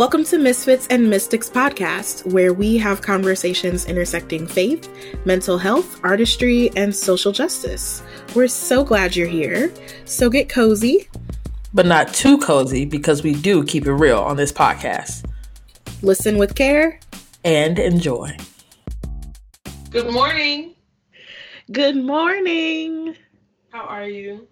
Welcome 0.00 0.24
to 0.24 0.38
Misfits 0.38 0.86
and 0.86 1.10
Mystics 1.10 1.50
podcast, 1.50 2.24
where 2.32 2.54
we 2.54 2.78
have 2.78 3.02
conversations 3.02 3.84
intersecting 3.84 4.46
faith, 4.46 4.88
mental 5.26 5.58
health, 5.58 6.00
artistry, 6.02 6.70
and 6.74 6.96
social 6.96 7.32
justice. 7.32 8.02
We're 8.34 8.48
so 8.48 8.82
glad 8.82 9.14
you're 9.14 9.28
here. 9.28 9.70
So 10.06 10.30
get 10.30 10.48
cozy, 10.48 11.06
but 11.74 11.84
not 11.84 12.14
too 12.14 12.38
cozy 12.38 12.86
because 12.86 13.22
we 13.22 13.34
do 13.34 13.62
keep 13.62 13.86
it 13.86 13.92
real 13.92 14.20
on 14.20 14.38
this 14.38 14.50
podcast. 14.50 15.30
Listen 16.00 16.38
with 16.38 16.54
care 16.54 16.98
and 17.44 17.78
enjoy. 17.78 18.34
Good 19.90 20.10
morning. 20.10 20.76
Good 21.72 21.96
morning. 21.96 23.16
How 23.68 23.82
are 23.82 24.08
you? 24.08 24.48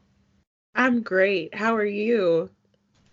I'm 0.74 1.00
great. 1.00 1.54
How 1.54 1.74
are 1.74 1.86
you? 1.86 2.50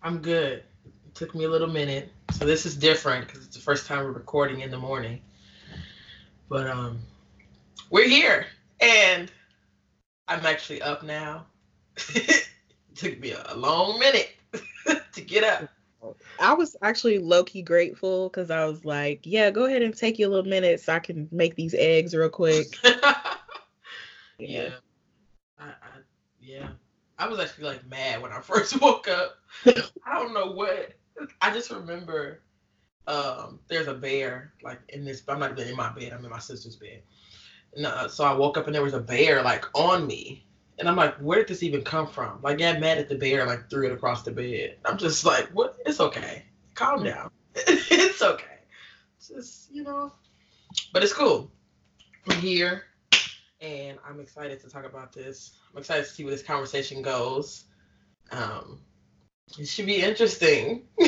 I'm 0.04 0.18
good. 0.18 0.64
It 1.08 1.16
took 1.16 1.34
me 1.34 1.46
a 1.46 1.50
little 1.50 1.70
minute. 1.70 2.12
So 2.32 2.46
this 2.46 2.66
is 2.66 2.76
different 2.76 3.28
because 3.28 3.46
it's 3.46 3.56
the 3.56 3.62
first 3.62 3.88
time 3.88 4.04
we're 4.04 4.12
recording 4.12 4.62
in 4.62 4.72
the 4.72 4.78
morning. 4.78 5.22
But 6.50 6.68
um 6.68 7.00
we're 7.90 8.08
here 8.08 8.48
and 8.82 9.32
I'm 10.28 10.46
actually 10.46 10.82
up 10.82 11.04
now. 11.04 11.46
it 12.10 12.48
took 12.96 13.20
me 13.20 13.32
a 13.32 13.56
long 13.56 14.00
minute 14.00 14.32
to 15.14 15.22
get 15.22 15.44
up. 15.44 15.70
I 16.40 16.54
was 16.54 16.76
actually 16.82 17.20
low 17.20 17.44
key 17.44 17.62
grateful 17.62 18.30
because 18.30 18.52
I 18.52 18.66
was 18.66 18.86
like, 18.86 19.22
yeah, 19.24 19.50
go 19.50 19.66
ahead 19.66 19.82
and 19.82 19.96
take 19.96 20.20
you 20.20 20.28
a 20.28 20.30
little 20.30 20.50
minute 20.50 20.80
so 20.82 20.94
I 20.94 21.00
can 21.00 21.28
make 21.32 21.56
these 21.56 21.74
eggs 21.74 22.16
real 22.16 22.30
quick. 22.30 22.68
yeah. 22.84 23.26
yeah. 24.38 24.70
I, 25.58 25.66
I, 25.66 25.74
yeah. 26.40 26.68
I 27.18 27.28
was 27.28 27.40
actually 27.40 27.66
like 27.66 27.88
mad 27.88 28.22
when 28.22 28.32
I 28.32 28.42
first 28.42 28.80
woke 28.82 29.08
up. 29.08 29.38
I 29.66 30.20
don't 30.20 30.34
know 30.34 30.52
what. 30.52 30.94
I 31.42 31.52
just 31.52 31.72
remember 31.72 32.42
um, 33.08 33.60
there's 33.68 33.88
a 33.88 33.94
bear 33.94 34.54
like 34.64 34.80
in 34.90 35.06
this. 35.06 35.24
I'm 35.28 35.40
not 35.40 35.52
even 35.52 35.68
in 35.68 35.76
my 35.76 35.90
bed. 35.90 36.14
I'm 36.14 36.24
in 36.24 36.32
my 36.32 36.40
sister's 36.40 36.76
bed. 36.76 37.02
And, 37.76 37.86
uh, 37.86 38.08
so 38.08 38.24
I 38.24 38.34
woke 38.34 38.58
up 38.58 38.68
and 38.68 38.76
there 38.76 38.82
was 38.82 38.94
a 38.94 39.00
bear 39.00 39.42
like 39.44 39.66
on 39.74 40.08
me, 40.08 40.46
and 40.80 40.88
I'm 40.88 40.96
like, 40.96 41.16
where 41.18 41.40
did 41.40 41.48
this 41.48 41.64
even 41.64 41.84
come 41.84 42.08
from? 42.08 42.42
Like, 42.42 42.58
got 42.58 42.80
mad 42.80 42.98
at 42.98 43.10
the 43.10 43.16
bear, 43.16 43.46
like 43.46 43.70
threw 43.70 43.88
it 43.88 43.94
across 43.94 44.24
the 44.24 44.32
bed. 44.32 44.78
I'm 44.86 44.98
just 44.98 45.26
like, 45.26 45.48
what? 45.50 45.78
It's 45.86 46.00
okay. 46.00 46.46
Calm 46.74 47.04
down. 47.04 47.30
it's 47.56 48.22
okay. 48.22 48.60
Just 49.26 49.72
you 49.72 49.84
know, 49.84 50.12
but 50.94 51.04
it's 51.04 51.14
cool. 51.14 51.52
I'm 52.28 52.40
here 52.40 52.86
and 53.62 53.98
I'm 54.08 54.20
excited 54.20 54.60
to 54.62 54.70
talk 54.70 54.86
about 54.86 55.14
this. 55.14 55.58
I'm 55.72 55.80
excited 55.80 56.06
to 56.06 56.10
see 56.10 56.24
where 56.24 56.32
this 56.32 56.44
conversation 56.44 57.02
goes. 57.02 57.66
Um, 58.32 58.82
it 59.58 59.68
should 59.68 59.86
be 59.86 60.02
interesting. 60.02 60.84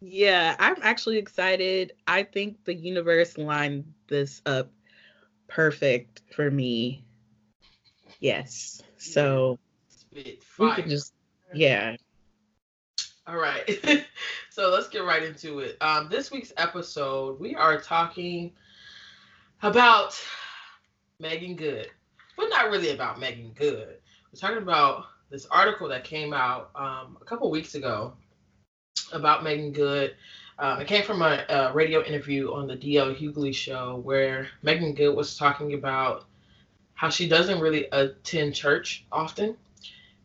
yeah, 0.00 0.56
I'm 0.58 0.76
actually 0.82 1.18
excited. 1.18 1.92
I 2.06 2.22
think 2.22 2.64
the 2.64 2.74
universe 2.74 3.38
lined 3.38 3.92
this 4.08 4.42
up 4.46 4.70
perfect 5.48 6.22
for 6.34 6.50
me. 6.50 7.04
Yes. 8.20 8.82
So 8.98 9.58
we 10.12 10.38
can 10.58 10.88
just 10.88 11.12
yeah. 11.54 11.96
All 13.26 13.36
right. 13.36 14.06
so 14.50 14.70
let's 14.70 14.88
get 14.88 15.04
right 15.04 15.22
into 15.22 15.60
it. 15.60 15.76
Um, 15.80 16.08
this 16.10 16.30
week's 16.30 16.52
episode, 16.56 17.40
we 17.40 17.54
are 17.54 17.80
talking 17.80 18.52
about 19.62 20.20
Meagan 21.18 21.56
Good, 21.56 21.88
but 22.36 22.48
not 22.48 22.70
really 22.70 22.90
about 22.90 23.18
Meagan 23.18 23.52
Good. 23.54 23.98
We're 24.32 24.38
talking 24.38 24.62
about 24.62 25.06
this 25.30 25.46
article 25.50 25.88
that 25.88 26.04
came 26.04 26.32
out 26.32 26.70
um, 26.74 27.18
a 27.20 27.24
couple 27.24 27.50
weeks 27.50 27.74
ago 27.74 28.12
about 29.12 29.44
Meagan 29.44 29.72
Good. 29.72 30.14
Um, 30.58 30.80
it 30.80 30.86
came 30.86 31.02
from 31.02 31.22
a, 31.22 31.44
a, 31.48 31.72
radio 31.72 32.02
interview 32.02 32.52
on 32.52 32.66
the 32.66 32.76
DL 32.76 33.14
Hughley 33.14 33.54
show 33.54 34.00
where 34.04 34.48
Meagan 34.62 34.94
Good 34.94 35.14
was 35.14 35.36
talking 35.36 35.74
about 35.74 36.24
how 36.94 37.10
she 37.10 37.28
doesn't 37.28 37.60
really 37.60 37.88
attend 37.92 38.54
church 38.54 39.04
often 39.12 39.56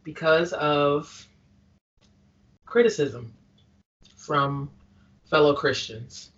because 0.04 0.54
of 0.54 1.28
criticism 2.66 3.34
from 4.16 4.70
fellow 5.30 5.54
Christians. 5.54 6.32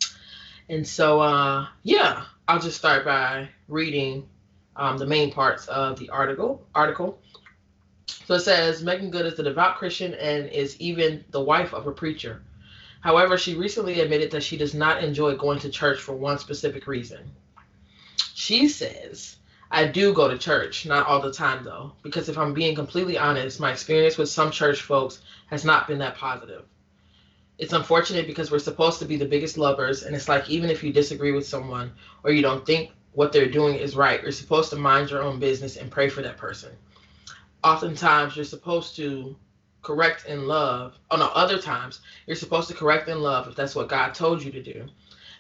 And 0.70 0.88
so, 0.88 1.20
uh, 1.20 1.68
yeah, 1.84 2.24
I'll 2.48 2.60
just 2.60 2.78
start 2.78 3.06
by 3.06 3.50
reading 3.68 4.28
um, 4.76 4.98
the 4.98 5.06
main 5.06 5.32
parts 5.32 5.68
of 5.68 6.00
the 6.00 6.10
article. 6.10 6.66
Article. 6.74 7.20
So 8.26 8.36
it 8.36 8.40
says 8.40 8.84
Meagan 8.84 9.12
Good 9.12 9.26
is 9.26 9.38
a 9.40 9.44
devout 9.44 9.78
Christian 9.78 10.14
and 10.14 10.48
is 10.48 10.80
even 10.80 11.26
the 11.32 11.42
wife 11.42 11.74
of 11.74 11.88
a 11.88 11.92
preacher. 11.92 12.42
However, 13.02 13.38
she 13.38 13.54
recently 13.54 14.00
admitted 14.00 14.32
that 14.32 14.44
she 14.44 14.56
does 14.56 14.74
not 14.74 15.04
enjoy 15.04 15.36
going 15.36 15.60
to 15.60 15.70
church 15.70 16.00
for 16.00 16.14
one 16.14 16.40
specific 16.40 16.88
reason. 16.88 17.20
She 18.34 18.70
says, 18.70 19.36
I 19.70 19.88
do 19.88 20.14
go 20.14 20.30
to 20.30 20.38
church, 20.38 20.86
not 20.86 21.06
all 21.06 21.20
the 21.20 21.34
time 21.34 21.66
though, 21.66 21.94
because 22.02 22.30
if 22.30 22.38
I'm 22.38 22.54
being 22.54 22.76
completely 22.76 23.18
honest, 23.18 23.60
my 23.60 23.72
experience 23.72 24.18
with 24.18 24.30
some 24.30 24.52
church 24.52 24.82
folks 24.82 25.20
has 25.48 25.66
not 25.66 25.88
been 25.88 25.98
that 25.98 26.16
positive. 26.16 26.64
It's 27.58 27.74
unfortunate 27.74 28.26
because 28.26 28.52
we're 28.52 28.60
supposed 28.60 29.00
to 29.00 29.06
be 29.06 29.18
the 29.18 29.26
biggest 29.26 29.58
lovers, 29.58 30.04
and 30.04 30.16
it's 30.16 30.30
like 30.30 30.50
even 30.50 30.70
if 30.70 30.84
you 30.84 30.94
disagree 30.94 31.34
with 31.34 31.48
someone 31.48 31.92
or 32.24 32.32
you 32.32 32.42
don't 32.42 32.66
think 32.66 32.92
what 33.12 33.32
they're 33.32 33.50
doing 33.50 33.76
is 33.76 33.96
right. 33.96 34.22
You're 34.22 34.32
supposed 34.32 34.70
to 34.70 34.76
mind 34.76 35.10
your 35.10 35.22
own 35.22 35.40
business 35.40 35.76
and 35.76 35.92
pray 35.92 36.08
for 36.08 36.22
that 36.22 36.38
person. 36.38 36.72
Oftentimes, 37.64 38.36
you're 38.36 38.46
supposed 38.46 38.96
to 38.98 39.36
correct 39.82 40.26
in 40.26 40.48
love. 40.48 40.98
Oh, 41.12 41.18
no, 41.18 41.28
other 41.28 41.58
times, 41.58 42.02
you're 42.26 42.36
supposed 42.36 42.68
to 42.70 42.74
correct 42.74 43.10
in 43.10 43.22
love 43.22 43.48
if 43.48 43.56
that's 43.56 43.76
what 43.76 43.90
God 43.90 44.14
told 44.14 44.44
you 44.44 44.52
to 44.52 44.64
do. 44.64 44.88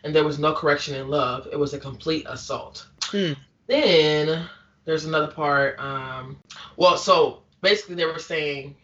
And 0.04 0.14
there 0.14 0.24
was 0.24 0.40
no 0.40 0.54
correction 0.54 0.96
in 0.96 1.10
love, 1.10 1.48
it 1.52 1.58
was 1.58 1.74
a 1.74 1.80
complete 1.80 2.26
assault. 2.30 2.88
Hmm. 3.04 3.34
Then 3.68 4.48
there's 4.86 5.06
another 5.06 5.32
part. 5.32 5.80
Um, 5.80 6.38
well, 6.76 6.98
so 6.98 7.44
basically, 7.62 7.96
they 7.96 8.06
were 8.06 8.20
saying, 8.20 8.76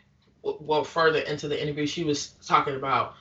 well, 0.41 0.83
further 0.83 1.19
into 1.19 1.47
the 1.47 1.61
interview, 1.61 1.85
she 1.85 2.03
was 2.03 2.29
talking 2.41 2.75
about 2.75 3.15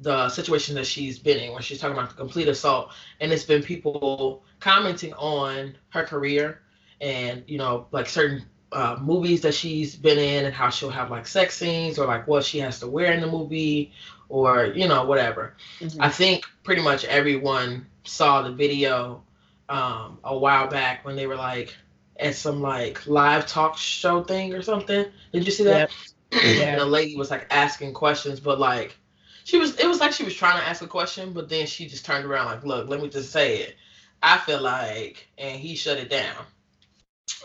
the 0.00 0.28
situation 0.28 0.74
that 0.74 0.86
she's 0.86 1.18
been 1.18 1.38
in 1.38 1.52
when 1.52 1.62
she's 1.62 1.78
talking 1.78 1.96
about 1.96 2.10
the 2.10 2.16
complete 2.16 2.48
assault 2.48 2.92
and 3.20 3.32
it's 3.32 3.44
been 3.44 3.62
people 3.62 4.42
commenting 4.58 5.12
on 5.14 5.76
her 5.90 6.04
career 6.04 6.60
and 7.00 7.44
you 7.46 7.58
know 7.58 7.86
like 7.92 8.08
certain 8.08 8.44
uh, 8.72 8.98
movies 9.00 9.42
that 9.42 9.54
she's 9.54 9.94
been 9.94 10.18
in 10.18 10.44
and 10.44 10.54
how 10.54 10.70
she'll 10.70 10.90
have 10.90 11.10
like 11.10 11.26
sex 11.26 11.56
scenes 11.56 11.98
or 11.98 12.06
like 12.06 12.26
what 12.26 12.44
she 12.44 12.58
has 12.58 12.80
to 12.80 12.86
wear 12.86 13.12
in 13.12 13.20
the 13.20 13.26
movie 13.26 13.92
or 14.28 14.66
you 14.66 14.88
know 14.88 15.04
whatever 15.04 15.54
mm-hmm. 15.80 16.00
i 16.00 16.08
think 16.08 16.44
pretty 16.62 16.82
much 16.82 17.04
everyone 17.04 17.86
saw 18.04 18.42
the 18.42 18.52
video 18.52 19.22
um, 19.68 20.18
a 20.24 20.36
while 20.36 20.68
back 20.68 21.04
when 21.04 21.16
they 21.16 21.26
were 21.26 21.36
like 21.36 21.74
at 22.18 22.34
some 22.34 22.60
like 22.60 23.06
live 23.06 23.46
talk 23.46 23.76
show 23.78 24.22
thing 24.22 24.52
or 24.52 24.62
something 24.62 25.06
did 25.32 25.44
you 25.44 25.52
see 25.52 25.64
that 25.64 25.90
yep. 26.30 26.42
and 26.44 26.80
the 26.80 26.84
lady 26.84 27.16
was 27.16 27.30
like 27.30 27.46
asking 27.50 27.94
questions 27.94 28.40
but 28.40 28.58
like 28.58 28.96
she 29.44 29.58
was 29.58 29.78
it 29.78 29.86
was 29.86 30.00
like 30.00 30.12
she 30.12 30.24
was 30.24 30.34
trying 30.34 30.58
to 30.58 30.66
ask 30.66 30.82
a 30.82 30.86
question, 30.86 31.32
but 31.32 31.48
then 31.48 31.66
she 31.66 31.86
just 31.86 32.04
turned 32.04 32.24
around 32.24 32.46
like, 32.46 32.64
look, 32.64 32.88
let 32.88 33.00
me 33.00 33.08
just 33.08 33.32
say 33.32 33.58
it. 33.58 33.76
I 34.22 34.38
feel 34.38 34.60
like 34.60 35.28
and 35.36 35.58
he 35.58 35.74
shut 35.74 35.98
it 35.98 36.10
down. 36.10 36.44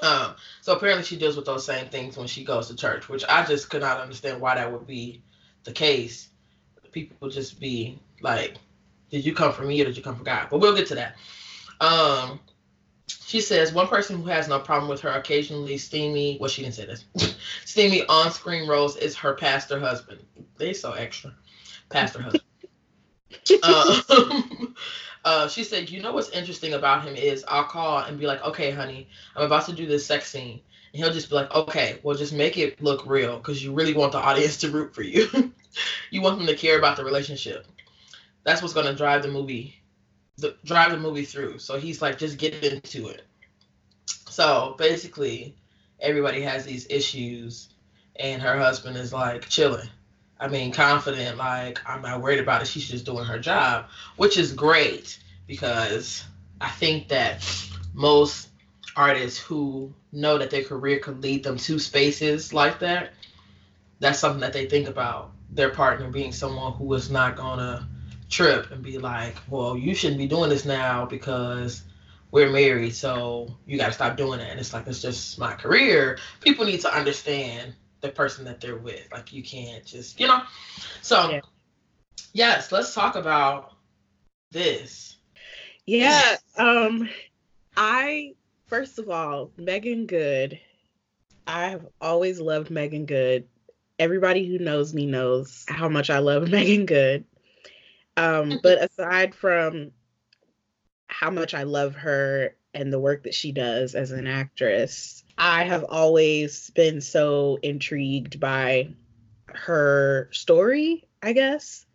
Um, 0.02 0.36
so 0.62 0.76
apparently 0.76 1.04
she 1.04 1.18
deals 1.18 1.36
with 1.36 1.46
those 1.46 1.66
same 1.66 1.88
things 1.88 2.18
when 2.18 2.28
she 2.28 2.44
goes 2.44 2.68
to 2.68 2.76
church, 2.76 3.10
which 3.10 3.24
I 3.28 3.46
just 3.46 3.70
could 3.70 3.82
not 3.82 4.00
understand 4.00 4.40
why 4.42 4.56
that 4.56 4.72
would 4.72 4.88
be 4.88 5.22
the 5.64 5.72
case. 5.72 6.30
People 6.92 7.30
just 7.30 7.60
be 7.60 8.00
like, 8.22 8.56
Did 9.10 9.26
you 9.26 9.34
come 9.34 9.54
from 9.54 9.68
me 9.68 9.82
or 9.82 9.86
did 9.86 9.98
you 9.98 10.04
come 10.04 10.16
from 10.16 10.24
God? 10.24 10.48
But 10.50 10.60
we'll 10.60 10.76
get 10.76 10.88
to 10.88 10.96
that. 10.96 11.16
Um 11.80 12.40
she 13.28 13.42
says 13.42 13.74
one 13.74 13.88
person 13.88 14.18
who 14.18 14.26
has 14.26 14.48
no 14.48 14.60
problem 14.60 14.90
with 14.90 15.02
her 15.02 15.10
occasionally 15.10 15.78
steamy 15.78 16.38
well 16.40 16.50
she 16.50 16.62
didn't 16.62 16.76
say 16.76 16.86
this 16.86 17.06
steamy 17.66 18.06
on-screen 18.08 18.68
roles 18.68 18.98
is 18.98 19.16
her 19.16 19.34
pastor 19.34 19.80
husband 19.80 20.22
they 20.58 20.74
so 20.74 20.94
extra 20.94 21.34
pastor 21.90 22.22
husband. 22.22 22.44
um, 23.64 24.76
uh, 25.28 25.50
she 25.50 25.66
said, 25.66 25.90
"You 25.90 26.02
know 26.02 26.14
what's 26.14 26.30
interesting 26.30 26.74
about 26.74 27.04
him 27.04 27.14
is 27.18 27.44
I'll 27.50 27.66
call 27.66 28.00
and 28.00 28.18
be 28.18 28.26
like, 28.26 28.42
okay, 28.46 28.72
honey, 28.72 29.10
I'm 29.36 29.44
about 29.44 29.66
to 29.66 29.74
do 29.74 29.86
this 29.86 30.06
sex 30.06 30.32
scene." 30.32 30.62
And 30.94 31.04
he'll 31.04 31.12
just 31.12 31.30
be 31.30 31.36
like, 31.36 31.54
okay, 31.54 32.00
well, 32.02 32.16
just 32.16 32.32
make 32.32 32.58
it 32.58 32.82
look 32.82 33.06
real 33.06 33.38
because 33.38 33.62
you 33.62 33.74
really 33.74 33.94
want 33.94 34.14
the 34.14 34.20
audience 34.20 34.56
to 34.58 34.70
root 34.70 34.96
for 34.96 35.02
you. 35.04 35.28
you 36.12 36.22
want 36.22 36.38
them 36.38 36.48
to 36.48 36.56
care 36.56 36.78
about 36.78 36.96
the 36.96 37.04
relationship. 37.04 37.68
That's 38.46 38.62
what's 38.62 38.74
going 38.74 38.86
to 38.86 38.96
drive 38.96 39.22
the 39.22 39.28
movie, 39.28 39.76
the, 40.38 40.56
drive 40.64 40.92
the 40.92 40.98
movie 40.98 41.26
through. 41.26 41.60
So 41.60 41.78
he's 41.78 42.02
like, 42.02 42.18
just 42.18 42.38
get 42.38 42.64
into 42.64 43.10
it. 43.10 43.24
So 44.30 44.76
basically, 44.78 45.58
everybody 46.00 46.42
has 46.44 46.64
these 46.64 46.88
issues, 46.90 47.68
and 48.16 48.42
her 48.42 48.58
husband 48.58 48.96
is 48.96 49.12
like 49.12 49.50
chilling. 49.50 49.90
I 50.40 50.48
mean, 50.48 50.72
confident, 50.72 51.38
like, 51.38 51.80
I'm 51.88 52.02
not 52.02 52.22
worried 52.22 52.40
about 52.40 52.62
it. 52.62 52.68
She's 52.68 52.88
just 52.88 53.06
doing 53.06 53.26
her 53.26 53.40
job, 53.40 53.86
which 54.18 54.38
is 54.38 54.54
great 54.54 55.20
because 55.48 56.24
I 56.62 56.70
think 56.70 57.08
that 57.10 57.44
most 57.94 58.50
artists 58.96 59.40
who 59.40 59.94
know 60.12 60.38
that 60.38 60.50
their 60.50 60.64
career 60.64 61.00
could 61.00 61.22
lead 61.22 61.44
them 61.44 61.58
to 61.58 61.80
spaces 61.80 62.54
like 62.54 62.80
that, 62.80 63.14
that's 64.00 64.20
something 64.20 64.42
that 64.42 64.54
they 64.54 64.68
think 64.68 64.88
about 64.88 65.32
their 65.50 65.70
partner 65.70 66.10
being 66.10 66.32
someone 66.32 66.74
who 66.74 66.94
is 66.94 67.10
not 67.10 67.36
gonna 67.36 67.88
trip 68.30 68.72
and 68.72 68.84
be 68.84 68.98
like, 68.98 69.36
well, 69.50 69.78
you 69.78 69.96
shouldn't 69.96 70.20
be 70.20 70.28
doing 70.28 70.50
this 70.50 70.66
now 70.66 71.06
because 71.06 71.84
we're 72.32 72.50
married, 72.50 72.94
so 72.94 73.48
you 73.66 73.78
got 73.78 73.88
to 73.88 73.94
stop 73.94 74.18
doing 74.18 74.40
that. 74.40 74.50
And 74.50 74.60
it's 74.60 74.74
like, 74.74 74.86
it's 74.88 75.02
just 75.02 75.40
my 75.40 75.54
career. 75.54 76.18
People 76.42 76.66
need 76.66 76.82
to 76.82 76.94
understand 76.94 77.74
the 78.02 78.10
person 78.10 78.46
that 78.46 78.62
they're 78.62 78.78
with. 78.78 79.08
Like, 79.12 79.34
you 79.34 79.44
can't 79.44 79.86
just, 79.86 80.20
you 80.20 80.28
know? 80.28 80.42
So, 81.02 81.30
yeah. 81.30 81.40
yes, 82.34 82.72
let's 82.72 82.94
talk 82.94 83.16
about 83.16 83.74
this. 84.52 85.18
Yeah. 85.86 86.36
Um, 86.58 87.10
I, 87.76 88.36
first 88.66 89.00
of 89.00 89.10
all, 89.10 89.52
Meagan 89.58 90.06
Good, 90.06 90.60
I've 91.46 91.86
always 92.02 92.40
loved 92.40 92.70
Meagan 92.70 93.06
Good. 93.06 93.48
Everybody 94.00 94.46
who 94.46 94.60
knows 94.60 94.94
me 94.94 95.06
knows 95.06 95.66
how 95.68 95.90
much 95.90 96.10
I 96.10 96.20
love 96.20 96.48
Meagan 96.50 96.86
Good. 96.86 97.26
Um, 98.18 98.60
but 98.64 98.82
aside 98.82 99.36
from 99.36 99.92
how 101.08 101.30
much 101.30 101.54
I 101.54 101.64
love 101.64 101.96
her 101.96 102.57
and 102.74 102.92
the 102.92 103.00
work 103.00 103.24
that 103.24 103.34
she 103.34 103.52
does 103.52 103.96
as 103.96 104.12
an 104.12 104.28
actress, 104.28 105.24
I 105.38 105.64
have 105.64 105.84
always 105.84 106.70
been 106.72 107.02
so 107.02 107.60
intrigued 107.62 108.40
by 108.40 108.90
her 109.48 110.30
story, 110.32 111.08
I 111.22 111.34
guess, 111.34 111.86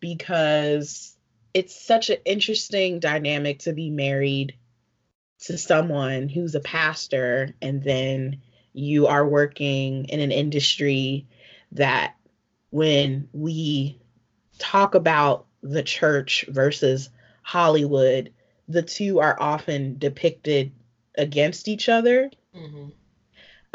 because 0.00 1.16
it's 1.54 1.80
such 1.80 2.10
an 2.10 2.18
interesting 2.24 3.00
dynamic 3.00 3.60
to 3.60 3.72
be 3.72 3.90
married 3.90 4.54
to 5.40 5.56
someone 5.56 6.28
who's 6.28 6.54
a 6.54 6.60
pastor 6.60 7.54
and 7.62 7.82
then 7.82 8.40
you 8.72 9.06
are 9.06 9.26
working 9.26 10.06
in 10.06 10.20
an 10.20 10.32
industry 10.32 11.26
that 11.72 12.14
when 12.70 13.28
we 13.32 14.00
talk 14.58 14.94
about 14.94 15.46
the 15.62 15.82
church 15.82 16.44
versus 16.48 17.08
Hollywood, 17.42 18.32
the 18.68 18.82
two 18.82 19.20
are 19.20 19.36
often 19.40 19.98
depicted 19.98 20.72
against 21.16 21.68
each 21.68 21.88
other. 21.88 22.30
Mm-hmm. 22.54 22.88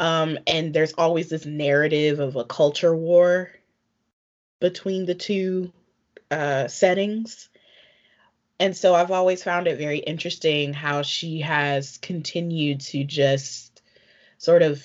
Um, 0.00 0.38
and 0.46 0.74
there's 0.74 0.94
always 0.94 1.28
this 1.28 1.46
narrative 1.46 2.20
of 2.20 2.36
a 2.36 2.44
culture 2.44 2.94
war 2.94 3.50
between 4.60 5.06
the 5.06 5.14
two 5.14 5.72
uh, 6.30 6.68
settings. 6.68 7.48
And 8.58 8.76
so 8.76 8.94
I've 8.94 9.10
always 9.10 9.42
found 9.42 9.66
it 9.66 9.78
very 9.78 9.98
interesting 9.98 10.72
how 10.72 11.02
she 11.02 11.40
has 11.40 11.98
continued 11.98 12.80
to 12.80 13.04
just 13.04 13.82
sort 14.38 14.62
of 14.62 14.82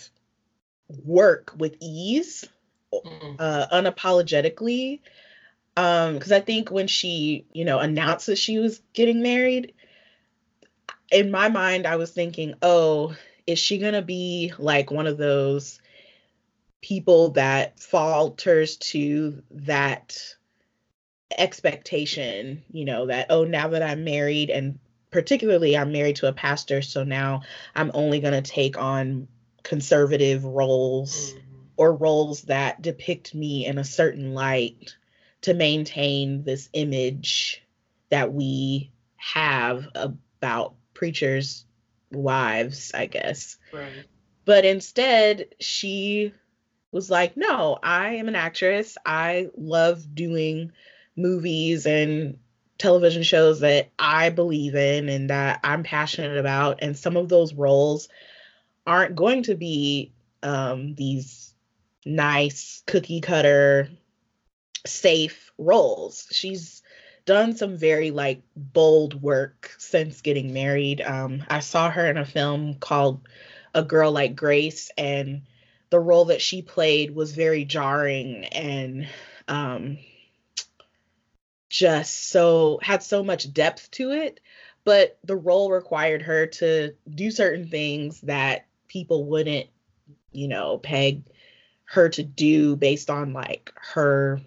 work 1.05 1.53
with 1.57 1.75
ease, 1.79 2.45
mm-hmm. 2.93 3.35
uh, 3.37 3.67
unapologetically, 3.71 5.01
because 5.75 6.31
um, 6.31 6.37
I 6.37 6.39
think 6.39 6.71
when 6.71 6.87
she, 6.87 7.45
you 7.53 7.63
know, 7.63 7.79
announced 7.79 8.25
that 8.25 8.37
she 8.37 8.57
was 8.57 8.81
getting 8.93 9.21
married, 9.21 9.73
in 11.11 11.31
my 11.31 11.49
mind, 11.49 11.87
I 11.87 11.95
was 11.95 12.11
thinking, 12.11 12.53
oh, 12.61 13.15
is 13.47 13.59
she 13.59 13.77
gonna 13.77 14.01
be 14.01 14.53
like 14.57 14.91
one 14.91 15.07
of 15.07 15.17
those 15.17 15.79
people 16.81 17.31
that 17.31 17.79
falters 17.79 18.77
to 18.77 19.41
that 19.51 20.17
expectation, 21.37 22.63
you 22.71 22.85
know, 22.85 23.07
that, 23.07 23.27
oh, 23.29 23.43
now 23.43 23.69
that 23.69 23.83
I'm 23.83 24.03
married, 24.03 24.49
and 24.49 24.79
particularly 25.11 25.75
I'm 25.75 25.91
married 25.91 26.17
to 26.17 26.27
a 26.27 26.33
pastor, 26.33 26.81
so 26.81 27.03
now 27.03 27.41
I'm 27.75 27.91
only 27.93 28.19
gonna 28.19 28.41
take 28.41 28.77
on 28.77 29.27
conservative 29.63 30.45
roles 30.45 31.33
mm-hmm. 31.33 31.57
or 31.77 31.93
roles 31.93 32.43
that 32.43 32.81
depict 32.81 33.33
me 33.35 33.65
in 33.65 33.77
a 33.77 33.83
certain 33.83 34.33
light 34.33 34.95
to 35.41 35.53
maintain 35.53 36.43
this 36.43 36.69
image 36.73 37.63
that 38.09 38.33
we 38.33 38.91
have 39.15 39.87
about 39.95 40.75
preachers' 40.99 41.63
wives, 42.11 42.91
I 42.93 43.05
guess. 43.05 43.55
Right. 43.71 44.03
But 44.43 44.65
instead, 44.65 45.55
she 45.61 46.33
was 46.91 47.09
like, 47.09 47.37
no, 47.37 47.79
I 47.81 48.15
am 48.15 48.27
an 48.27 48.35
actress. 48.35 48.97
I 49.05 49.47
love 49.55 50.13
doing 50.13 50.73
movies 51.15 51.85
and 51.85 52.37
television 52.77 53.23
shows 53.23 53.61
that 53.61 53.91
I 53.97 54.29
believe 54.29 54.75
in 54.75 55.07
and 55.07 55.29
that 55.29 55.61
I'm 55.63 55.83
passionate 55.83 56.37
about. 56.37 56.79
And 56.81 56.97
some 56.97 57.15
of 57.15 57.29
those 57.29 57.53
roles 57.53 58.09
aren't 58.85 59.15
going 59.15 59.43
to 59.43 59.55
be 59.55 60.11
um, 60.43 60.95
these 60.95 61.53
nice 62.05 62.83
cookie 62.87 63.21
cutter 63.21 63.87
safe 64.85 65.53
roles. 65.57 66.27
She's 66.31 66.78
done 67.29 67.55
some 67.55 67.77
very 67.77 68.09
like 68.09 68.41
bold 68.55 69.21
work 69.21 69.75
since 69.77 70.21
getting 70.21 70.51
married. 70.51 70.99
Um, 70.99 71.43
I 71.47 71.59
saw 71.59 71.91
her 71.91 72.09
in 72.09 72.17
a 72.17 72.25
film 72.25 72.73
called 72.73 73.21
A 73.75 73.83
Girl 73.83 74.11
Like 74.11 74.35
Grace, 74.35 74.89
and 74.97 75.43
the 75.91 75.99
role 75.99 76.25
that 76.25 76.41
she 76.41 76.63
played 76.63 77.13
was 77.13 77.35
very 77.35 77.65
jarring 77.65 78.45
and 78.45 79.07
um, 79.47 79.99
just 81.69 82.29
so 82.29 82.79
had 82.81 83.03
so 83.03 83.23
much 83.23 83.53
depth 83.53 83.91
to 83.91 84.09
it. 84.09 84.39
But 84.83 85.19
the 85.23 85.35
role 85.35 85.69
required 85.69 86.23
her 86.23 86.47
to 86.47 86.95
do 87.07 87.29
certain 87.29 87.67
things 87.67 88.21
that 88.21 88.65
people 88.87 89.25
wouldn't, 89.25 89.67
you 90.31 90.47
know, 90.47 90.79
peg 90.79 91.21
her 91.85 92.09
to 92.09 92.23
do 92.23 92.75
based 92.75 93.11
on 93.11 93.33
like 93.33 93.71
her 93.75 94.41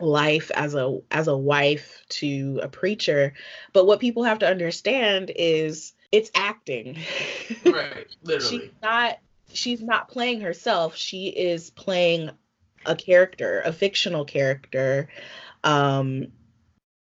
life 0.00 0.50
as 0.54 0.74
a 0.74 0.98
as 1.10 1.28
a 1.28 1.36
wife 1.36 2.04
to 2.08 2.60
a 2.62 2.68
preacher. 2.68 3.34
But 3.72 3.86
what 3.86 4.00
people 4.00 4.24
have 4.24 4.40
to 4.40 4.48
understand 4.48 5.32
is 5.34 5.94
it's 6.12 6.30
acting. 6.34 6.98
Right 7.64 8.06
literally. 8.22 8.58
she's 8.60 8.70
not 8.82 9.18
she's 9.52 9.82
not 9.82 10.08
playing 10.08 10.40
herself. 10.40 10.96
She 10.96 11.28
is 11.28 11.70
playing 11.70 12.30
a 12.84 12.94
character 12.94 13.62
a 13.64 13.72
fictional 13.72 14.24
character 14.24 15.08
um 15.64 16.28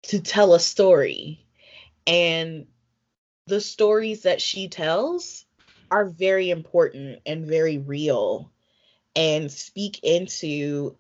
to 0.05 0.21
tell 0.21 0.55
a 0.55 0.61
story. 0.61 1.47
And 2.07 2.67
the 3.47 3.61
stories 3.61 4.23
that 4.23 4.41
she 4.41 4.69
tells 4.69 5.45
are 5.91 6.07
very 6.07 6.51
important 6.51 7.21
and 7.27 7.47
very 7.47 7.79
real 7.79 8.51
and 9.15 9.51
speak 9.51 10.01
into 10.03 10.97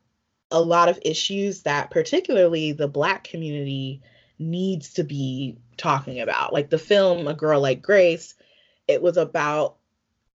a 0.52 0.61
lot 0.61 0.88
of 0.88 0.99
issues 1.02 1.62
that 1.62 1.90
particularly 1.90 2.73
the 2.73 2.87
black 2.87 3.25
community 3.25 4.02
needs 4.38 4.94
to 4.94 5.02
be 5.02 5.56
talking 5.76 6.21
about. 6.21 6.52
Like 6.52 6.71
the 6.71 6.78
film 6.78 7.26
A 7.26 7.35
Girl 7.35 7.61
Like 7.61 7.82
Grace, 7.82 8.35
it 8.87 9.02
was 9.02 9.16
about 9.16 9.76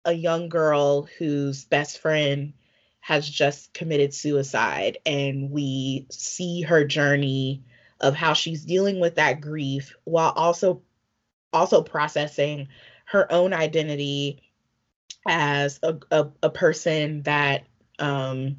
a 0.05 0.13
young 0.13 0.49
girl 0.49 1.07
whose 1.17 1.65
best 1.65 1.99
friend 1.99 2.53
has 3.01 3.29
just 3.29 3.73
committed 3.73 4.13
suicide 4.13 4.97
and 5.05 5.51
we 5.51 6.07
see 6.09 6.61
her 6.61 6.85
journey 6.85 7.63
of 7.99 8.15
how 8.15 8.33
she's 8.33 8.65
dealing 8.65 8.99
with 8.99 9.15
that 9.15 9.41
grief 9.41 9.95
while 10.05 10.31
also 10.31 10.81
also 11.53 11.81
processing 11.81 12.67
her 13.05 13.31
own 13.31 13.53
identity 13.53 14.41
as 15.27 15.79
a, 15.83 15.97
a, 16.11 16.27
a 16.43 16.49
person 16.49 17.21
that 17.23 17.65
um, 17.99 18.57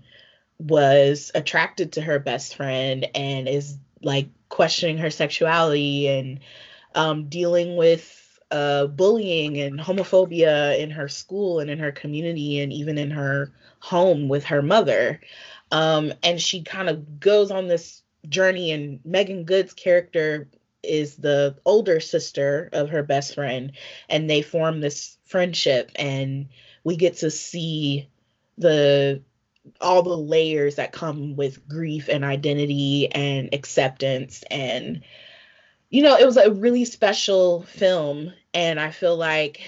was 0.59 1.31
attracted 1.35 1.93
to 1.93 2.03
her 2.03 2.19
best 2.19 2.57
friend 2.57 3.07
and 3.15 3.49
is 3.49 3.79
like 4.03 4.29
questioning 4.49 4.99
her 4.99 5.11
sexuality 5.11 6.09
and 6.09 6.41
um, 6.95 7.29
dealing 7.29 7.77
with 7.77 8.39
uh, 8.51 8.87
bullying 8.87 9.59
and 9.59 9.79
homophobia 9.79 10.79
in 10.79 10.91
her 10.91 11.09
school 11.09 11.59
and 11.59 11.71
in 11.71 11.79
her 11.79 11.93
community 11.93 12.61
and 12.61 12.73
even 12.73 12.97
in 12.97 13.11
her 13.11 13.53
home 13.81 14.29
with 14.29 14.45
her 14.45 14.63
mother. 14.63 15.21
Um, 15.73 16.13
and 16.23 16.41
she 16.41 16.63
kind 16.63 16.89
of 16.89 17.21
goes 17.21 17.51
on 17.51 17.67
this 17.67 18.03
journey, 18.29 18.71
and 18.71 19.01
Meagan 19.05 19.45
Good's 19.45 19.75
character 19.75 20.49
is 20.83 21.17
the 21.17 21.57
older 21.65 22.01
sister 22.01 22.69
of 22.73 22.91
her 22.91 23.03
best 23.03 23.35
friend, 23.35 23.73
and 24.09 24.31
they 24.31 24.43
form 24.43 24.81
this 24.81 25.19
friendship, 25.25 25.91
and 25.97 26.49
we 26.85 26.97
get 26.97 27.19
to 27.19 27.31
see 27.31 28.09
the 28.59 29.23
all 29.81 30.03
the 30.03 30.17
layers 30.17 30.77
that 30.77 30.93
come 30.93 31.37
with 31.37 31.67
grief 31.69 32.09
and 32.09 32.25
identity 32.25 33.09
and 33.13 33.53
acceptance 33.53 34.45
and 34.51 35.03
you 35.91 36.03
know 36.03 36.17
it 36.17 36.27
was 36.27 36.37
a 36.37 36.51
really 36.51 36.85
special 36.85 37.63
film. 37.63 38.33
And 38.55 38.81
i 38.81 38.91
feel 38.91 39.17
like 39.17 39.63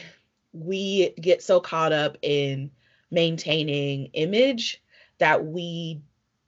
we 0.52 1.10
get 1.20 1.42
so 1.42 1.60
caught 1.60 1.92
up 1.92 2.16
in 2.22 2.70
maintaining 3.10 4.06
image 4.12 4.82
that 5.18 5.44
we 5.44 6.00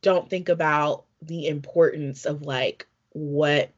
don't 0.02 0.30
think 0.30 0.48
about 0.48 1.04
the 1.22 1.48
importance 1.48 2.24
of 2.24 2.42
like 2.42 2.86
what 3.10 3.70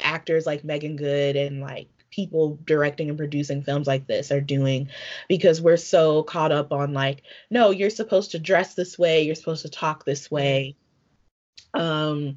actors 0.00 0.46
like 0.46 0.64
Meagan 0.64 0.96
Good 0.96 1.36
and 1.36 1.60
like 1.60 1.88
people 2.14 2.58
directing 2.64 3.08
and 3.08 3.18
producing 3.18 3.62
films 3.62 3.86
like 3.86 4.06
this 4.06 4.30
are 4.30 4.40
doing 4.40 4.88
because 5.28 5.60
we're 5.60 5.76
so 5.76 6.22
caught 6.22 6.52
up 6.52 6.72
on 6.72 6.92
like 6.92 7.22
no 7.50 7.70
you're 7.70 7.90
supposed 7.90 8.30
to 8.30 8.38
dress 8.38 8.74
this 8.74 8.98
way 8.98 9.22
you're 9.22 9.34
supposed 9.34 9.62
to 9.62 9.70
talk 9.70 10.04
this 10.04 10.30
way. 10.30 10.76
Um, 11.72 12.36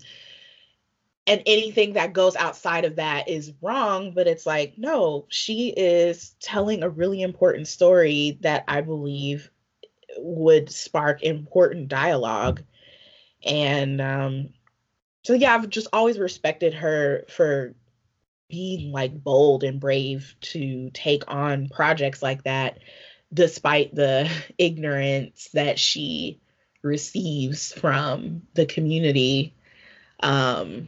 and 1.27 1.43
anything 1.45 1.93
that 1.93 2.13
goes 2.13 2.35
outside 2.35 2.85
of 2.85 2.95
that 2.95 3.29
is 3.29 3.53
wrong 3.61 4.13
but 4.13 4.27
it's 4.27 4.45
like 4.45 4.77
no 4.77 5.25
she 5.29 5.69
is 5.69 6.35
telling 6.39 6.81
a 6.81 6.89
really 6.89 7.21
important 7.21 7.67
story 7.67 8.37
that 8.41 8.63
i 8.67 8.81
believe 8.81 9.51
would 10.17 10.71
spark 10.71 11.23
important 11.23 11.87
dialogue. 11.87 12.63
And 13.45 14.01
um 14.01 14.49
so 15.23 15.33
yeah 15.33 15.53
i've 15.53 15.69
just 15.69 15.87
always 15.93 16.17
respected 16.17 16.73
her 16.73 17.25
for 17.29 17.75
being 18.49 18.91
like 18.91 19.23
bold 19.23 19.63
and 19.63 19.79
brave 19.79 20.35
to 20.39 20.89
take 20.93 21.23
on 21.27 21.69
projects 21.69 22.21
like 22.21 22.43
that 22.43 22.79
despite 23.33 23.93
the 23.93 24.29
ignorance 24.57 25.49
that 25.53 25.77
she 25.77 26.39
receives 26.81 27.73
from 27.73 28.43
the 28.53 28.65
community 28.65 29.53
um 30.21 30.87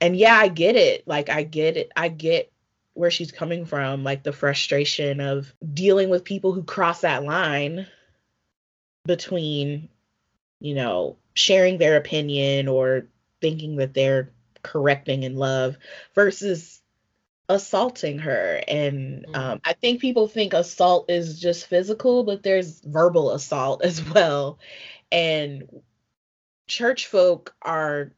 and 0.00 0.16
yeah, 0.16 0.34
I 0.34 0.48
get 0.48 0.76
it. 0.76 1.06
Like 1.06 1.28
I 1.28 1.42
get 1.42 1.76
it. 1.76 1.92
I 1.94 2.08
get 2.08 2.50
where 2.94 3.10
she's 3.10 3.32
coming 3.32 3.66
from, 3.66 4.02
like 4.02 4.22
the 4.22 4.32
frustration 4.32 5.20
of 5.20 5.52
dealing 5.72 6.08
with 6.08 6.24
people 6.24 6.52
who 6.52 6.62
cross 6.62 7.02
that 7.02 7.22
line 7.22 7.86
between, 9.04 9.88
you 10.58 10.74
know, 10.74 11.16
sharing 11.34 11.78
their 11.78 11.96
opinion 11.96 12.68
or 12.68 13.06
thinking 13.40 13.76
that 13.76 13.94
they're 13.94 14.30
correcting 14.62 15.22
in 15.22 15.36
love 15.36 15.76
versus 16.14 16.80
assaulting 17.48 18.18
her. 18.20 18.62
And 18.68 19.24
mm-hmm. 19.26 19.34
um, 19.34 19.60
I 19.64 19.72
think 19.74 20.00
people 20.00 20.28
think 20.28 20.52
assault 20.52 21.10
is 21.10 21.40
just 21.40 21.66
physical, 21.66 22.24
but 22.24 22.42
there's 22.42 22.80
verbal 22.80 23.32
assault 23.32 23.82
as 23.84 24.02
well. 24.02 24.58
And 25.12 25.82
church 26.66 27.08
folk 27.08 27.54
are 27.62 28.12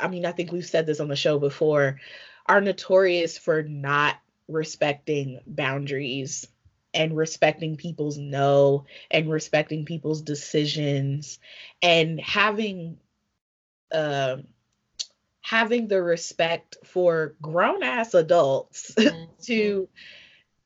I 0.00 0.08
mean, 0.08 0.26
I 0.26 0.32
think 0.32 0.52
we've 0.52 0.66
said 0.66 0.86
this 0.86 1.00
on 1.00 1.08
the 1.08 1.16
show 1.16 1.38
before, 1.38 2.00
are 2.46 2.60
notorious 2.60 3.38
for 3.38 3.62
not 3.62 4.16
respecting 4.48 5.40
boundaries 5.46 6.48
and 6.94 7.16
respecting 7.16 7.76
people's 7.76 8.16
no 8.16 8.86
and 9.10 9.30
respecting 9.30 9.84
people's 9.84 10.22
decisions 10.22 11.38
and 11.82 12.18
having 12.18 12.98
uh, 13.92 14.38
having 15.48 15.88
the 15.88 16.02
respect 16.02 16.76
for 16.84 17.34
grown 17.40 17.82
ass 17.82 18.12
adults 18.12 18.92
mm-hmm. 18.98 19.24
to 19.40 19.88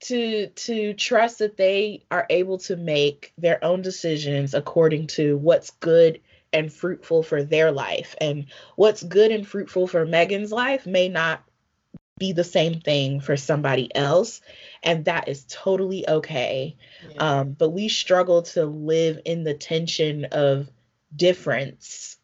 to 0.01 0.49
to 0.49 0.93
trust 0.95 1.39
that 1.39 1.57
they 1.57 2.05
are 2.11 2.27
able 2.29 2.59
to 2.59 2.75
make 2.75 3.33
their 3.39 3.65
own 3.65 3.81
decisions 3.81 4.55
according 4.55 5.07
to 5.07 5.37
what's 5.37 5.71
good 5.71 6.21
and 6.53 6.73
fruitful 6.73 7.23
for 7.23 7.45
their 7.45 7.71
life. 7.71 8.17
And 8.21 8.47
what's 8.75 9.05
good 9.05 9.31
and 9.31 9.47
fruitful 9.47 9.87
for 9.87 10.05
Meagan's 10.05 10.51
life 10.51 10.85
may 10.85 11.09
not 11.09 11.45
be 12.19 12.33
the 12.33 12.45
same 12.45 12.81
thing 12.81 13.21
for 13.21 13.37
somebody 13.37 13.95
else. 13.95 14.41
And 14.83 15.05
that 15.05 15.29
is 15.29 15.47
totally 15.49 16.09
okay. 16.09 16.77
Yeah. 17.09 17.39
Um, 17.41 17.53
but 17.53 17.71
we 17.71 17.89
struggle 17.89 18.43
to 18.43 18.67
live 18.67 19.21
in 19.25 19.45
the 19.45 19.55
tension 19.55 20.25
of 20.27 20.69
difference 21.15 22.19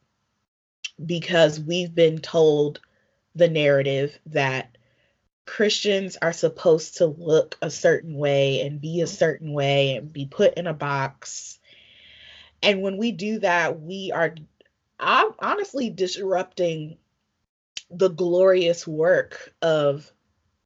because 1.05 1.61
we've 1.61 1.95
been 1.95 2.19
told 2.19 2.81
the 3.35 3.49
narrative 3.49 4.19
that 4.26 4.76
Christians 5.47 6.19
are 6.21 6.33
supposed 6.33 6.99
to 6.99 7.07
look 7.07 7.57
a 7.62 7.71
certain 7.71 8.17
way 8.17 8.61
and 8.61 8.81
be 8.81 9.00
a 9.00 9.07
certain 9.07 9.52
way 9.52 9.97
and 9.97 10.12
be 10.12 10.26
put 10.26 10.55
in 10.55 10.67
a 10.67 10.75
box. 10.75 11.59
And 12.62 12.83
when 12.83 12.99
we 12.99 13.12
do 13.12 13.38
that, 13.38 13.81
we 13.81 14.12
are 14.12 14.35
I'm 15.00 15.31
honestly 15.38 15.90
disrupting 15.90 16.99
the 17.90 18.09
glorious 18.09 18.87
work 18.87 19.55
of 19.62 20.12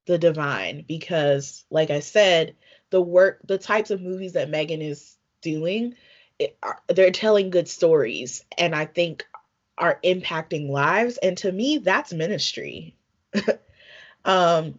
the 0.07 0.19
divine 0.19 0.85
because 0.89 1.65
like 1.71 1.91
I 1.91 2.01
said, 2.01 2.57
the 2.91 3.01
work 3.01 3.41
the 3.45 3.59
types 3.59 3.91
of 3.91 4.03
movies 4.03 4.33
that 4.33 4.51
Meagan 4.51 4.83
is 4.83 5.17
doing, 5.43 5.95
it, 6.39 6.59
they're 6.89 7.11
telling 7.11 7.51
good 7.51 7.69
stories. 7.69 8.45
And 8.59 8.75
I 8.75 8.87
think 8.87 9.27
are 9.83 9.99
impacting 10.05 10.71
lives 10.71 11.19
and 11.19 11.37
to 11.37 11.51
me 11.51 11.79
that's 11.79 12.13
ministry. 12.13 12.95
um 14.25 14.79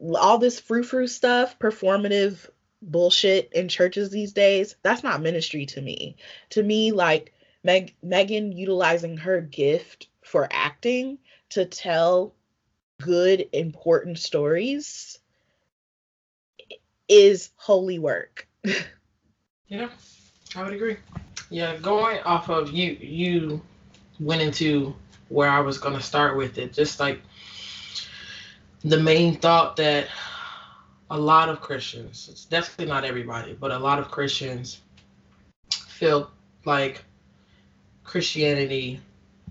all 0.00 0.38
this 0.38 0.58
frou 0.58 0.82
frou 0.82 1.06
stuff, 1.06 1.58
performative 1.58 2.48
bullshit 2.80 3.52
in 3.52 3.68
churches 3.68 4.10
these 4.10 4.32
days, 4.32 4.76
that's 4.82 5.02
not 5.02 5.20
ministry 5.20 5.66
to 5.66 5.80
me. 5.80 6.16
To 6.50 6.62
me, 6.62 6.92
like 6.92 7.34
Meg- 7.62 7.96
Meagan 8.02 8.52
utilizing 8.52 9.18
her 9.18 9.40
gift 9.40 10.08
for 10.22 10.48
acting 10.50 11.18
to 11.50 11.66
tell 11.66 12.34
good, 13.02 13.48
important 13.52 14.18
stories 14.18 15.18
is 17.08 17.50
holy 17.56 17.98
work. 17.98 18.46
yeah, 19.68 19.90
I 20.54 20.62
would 20.62 20.72
agree. 20.72 20.96
Yeah, 21.50 21.76
going 21.76 22.20
off 22.20 22.48
of 22.48 22.70
you, 22.70 22.92
you 22.92 23.62
went 24.20 24.42
into 24.42 24.94
where 25.28 25.48
I 25.48 25.60
was 25.60 25.78
going 25.78 25.94
to 25.94 26.02
start 26.02 26.36
with 26.36 26.58
it. 26.58 26.72
Just 26.72 27.00
like 27.00 27.20
the 28.82 28.98
main 28.98 29.36
thought 29.36 29.76
that 29.76 30.08
a 31.10 31.18
lot 31.18 31.48
of 31.48 31.60
Christians, 31.60 32.28
it's 32.30 32.44
definitely 32.44 32.86
not 32.86 33.04
everybody, 33.04 33.54
but 33.54 33.70
a 33.70 33.78
lot 33.78 33.98
of 33.98 34.10
Christians 34.10 34.80
feel 35.70 36.30
like 36.64 37.04
Christianity 38.04 39.00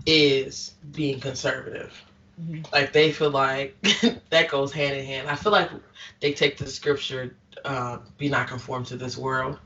is 0.05 0.73
being 0.91 1.19
conservative. 1.19 2.01
Mm-hmm. 2.41 2.61
Like 2.71 2.93
they 2.93 3.11
feel 3.11 3.31
like 3.31 3.75
that 4.29 4.49
goes 4.49 4.71
hand 4.71 4.95
in 4.97 5.05
hand. 5.05 5.27
I 5.27 5.35
feel 5.35 5.51
like 5.51 5.71
they 6.19 6.33
take 6.33 6.57
the 6.57 6.67
scripture, 6.67 7.35
uh, 7.65 7.97
"Be 8.17 8.29
not 8.29 8.47
conformed 8.47 8.85
to 8.87 8.97
this 8.97 9.17
world," 9.17 9.57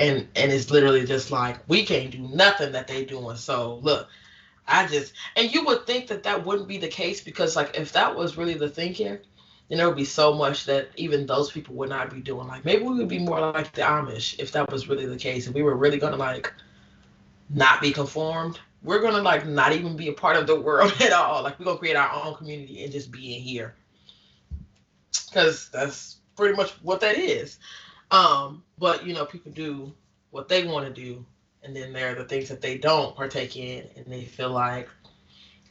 and 0.00 0.26
and 0.34 0.50
it's 0.50 0.70
literally 0.70 1.04
just 1.04 1.30
like 1.30 1.58
we 1.68 1.84
can't 1.84 2.10
do 2.10 2.20
nothing 2.20 2.72
that 2.72 2.88
they 2.88 3.04
doing. 3.04 3.36
So 3.36 3.78
look, 3.82 4.08
I 4.66 4.86
just 4.86 5.12
and 5.36 5.52
you 5.52 5.64
would 5.66 5.86
think 5.86 6.08
that 6.08 6.24
that 6.24 6.44
wouldn't 6.44 6.66
be 6.66 6.78
the 6.78 6.88
case 6.88 7.20
because 7.20 7.54
like 7.54 7.78
if 7.78 7.92
that 7.92 8.16
was 8.16 8.36
really 8.36 8.54
the 8.54 8.68
thinking, 8.68 9.18
then 9.68 9.78
there 9.78 9.86
would 9.86 9.96
be 9.96 10.04
so 10.04 10.32
much 10.32 10.64
that 10.64 10.88
even 10.96 11.26
those 11.26 11.52
people 11.52 11.74
would 11.76 11.90
not 11.90 12.12
be 12.12 12.20
doing. 12.20 12.48
Like 12.48 12.64
maybe 12.64 12.82
we 12.82 12.96
would 12.96 13.08
be 13.08 13.18
more 13.18 13.40
like 13.52 13.72
the 13.72 13.82
Amish 13.82 14.38
if 14.40 14.52
that 14.52 14.72
was 14.72 14.88
really 14.88 15.06
the 15.06 15.16
case. 15.16 15.46
If 15.46 15.54
we 15.54 15.62
were 15.62 15.76
really 15.76 15.98
gonna 15.98 16.16
like 16.16 16.52
not 17.50 17.82
be 17.82 17.92
conformed, 17.92 18.58
we're 18.82 19.02
gonna 19.02 19.22
like 19.22 19.46
not 19.46 19.72
even 19.72 19.96
be 19.96 20.08
a 20.08 20.14
part 20.14 20.36
of 20.36 20.46
the 20.46 20.58
world 20.58 20.94
at 21.00 21.12
all. 21.12 21.42
Like 21.42 21.58
we're 21.58 21.66
gonna 21.66 21.78
create 21.78 21.96
our 21.96 22.24
own 22.24 22.34
community 22.36 22.82
and 22.82 22.90
just 22.90 23.10
be 23.10 23.36
in 23.36 23.42
here. 23.42 23.74
Cause 25.34 25.68
that's 25.70 26.16
pretty 26.36 26.56
much 26.56 26.70
what 26.82 27.00
that 27.02 27.18
is. 27.18 27.58
Um, 28.10 28.62
but 28.78 29.06
you 29.06 29.14
know, 29.14 29.24
people 29.24 29.52
do 29.52 29.92
what 30.30 30.48
they 30.48 30.64
want 30.64 30.86
to 30.86 30.92
do, 30.92 31.24
and 31.62 31.74
then 31.74 31.92
there 31.92 32.12
are 32.12 32.14
the 32.14 32.24
things 32.24 32.48
that 32.48 32.60
they 32.60 32.78
don't 32.78 33.16
partake 33.16 33.56
in, 33.56 33.86
and 33.96 34.06
they 34.06 34.24
feel 34.24 34.50
like, 34.50 34.88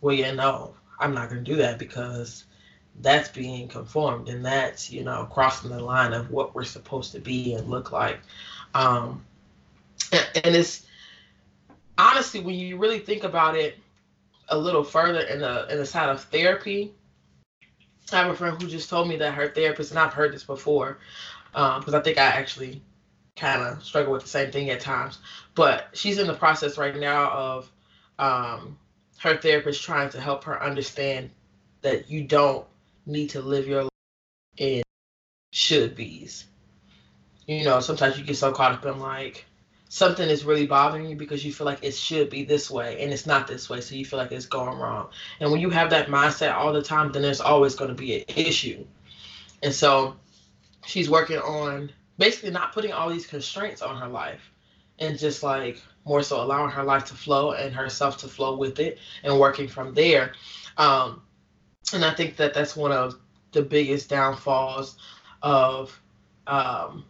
well, 0.02 0.16
yeah, 0.16 0.32
no, 0.32 0.76
I'm 1.00 1.14
not 1.14 1.30
gonna 1.30 1.42
do 1.42 1.56
that 1.58 1.80
because 1.80 2.46
that's 3.02 3.30
being 3.30 3.68
conformed 3.68 4.28
and 4.28 4.44
that's 4.44 4.92
you 4.92 5.04
know 5.04 5.26
crossing 5.32 5.70
the 5.70 5.80
line 5.80 6.12
of 6.12 6.32
what 6.32 6.54
we're 6.54 6.64
supposed 6.64 7.14
to 7.14 7.20
be 7.20 7.54
and 7.54 7.70
look 7.70 7.92
like. 7.92 8.20
Um 8.74 9.24
and, 10.12 10.28
and 10.44 10.56
it's 10.56 10.86
honestly 11.98 12.40
when 12.40 12.56
you 12.56 12.78
really 12.78 13.00
think 13.00 13.24
about 13.24 13.56
it 13.56 13.78
a 14.50 14.58
little 14.58 14.84
further 14.84 15.22
in 15.22 15.40
the 15.40 15.68
in 15.72 15.78
the 15.78 15.86
side 15.86 16.10
of 16.10 16.24
therapy 16.24 16.94
i 18.12 18.18
have 18.18 18.32
a 18.32 18.36
friend 18.36 18.60
who 18.62 18.68
just 18.68 18.90
told 18.90 19.08
me 19.08 19.16
that 19.18 19.34
her 19.34 19.50
therapist 19.50 19.92
and 19.92 20.00
i've 20.00 20.14
heard 20.14 20.34
this 20.34 20.44
before 20.44 20.98
because 21.52 21.94
um, 21.94 21.96
i 21.96 22.00
think 22.00 22.18
i 22.18 22.26
actually 22.26 22.82
kind 23.36 23.62
of 23.62 23.84
struggle 23.84 24.12
with 24.12 24.24
the 24.24 24.30
same 24.30 24.52
thing 24.52 24.70
at 24.70 24.80
times 24.80 25.20
but 25.56 25.88
she's 25.94 26.18
in 26.18 26.28
the 26.28 26.34
process 26.34 26.78
right 26.78 26.98
now 26.98 27.30
of 27.32 27.72
um, 28.20 28.78
her 29.20 29.38
therapist 29.38 29.84
trying 29.84 30.10
to 30.10 30.20
help 30.20 30.44
her 30.44 30.62
understand 30.62 31.30
that 31.82 32.10
you 32.10 32.24
don't 32.24 32.66
need 33.06 33.30
to 33.32 33.42
live 33.42 33.68
your 33.68 33.84
life 33.84 33.90
in 34.58 34.84
should 35.52 35.96
be's. 35.96 36.46
You 37.48 37.64
know, 37.64 37.80
sometimes 37.80 38.18
you 38.18 38.24
get 38.24 38.38
so 38.38 38.52
caught 38.52 38.74
up 38.74 38.86
in 38.86 39.00
like 39.00 39.46
something 39.90 40.30
is 40.30 40.46
really 40.46 40.68
bothering 40.68 41.10
you 41.10 41.16
because 41.16 41.44
you 41.44 41.52
feel 41.52 41.66
like 41.66 41.84
it 41.84 41.96
should 41.96 42.30
be 42.30 42.44
this 42.44 42.70
way 42.70 43.02
and 43.02 43.12
it's 43.12 43.26
not 43.26 43.48
this 43.48 43.70
way, 43.70 43.82
so 43.82 43.96
you 43.96 44.06
feel 44.06 44.20
like 44.20 44.32
it's 44.32 44.46
going 44.46 44.78
wrong. 44.78 45.10
And 45.40 45.52
when 45.52 45.60
you 45.60 45.70
have 45.72 45.90
that 45.90 46.08
mindset 46.08 46.54
all 46.54 46.72
the 46.72 46.84
time, 46.84 47.12
then 47.12 47.24
there's 47.24 47.42
always 47.42 47.76
going 47.76 47.90
to 47.90 47.96
be 47.96 48.20
an 48.20 48.26
issue. 48.28 48.86
And 49.64 49.74
so 49.74 50.16
she's 50.86 51.10
working 51.10 51.38
on 51.38 51.92
basically 52.18 52.52
not 52.52 52.74
putting 52.74 52.92
all 52.92 53.10
these 53.10 53.26
constraints 53.26 53.82
on 53.82 53.98
her 53.98 54.08
life 54.08 54.52
and 55.00 55.18
just 55.18 55.44
like 55.44 55.82
more 56.06 56.22
so 56.22 56.42
allowing 56.42 56.70
her 56.72 56.84
life 56.84 57.06
to 57.06 57.14
flow 57.14 57.52
and 57.54 57.74
herself 57.74 58.18
to 58.18 58.28
flow 58.28 58.58
with 58.58 58.80
it 58.80 59.00
and 59.24 59.40
working 59.40 59.68
from 59.68 59.94
there. 59.94 60.34
Um, 60.78 61.22
and 61.94 62.04
I 62.04 62.14
think 62.14 62.36
that 62.38 62.54
that's 62.54 62.76
one 62.76 62.92
of 62.92 63.16
the 63.52 63.62
biggest 63.62 64.10
downfalls 64.10 64.98
of 65.42 66.00
um, 66.48 67.06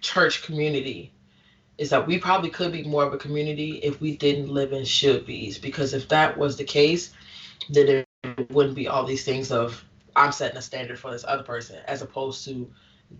church 0.00 0.42
community 0.42 1.12
is 1.76 1.90
that 1.90 2.06
we 2.06 2.18
probably 2.18 2.50
could 2.50 2.70
be 2.72 2.84
more 2.84 3.04
of 3.04 3.12
a 3.12 3.18
community 3.18 3.78
if 3.78 4.00
we 4.00 4.16
didn't 4.16 4.48
live 4.48 4.72
in 4.72 4.84
should 4.84 5.26
be's. 5.26 5.58
Because 5.58 5.92
if 5.92 6.08
that 6.08 6.38
was 6.38 6.56
the 6.56 6.64
case, 6.64 7.12
then 7.68 8.04
it 8.22 8.50
wouldn't 8.50 8.76
be 8.76 8.86
all 8.86 9.04
these 9.04 9.24
things 9.24 9.50
of 9.50 9.84
I'm 10.16 10.32
setting 10.32 10.56
a 10.56 10.62
standard 10.62 10.98
for 10.98 11.10
this 11.10 11.24
other 11.26 11.42
person, 11.42 11.78
as 11.86 12.02
opposed 12.02 12.44
to 12.46 12.70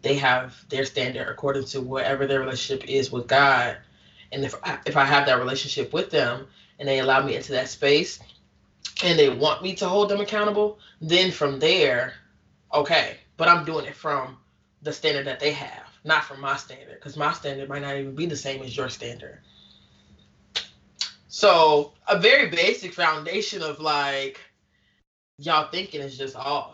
they 0.03 0.17
have 0.17 0.65
their 0.69 0.85
standard 0.85 1.29
according 1.29 1.65
to 1.65 1.81
whatever 1.81 2.27
their 2.27 2.41
relationship 2.41 2.89
is 2.89 3.13
with 3.13 3.27
God. 3.27 3.77
And 4.33 4.45
if 4.45 4.55
I, 4.65 4.79
if 4.87 4.97
I 4.97 5.05
have 5.05 5.27
that 5.27 5.39
relationship 5.39 5.93
with 5.93 6.11
them 6.11 6.47
and 6.79 6.89
they 6.89 7.01
allow 7.01 7.25
me 7.25 7.37
into 7.37 7.53
that 7.53 7.69
space 7.69 8.19
and 9.05 9.19
they 9.19 9.29
want 9.29 9.63
me 9.63 9.75
to 9.77 9.87
hold 9.87 10.09
them 10.09 10.21
accountable, 10.21 10.79
then 11.01 11.31
from 11.31 11.59
there, 11.59 12.15
okay. 12.73 13.19
But 13.37 13.49
I'm 13.49 13.65
doing 13.65 13.87
it 13.87 13.95
from 13.95 14.39
the 14.83 14.93
standard 14.93 15.27
that 15.27 15.41
they 15.41 15.53
have, 15.53 15.89
not 16.05 16.25
from 16.25 16.41
my 16.41 16.57
standard, 16.57 16.95
because 16.95 17.17
my 17.17 17.33
standard 17.33 17.69
might 17.69 17.83
not 17.83 17.97
even 17.97 18.15
be 18.15 18.27
the 18.27 18.37
same 18.37 18.63
as 18.63 18.77
your 18.77 18.89
standard. 18.89 19.41
So 21.29 21.93
a 22.07 22.19
very 22.19 22.49
basic 22.49 22.93
foundation 22.93 23.63
of 23.63 23.81
like 23.81 24.41
y'all 25.39 25.69
thinking 25.71 26.01
is 26.01 26.17
just 26.17 26.37
off. 26.37 26.74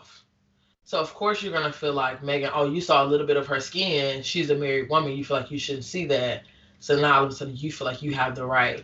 So 0.91 0.99
of 0.99 1.13
course 1.13 1.41
you're 1.41 1.53
gonna 1.53 1.71
feel 1.71 1.93
like 1.93 2.21
Meagan, 2.21 2.51
oh, 2.53 2.69
you 2.69 2.81
saw 2.81 3.01
a 3.01 3.07
little 3.07 3.25
bit 3.25 3.37
of 3.37 3.47
her 3.47 3.61
skin. 3.61 4.23
She's 4.23 4.49
a 4.49 4.55
married 4.55 4.89
woman. 4.89 5.13
You 5.13 5.23
feel 5.23 5.37
like 5.37 5.49
you 5.49 5.57
shouldn't 5.57 5.85
see 5.85 6.03
that. 6.07 6.43
So 6.79 6.99
now 6.99 7.19
all 7.19 7.23
of 7.23 7.31
a 7.31 7.33
sudden 7.33 7.55
you 7.55 7.71
feel 7.71 7.87
like 7.87 8.01
you 8.01 8.13
have 8.13 8.35
the 8.35 8.45
right 8.45 8.83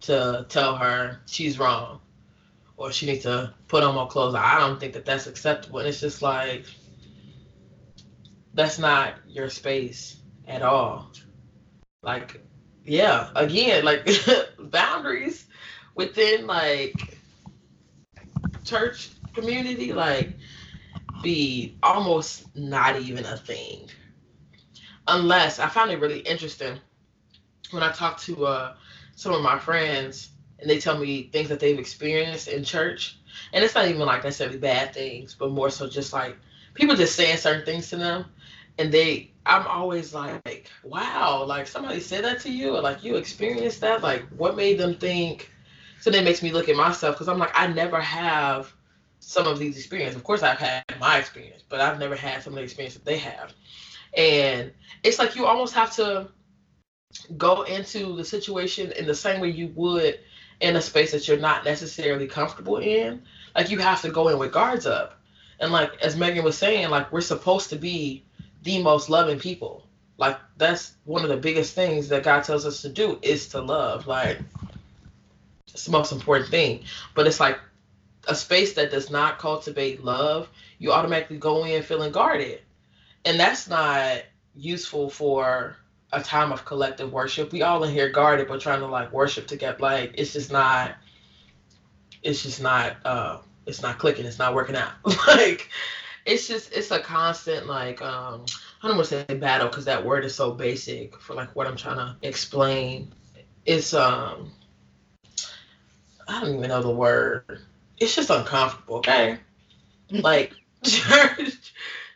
to 0.00 0.46
tell 0.48 0.76
her 0.76 1.20
she's 1.26 1.58
wrong, 1.58 2.00
or 2.78 2.90
she 2.90 3.04
needs 3.04 3.24
to 3.24 3.52
put 3.68 3.84
on 3.84 3.96
more 3.96 4.08
clothes. 4.08 4.34
I 4.34 4.58
don't 4.60 4.80
think 4.80 4.94
that 4.94 5.04
that's 5.04 5.26
acceptable. 5.26 5.80
And 5.80 5.88
it's 5.88 6.00
just 6.00 6.22
like 6.22 6.64
that's 8.54 8.78
not 8.78 9.16
your 9.28 9.50
space 9.50 10.16
at 10.48 10.62
all. 10.62 11.12
Like, 12.02 12.40
yeah, 12.82 13.28
again, 13.36 13.84
like 13.84 14.08
boundaries 14.58 15.44
within 15.94 16.46
like 16.46 17.18
church 18.64 19.10
community, 19.34 19.92
like 19.92 20.32
be 21.26 21.76
almost 21.82 22.54
not 22.56 23.00
even 23.00 23.24
a 23.24 23.36
thing. 23.36 23.90
Unless 25.08 25.58
I 25.58 25.68
found 25.68 25.90
it 25.90 25.98
really 25.98 26.20
interesting 26.20 26.78
when 27.72 27.82
I 27.82 27.90
talked 27.90 28.22
to 28.26 28.46
uh, 28.46 28.74
some 29.16 29.32
of 29.32 29.42
my 29.42 29.58
friends 29.58 30.30
and 30.60 30.70
they 30.70 30.78
tell 30.78 30.96
me 30.96 31.28
things 31.32 31.48
that 31.48 31.58
they've 31.58 31.78
experienced 31.78 32.46
in 32.46 32.62
church. 32.62 33.18
And 33.52 33.64
it's 33.64 33.74
not 33.74 33.88
even 33.88 34.00
like 34.00 34.22
necessarily 34.22 34.58
bad 34.58 34.94
things, 34.94 35.34
but 35.34 35.50
more 35.50 35.68
so 35.68 35.88
just 35.88 36.12
like 36.12 36.36
people 36.74 36.94
just 36.94 37.16
saying 37.16 37.38
certain 37.38 37.64
things 37.64 37.90
to 37.90 37.96
them 37.96 38.26
and 38.78 38.92
they 38.92 39.32
i'm 39.46 39.66
always 39.66 40.12
like 40.14 40.70
wow 40.84 41.44
like 41.44 41.66
somebody 41.66 42.00
said 42.00 42.24
that 42.24 42.40
to 42.40 42.50
you 42.50 42.76
or 42.76 42.82
like 42.82 43.02
you 43.02 43.16
experienced 43.16 43.80
that 43.80 44.02
like 44.02 44.26
what 44.36 44.56
made 44.56 44.78
them 44.78 44.94
think 44.94 45.50
so 46.00 46.10
that 46.10 46.24
makes 46.24 46.42
me 46.42 46.52
look 46.52 46.68
at 46.68 46.76
myself 46.76 47.14
because 47.14 47.28
i'm 47.28 47.38
like 47.38 47.52
i 47.54 47.66
never 47.66 48.00
have 48.00 48.72
some 49.28 49.46
of 49.46 49.58
these 49.58 49.76
experiences 49.76 50.16
of 50.16 50.22
course 50.22 50.42
i've 50.42 50.58
had 50.58 50.84
my 51.00 51.18
experience 51.18 51.62
but 51.68 51.80
i've 51.80 51.98
never 51.98 52.14
had 52.14 52.42
some 52.42 52.52
of 52.52 52.56
the 52.56 52.62
experience 52.62 52.94
that 52.94 53.04
they 53.04 53.18
have 53.18 53.52
and 54.16 54.72
it's 55.02 55.18
like 55.18 55.34
you 55.34 55.46
almost 55.46 55.74
have 55.74 55.92
to 55.92 56.28
go 57.36 57.62
into 57.62 58.14
the 58.16 58.24
situation 58.24 58.92
in 58.92 59.06
the 59.06 59.14
same 59.14 59.40
way 59.40 59.48
you 59.48 59.72
would 59.74 60.20
in 60.60 60.76
a 60.76 60.80
space 60.80 61.12
that 61.12 61.26
you're 61.26 61.38
not 61.38 61.64
necessarily 61.64 62.26
comfortable 62.26 62.76
in 62.76 63.20
like 63.54 63.70
you 63.70 63.78
have 63.78 64.00
to 64.00 64.10
go 64.10 64.28
in 64.28 64.38
with 64.38 64.52
guards 64.52 64.86
up 64.86 65.20
and 65.58 65.72
like 65.72 65.90
as 66.02 66.16
megan 66.16 66.44
was 66.44 66.56
saying 66.56 66.88
like 66.88 67.10
we're 67.10 67.20
supposed 67.20 67.70
to 67.70 67.76
be 67.76 68.22
the 68.66 68.82
most 68.82 69.08
loving 69.08 69.38
people. 69.38 69.86
Like 70.18 70.38
that's 70.58 70.94
one 71.04 71.22
of 71.22 71.28
the 71.28 71.36
biggest 71.36 71.74
things 71.74 72.08
that 72.08 72.24
God 72.24 72.42
tells 72.42 72.66
us 72.66 72.82
to 72.82 72.88
do 72.88 73.18
is 73.22 73.48
to 73.48 73.60
love. 73.60 74.06
Like 74.06 74.38
it's 75.72 75.84
the 75.84 75.92
most 75.92 76.12
important 76.12 76.50
thing. 76.50 76.84
But 77.14 77.26
it's 77.26 77.40
like 77.40 77.58
a 78.26 78.34
space 78.34 78.74
that 78.74 78.90
does 78.90 79.10
not 79.10 79.38
cultivate 79.38 80.04
love, 80.04 80.48
you 80.78 80.92
automatically 80.92 81.38
go 81.38 81.64
in 81.64 81.82
feeling 81.82 82.12
guarded. 82.12 82.60
And 83.24 83.38
that's 83.38 83.68
not 83.68 84.22
useful 84.54 85.10
for 85.10 85.76
a 86.12 86.22
time 86.22 86.52
of 86.52 86.64
collective 86.64 87.12
worship. 87.12 87.52
We 87.52 87.62
all 87.62 87.82
in 87.84 87.92
here 87.92 88.08
guarded 88.08 88.48
but 88.48 88.60
trying 88.60 88.80
to 88.80 88.86
like 88.86 89.12
worship 89.12 89.46
together. 89.46 89.78
Like 89.80 90.14
it's 90.14 90.32
just 90.32 90.52
not 90.52 90.96
it's 92.22 92.42
just 92.42 92.60
not 92.60 92.96
uh 93.04 93.38
it's 93.66 93.82
not 93.82 93.98
clicking, 93.98 94.26
it's 94.26 94.38
not 94.38 94.54
working 94.54 94.76
out. 94.76 94.92
like 95.26 95.68
it's 96.24 96.48
just 96.48 96.72
it's 96.72 96.90
a 96.90 97.00
constant 97.00 97.66
like 97.66 98.00
um 98.02 98.44
I 98.82 98.88
don't 98.88 98.96
want 98.96 99.08
to 99.08 99.24
say 99.28 99.34
battle 99.34 99.68
because 99.68 99.84
that 99.86 100.04
word 100.04 100.24
is 100.24 100.34
so 100.34 100.52
basic 100.52 101.20
for 101.20 101.34
like 101.34 101.54
what 101.56 101.66
I'm 101.66 101.76
trying 101.76 101.96
to 101.96 102.16
explain. 102.22 103.12
It's 103.64 103.94
um 103.94 104.52
I 106.28 106.40
don't 106.40 106.56
even 106.56 106.68
know 106.68 106.82
the 106.82 106.90
word. 106.90 107.60
It's 107.98 108.14
just 108.14 108.30
uncomfortable, 108.30 108.96
okay? 108.96 109.38
like 110.10 110.52
church 110.84 111.72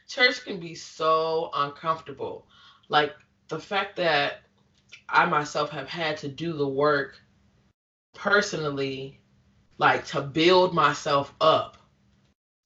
church 0.08 0.44
can 0.44 0.60
be 0.60 0.74
so 0.74 1.50
uncomfortable. 1.54 2.46
Like 2.88 3.14
the 3.48 3.58
fact 3.58 3.96
that 3.96 4.42
I 5.08 5.26
myself 5.26 5.70
have 5.70 5.88
had 5.88 6.18
to 6.18 6.28
do 6.28 6.52
the 6.52 6.68
work 6.68 7.18
personally 8.14 9.18
like 9.78 10.04
to 10.06 10.20
build 10.20 10.74
myself 10.74 11.32
up 11.40 11.76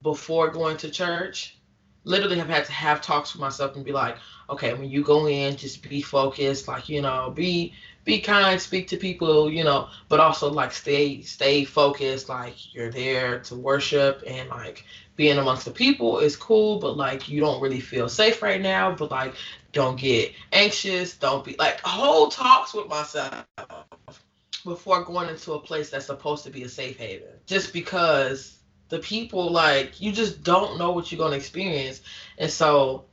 before 0.02 0.50
going 0.50 0.76
to 0.78 0.90
church 0.90 1.58
literally 2.04 2.38
have 2.38 2.48
had 2.48 2.64
to 2.66 2.72
have 2.72 3.00
talks 3.00 3.32
with 3.32 3.40
myself 3.40 3.76
and 3.76 3.84
be 3.84 3.92
like 3.92 4.16
okay 4.50 4.74
when 4.74 4.90
you 4.90 5.02
go 5.02 5.26
in 5.28 5.56
just 5.56 5.88
be 5.88 6.02
focused 6.02 6.68
like 6.68 6.88
you 6.88 7.00
know 7.00 7.30
be 7.34 7.72
be 8.04 8.20
kind 8.20 8.60
speak 8.60 8.86
to 8.88 8.96
people 8.96 9.50
you 9.50 9.64
know 9.64 9.88
but 10.08 10.20
also 10.20 10.50
like 10.50 10.72
stay 10.72 11.22
stay 11.22 11.64
focused 11.64 12.28
like 12.28 12.74
you're 12.74 12.90
there 12.90 13.40
to 13.40 13.54
worship 13.54 14.22
and 14.26 14.48
like 14.50 14.84
being 15.16 15.38
amongst 15.38 15.64
the 15.64 15.70
people 15.70 16.18
is 16.18 16.36
cool 16.36 16.78
but 16.78 16.96
like 16.96 17.28
you 17.28 17.40
don't 17.40 17.60
really 17.60 17.80
feel 17.80 18.08
safe 18.08 18.42
right 18.42 18.60
now 18.60 18.94
but 18.94 19.10
like 19.10 19.34
don't 19.72 19.98
get 19.98 20.32
anxious 20.52 21.16
don't 21.16 21.44
be 21.44 21.56
like 21.58 21.80
whole 21.80 22.28
talks 22.28 22.74
with 22.74 22.88
myself 22.88 23.44
before 24.64 25.04
going 25.04 25.28
into 25.28 25.52
a 25.52 25.60
place 25.60 25.90
that's 25.90 26.06
supposed 26.06 26.44
to 26.44 26.50
be 26.50 26.62
a 26.62 26.68
safe 26.68 26.98
haven. 26.98 27.28
Just 27.46 27.72
because 27.72 28.58
the 28.88 28.98
people 28.98 29.52
like 29.52 30.00
you 30.00 30.12
just 30.12 30.42
don't 30.42 30.78
know 30.78 30.92
what 30.92 31.10
you're 31.12 31.18
gonna 31.18 31.36
experience. 31.36 32.00
And 32.38 32.50
so 32.50 33.04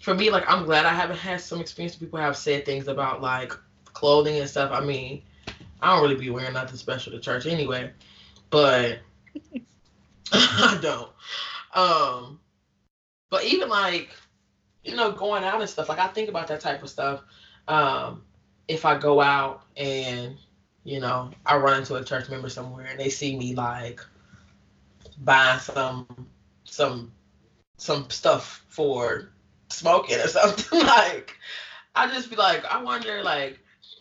for 0.00 0.14
me 0.14 0.30
like 0.30 0.44
i'm 0.48 0.64
glad 0.64 0.86
i 0.86 0.94
haven't 0.94 1.16
had 1.16 1.40
some 1.40 1.60
experience 1.60 1.96
people 1.96 2.20
have 2.20 2.36
said 2.36 2.64
things 2.64 2.86
about 2.86 3.20
like 3.20 3.52
clothing 3.98 4.38
and 4.38 4.48
stuff. 4.48 4.70
I 4.72 4.80
mean 4.80 5.22
i 5.80 5.92
don't 5.92 6.02
really 6.02 6.20
be 6.20 6.30
wearing 6.30 6.52
nothing 6.52 6.76
special 6.76 7.12
to 7.12 7.20
church 7.20 7.46
anyway 7.46 7.90
but 8.50 8.98
i 10.32 10.78
don't. 10.80 11.10
Um 11.74 12.40
but 13.30 13.44
even 13.44 13.68
like 13.68 14.10
you 14.84 14.96
know 14.96 15.12
going 15.12 15.44
out 15.44 15.60
and 15.60 15.68
stuff 15.68 15.88
like 15.88 15.98
i 15.98 16.08
think 16.08 16.28
about 16.28 16.48
that 16.48 16.60
type 16.60 16.82
of 16.82 16.88
stuff 16.88 17.22
um 17.68 18.22
if 18.68 18.84
i 18.84 18.96
go 18.96 19.20
out 19.20 19.62
and 19.76 20.36
you 20.84 21.00
know 21.00 21.30
i 21.44 21.56
run 21.56 21.80
into 21.80 21.94
a 21.96 22.04
church 22.04 22.28
member 22.30 22.48
somewhere 22.48 22.86
and 22.86 22.98
they 22.98 23.10
see 23.10 23.36
me 23.36 23.54
like 23.54 24.00
buying 25.18 25.58
some 25.60 26.06
some 26.64 27.12
some 27.76 28.08
stuff 28.10 28.64
for 28.68 29.30
smoking 29.70 30.18
or 30.18 30.28
something 30.28 30.80
like 30.80 31.36
I 31.94 32.08
just 32.08 32.30
be 32.30 32.36
like 32.36 32.64
I 32.64 32.82
wonder 32.82 33.22
like 33.22 33.58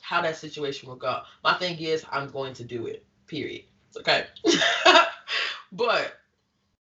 how 0.08 0.22
that 0.22 0.38
situation 0.38 0.88
will 0.88 0.96
go. 0.96 1.22
My 1.44 1.54
thing 1.56 1.78
is 1.80 2.06
I'm 2.10 2.30
going 2.30 2.54
to 2.54 2.64
do 2.64 2.86
it. 2.86 3.04
Period. 3.28 3.64
It's 3.90 3.98
Okay. 3.98 4.26
but 5.74 6.18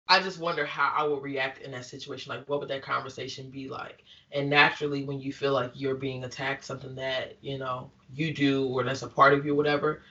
I 0.08 0.19
just 0.19 0.39
wonder 0.39 0.65
how 0.65 0.91
I 0.97 1.04
would 1.04 1.21
react 1.21 1.62
in 1.62 1.69
that 1.73 1.86
situation. 1.86 2.32
Like, 2.32 2.49
what 2.49 2.60
would 2.60 2.69
that 2.69 2.82
conversation 2.82 3.52
be 3.52 3.69
like? 3.69 4.04
And 4.32 4.49
naturally, 4.49 5.04
when 5.04 5.19
you 5.19 5.32
feel 5.32 5.54
like 5.54 5.69
you're 5.76 5.93
being 5.93 6.23
attacked, 6.23 6.65
something 6.65 6.95
that 6.95 7.38
you 7.41 7.60
know 7.60 7.91
you 8.15 8.34
do 8.34 8.65
or 8.65 8.84
that's 8.84 9.04
a 9.04 9.08
part 9.08 9.34
of 9.34 9.45
you, 9.45 9.54
whatever. 9.54 10.02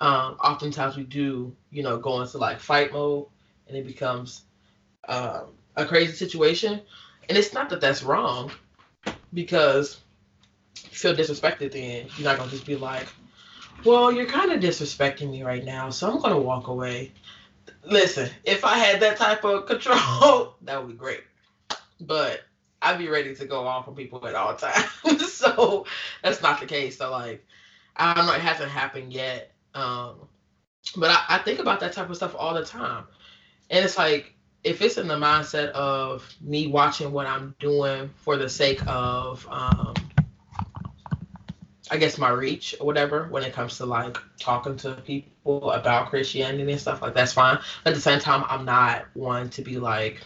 Um, 0.00 0.36
oftentimes 0.40 0.96
we 0.96 1.02
do, 1.02 1.52
you 1.72 1.82
know, 1.82 1.98
go 1.98 2.20
into 2.20 2.38
like 2.38 2.60
fight 2.60 2.92
mode, 2.92 3.26
and 3.66 3.76
it 3.76 3.88
becomes 3.88 4.42
um, 5.08 5.46
a 5.74 5.84
crazy 5.84 6.12
situation. 6.12 6.80
And 7.28 7.36
it's 7.36 7.52
not 7.52 7.70
that 7.70 7.80
that's 7.80 8.04
wrong, 8.04 8.52
because 9.34 10.01
feel 10.90 11.14
disrespected, 11.14 11.72
then 11.72 12.06
you're 12.16 12.24
not 12.24 12.38
gonna 12.38 12.50
just 12.50 12.66
be 12.66 12.76
like, 12.76 13.08
"Well, 13.84 14.12
you're 14.12 14.26
kind 14.26 14.52
of 14.52 14.60
disrespecting 14.60 15.30
me 15.30 15.42
right 15.42 15.64
now, 15.64 15.90
so 15.90 16.10
I'm 16.10 16.20
gonna 16.20 16.38
walk 16.38 16.68
away." 16.68 17.12
Listen, 17.84 18.30
if 18.44 18.64
I 18.64 18.76
had 18.76 19.00
that 19.00 19.16
type 19.16 19.44
of 19.44 19.66
control, 19.66 20.56
that 20.62 20.78
would 20.80 20.88
be 20.88 20.94
great. 20.94 21.24
But 22.00 22.42
I'd 22.80 22.98
be 22.98 23.08
ready 23.08 23.34
to 23.34 23.44
go 23.46 23.66
off 23.66 23.88
on 23.88 23.94
people 23.94 24.26
at 24.26 24.34
all 24.34 24.54
times. 24.56 25.32
so 25.32 25.86
that's 26.22 26.42
not 26.42 26.60
the 26.60 26.66
case. 26.66 26.98
So 26.98 27.10
like, 27.10 27.44
I 27.96 28.14
don't 28.14 28.26
know, 28.26 28.34
it 28.34 28.40
hasn't 28.40 28.70
happened 28.70 29.12
yet. 29.12 29.52
Um, 29.74 30.28
but 30.96 31.10
I, 31.10 31.36
I 31.36 31.38
think 31.38 31.60
about 31.60 31.80
that 31.80 31.92
type 31.92 32.10
of 32.10 32.16
stuff 32.16 32.34
all 32.36 32.54
the 32.54 32.64
time. 32.64 33.04
And 33.70 33.84
it's 33.84 33.96
like 33.96 34.34
if 34.64 34.82
it's 34.82 34.98
in 34.98 35.08
the 35.08 35.16
mindset 35.16 35.70
of 35.70 36.28
me 36.40 36.66
watching 36.66 37.12
what 37.12 37.26
I'm 37.26 37.54
doing 37.58 38.10
for 38.16 38.36
the 38.36 38.48
sake 38.48 38.80
of 38.86 39.46
um, 39.50 39.94
I 41.92 41.98
guess 41.98 42.16
my 42.16 42.30
reach 42.30 42.74
or 42.80 42.86
whatever 42.86 43.28
when 43.28 43.42
it 43.42 43.52
comes 43.52 43.76
to 43.76 43.84
like 43.84 44.16
talking 44.40 44.78
to 44.78 44.94
people 44.94 45.72
about 45.72 46.08
Christianity 46.08 46.72
and 46.72 46.80
stuff 46.80 47.02
like 47.02 47.12
that's 47.12 47.34
fine. 47.34 47.58
But 47.84 47.90
at 47.90 47.96
the 47.96 48.00
same 48.00 48.18
time, 48.18 48.46
I'm 48.48 48.64
not 48.64 49.04
one 49.12 49.50
to 49.50 49.62
be 49.62 49.78
like, 49.78 50.22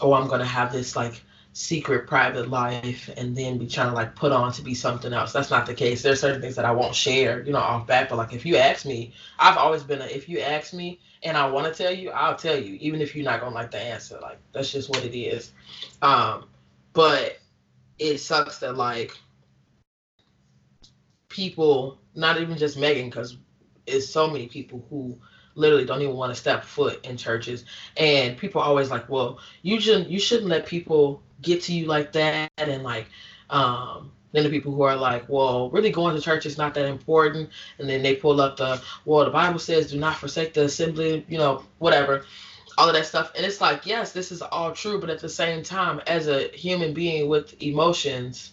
oh, 0.00 0.12
I'm 0.12 0.28
gonna 0.28 0.44
have 0.44 0.72
this 0.72 0.94
like 0.94 1.20
secret 1.52 2.06
private 2.06 2.48
life 2.48 3.10
and 3.16 3.36
then 3.36 3.58
be 3.58 3.66
trying 3.66 3.88
to 3.88 3.94
like 3.94 4.14
put 4.14 4.30
on 4.30 4.52
to 4.52 4.62
be 4.62 4.72
something 4.72 5.12
else. 5.12 5.32
That's 5.32 5.50
not 5.50 5.66
the 5.66 5.74
case. 5.74 6.02
There's 6.02 6.20
certain 6.20 6.40
things 6.40 6.54
that 6.54 6.64
I 6.64 6.70
won't 6.70 6.94
share, 6.94 7.42
you 7.42 7.50
know, 7.52 7.58
off 7.58 7.88
back. 7.88 8.08
But 8.08 8.18
like 8.18 8.32
if 8.32 8.46
you 8.46 8.56
ask 8.56 8.86
me, 8.86 9.14
I've 9.36 9.58
always 9.58 9.82
been 9.82 10.00
a 10.00 10.06
if 10.06 10.28
you 10.28 10.38
ask 10.38 10.72
me 10.72 11.00
and 11.24 11.36
I 11.36 11.50
want 11.50 11.66
to 11.66 11.82
tell 11.82 11.92
you, 11.92 12.10
I'll 12.10 12.36
tell 12.36 12.56
you, 12.56 12.78
even 12.80 13.00
if 13.00 13.16
you're 13.16 13.24
not 13.24 13.40
gonna 13.40 13.52
like 13.52 13.72
the 13.72 13.80
answer. 13.80 14.20
Like 14.22 14.38
that's 14.52 14.70
just 14.70 14.90
what 14.90 15.04
it 15.04 15.18
is. 15.18 15.50
Um, 16.02 16.44
but 16.92 17.40
it 17.98 18.18
sucks 18.18 18.60
that 18.60 18.76
like 18.76 19.10
people, 21.28 21.98
not 22.14 22.40
even 22.40 22.56
just 22.56 22.78
Meagan, 22.78 23.06
because 23.06 23.36
it's 23.86 24.08
so 24.08 24.28
many 24.28 24.46
people 24.46 24.84
who 24.90 25.18
literally 25.54 25.84
don't 25.84 26.02
even 26.02 26.14
want 26.14 26.32
to 26.32 26.40
step 26.40 26.62
foot 26.62 27.04
in 27.04 27.16
churches 27.16 27.64
and 27.96 28.38
people 28.38 28.60
are 28.60 28.68
always 28.68 28.90
like 28.90 29.08
well 29.08 29.40
you 29.62 29.80
shouldn't 29.80 30.08
you 30.08 30.20
shouldn't 30.20 30.48
let 30.48 30.64
people 30.66 31.20
get 31.42 31.60
to 31.60 31.72
you 31.72 31.86
like 31.86 32.12
that 32.12 32.48
and 32.58 32.84
like 32.84 33.06
um 33.50 34.12
then 34.32 34.44
the 34.44 34.50
people 34.50 34.72
who 34.72 34.82
are 34.82 34.96
like, 34.96 35.28
well, 35.28 35.70
really 35.70 35.90
going 35.90 36.14
to 36.14 36.20
church 36.20 36.46
is 36.46 36.58
not 36.58 36.74
that 36.74 36.86
important. 36.86 37.50
And 37.78 37.88
then 37.88 38.02
they 38.02 38.14
pull 38.14 38.40
up 38.40 38.56
the, 38.56 38.80
well, 39.04 39.24
the 39.24 39.30
Bible 39.30 39.58
says 39.58 39.90
do 39.90 39.98
not 39.98 40.16
forsake 40.16 40.54
the 40.54 40.64
assembly, 40.64 41.24
you 41.28 41.38
know, 41.38 41.64
whatever, 41.78 42.24
all 42.76 42.88
of 42.88 42.94
that 42.94 43.06
stuff. 43.06 43.32
And 43.36 43.44
it's 43.44 43.60
like, 43.60 43.86
yes, 43.86 44.12
this 44.12 44.30
is 44.30 44.42
all 44.42 44.72
true. 44.72 45.00
But 45.00 45.10
at 45.10 45.20
the 45.20 45.28
same 45.28 45.62
time, 45.62 46.00
as 46.06 46.28
a 46.28 46.48
human 46.48 46.92
being 46.92 47.28
with 47.28 47.60
emotions, 47.62 48.52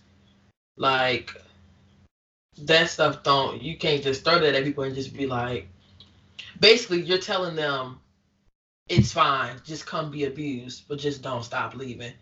like 0.78 1.36
that 2.60 2.90
stuff 2.90 3.24
don't, 3.24 3.62
you 3.62 3.78
can't 3.78 4.04
just 4.04 4.24
throw 4.24 4.40
that 4.40 4.56
at 4.56 4.64
people 4.64 4.84
and 4.84 4.96
just 4.96 5.14
be 5.14 5.28
like, 5.28 5.68
basically, 6.60 7.02
you're 7.02 7.18
telling 7.18 7.56
them 7.56 8.00
it's 8.88 9.12
fine, 9.12 9.56
just 9.64 9.86
come 9.86 10.12
be 10.12 10.26
abused, 10.26 10.88
but 10.88 11.00
just 11.00 11.22
don't 11.22 11.44
stop 11.44 11.76
leaving 11.76 12.14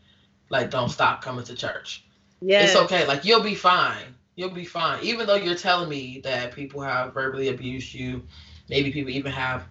like 0.53 0.69
don't 0.69 0.89
stop 0.89 1.21
coming 1.21 1.43
to 1.45 1.55
church. 1.55 2.05
Yeah. 2.41 2.63
It's 2.63 2.75
okay. 2.75 3.05
Like 3.05 3.25
you'll 3.25 3.43
be 3.43 3.55
fine. 3.55 4.15
You'll 4.35 4.51
be 4.51 4.65
fine. 4.65 5.03
Even 5.03 5.27
though 5.27 5.35
you're 5.35 5.55
telling 5.55 5.89
me 5.89 6.21
that 6.23 6.53
people 6.53 6.81
have 6.81 7.13
verbally 7.13 7.49
abused 7.49 7.93
you, 7.93 8.23
maybe 8.69 8.91
people 8.91 9.11
even 9.11 9.31
have 9.31 9.65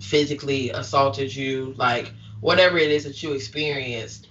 physically 0.00 0.70
assaulted 0.70 1.34
you, 1.34 1.74
like 1.76 2.12
whatever 2.40 2.78
it 2.78 2.90
is 2.90 3.04
that 3.04 3.22
you 3.22 3.32
experienced, 3.32 4.28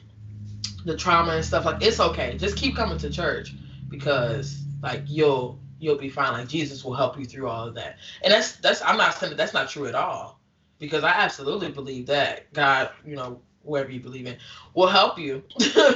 the 0.85 0.95
trauma 0.95 1.33
and 1.33 1.45
stuff, 1.45 1.65
like 1.65 1.83
it's 1.83 1.99
okay. 1.99 2.37
Just 2.37 2.55
keep 2.55 2.75
coming 2.75 2.97
to 2.99 3.09
church 3.09 3.53
because 3.89 4.63
like 4.81 5.03
you'll 5.07 5.59
you'll 5.79 5.97
be 5.97 6.09
fine. 6.09 6.33
Like 6.33 6.47
Jesus 6.47 6.83
will 6.83 6.93
help 6.93 7.17
you 7.17 7.25
through 7.25 7.47
all 7.47 7.67
of 7.67 7.75
that. 7.75 7.97
And 8.23 8.33
that's 8.33 8.57
that's 8.57 8.81
I'm 8.81 8.97
not 8.97 9.15
saying 9.15 9.31
that 9.31 9.37
that's 9.37 9.53
not 9.53 9.69
true 9.69 9.87
at 9.87 9.95
all. 9.95 10.39
Because 10.79 11.03
I 11.03 11.09
absolutely 11.09 11.71
believe 11.71 12.05
that 12.07 12.51
God, 12.53 12.91
you 13.05 13.15
know, 13.15 13.41
whoever 13.65 13.91
you 13.91 13.99
believe 13.99 14.27
in, 14.27 14.37
will 14.73 14.87
help 14.87 15.17
you. 15.17 15.43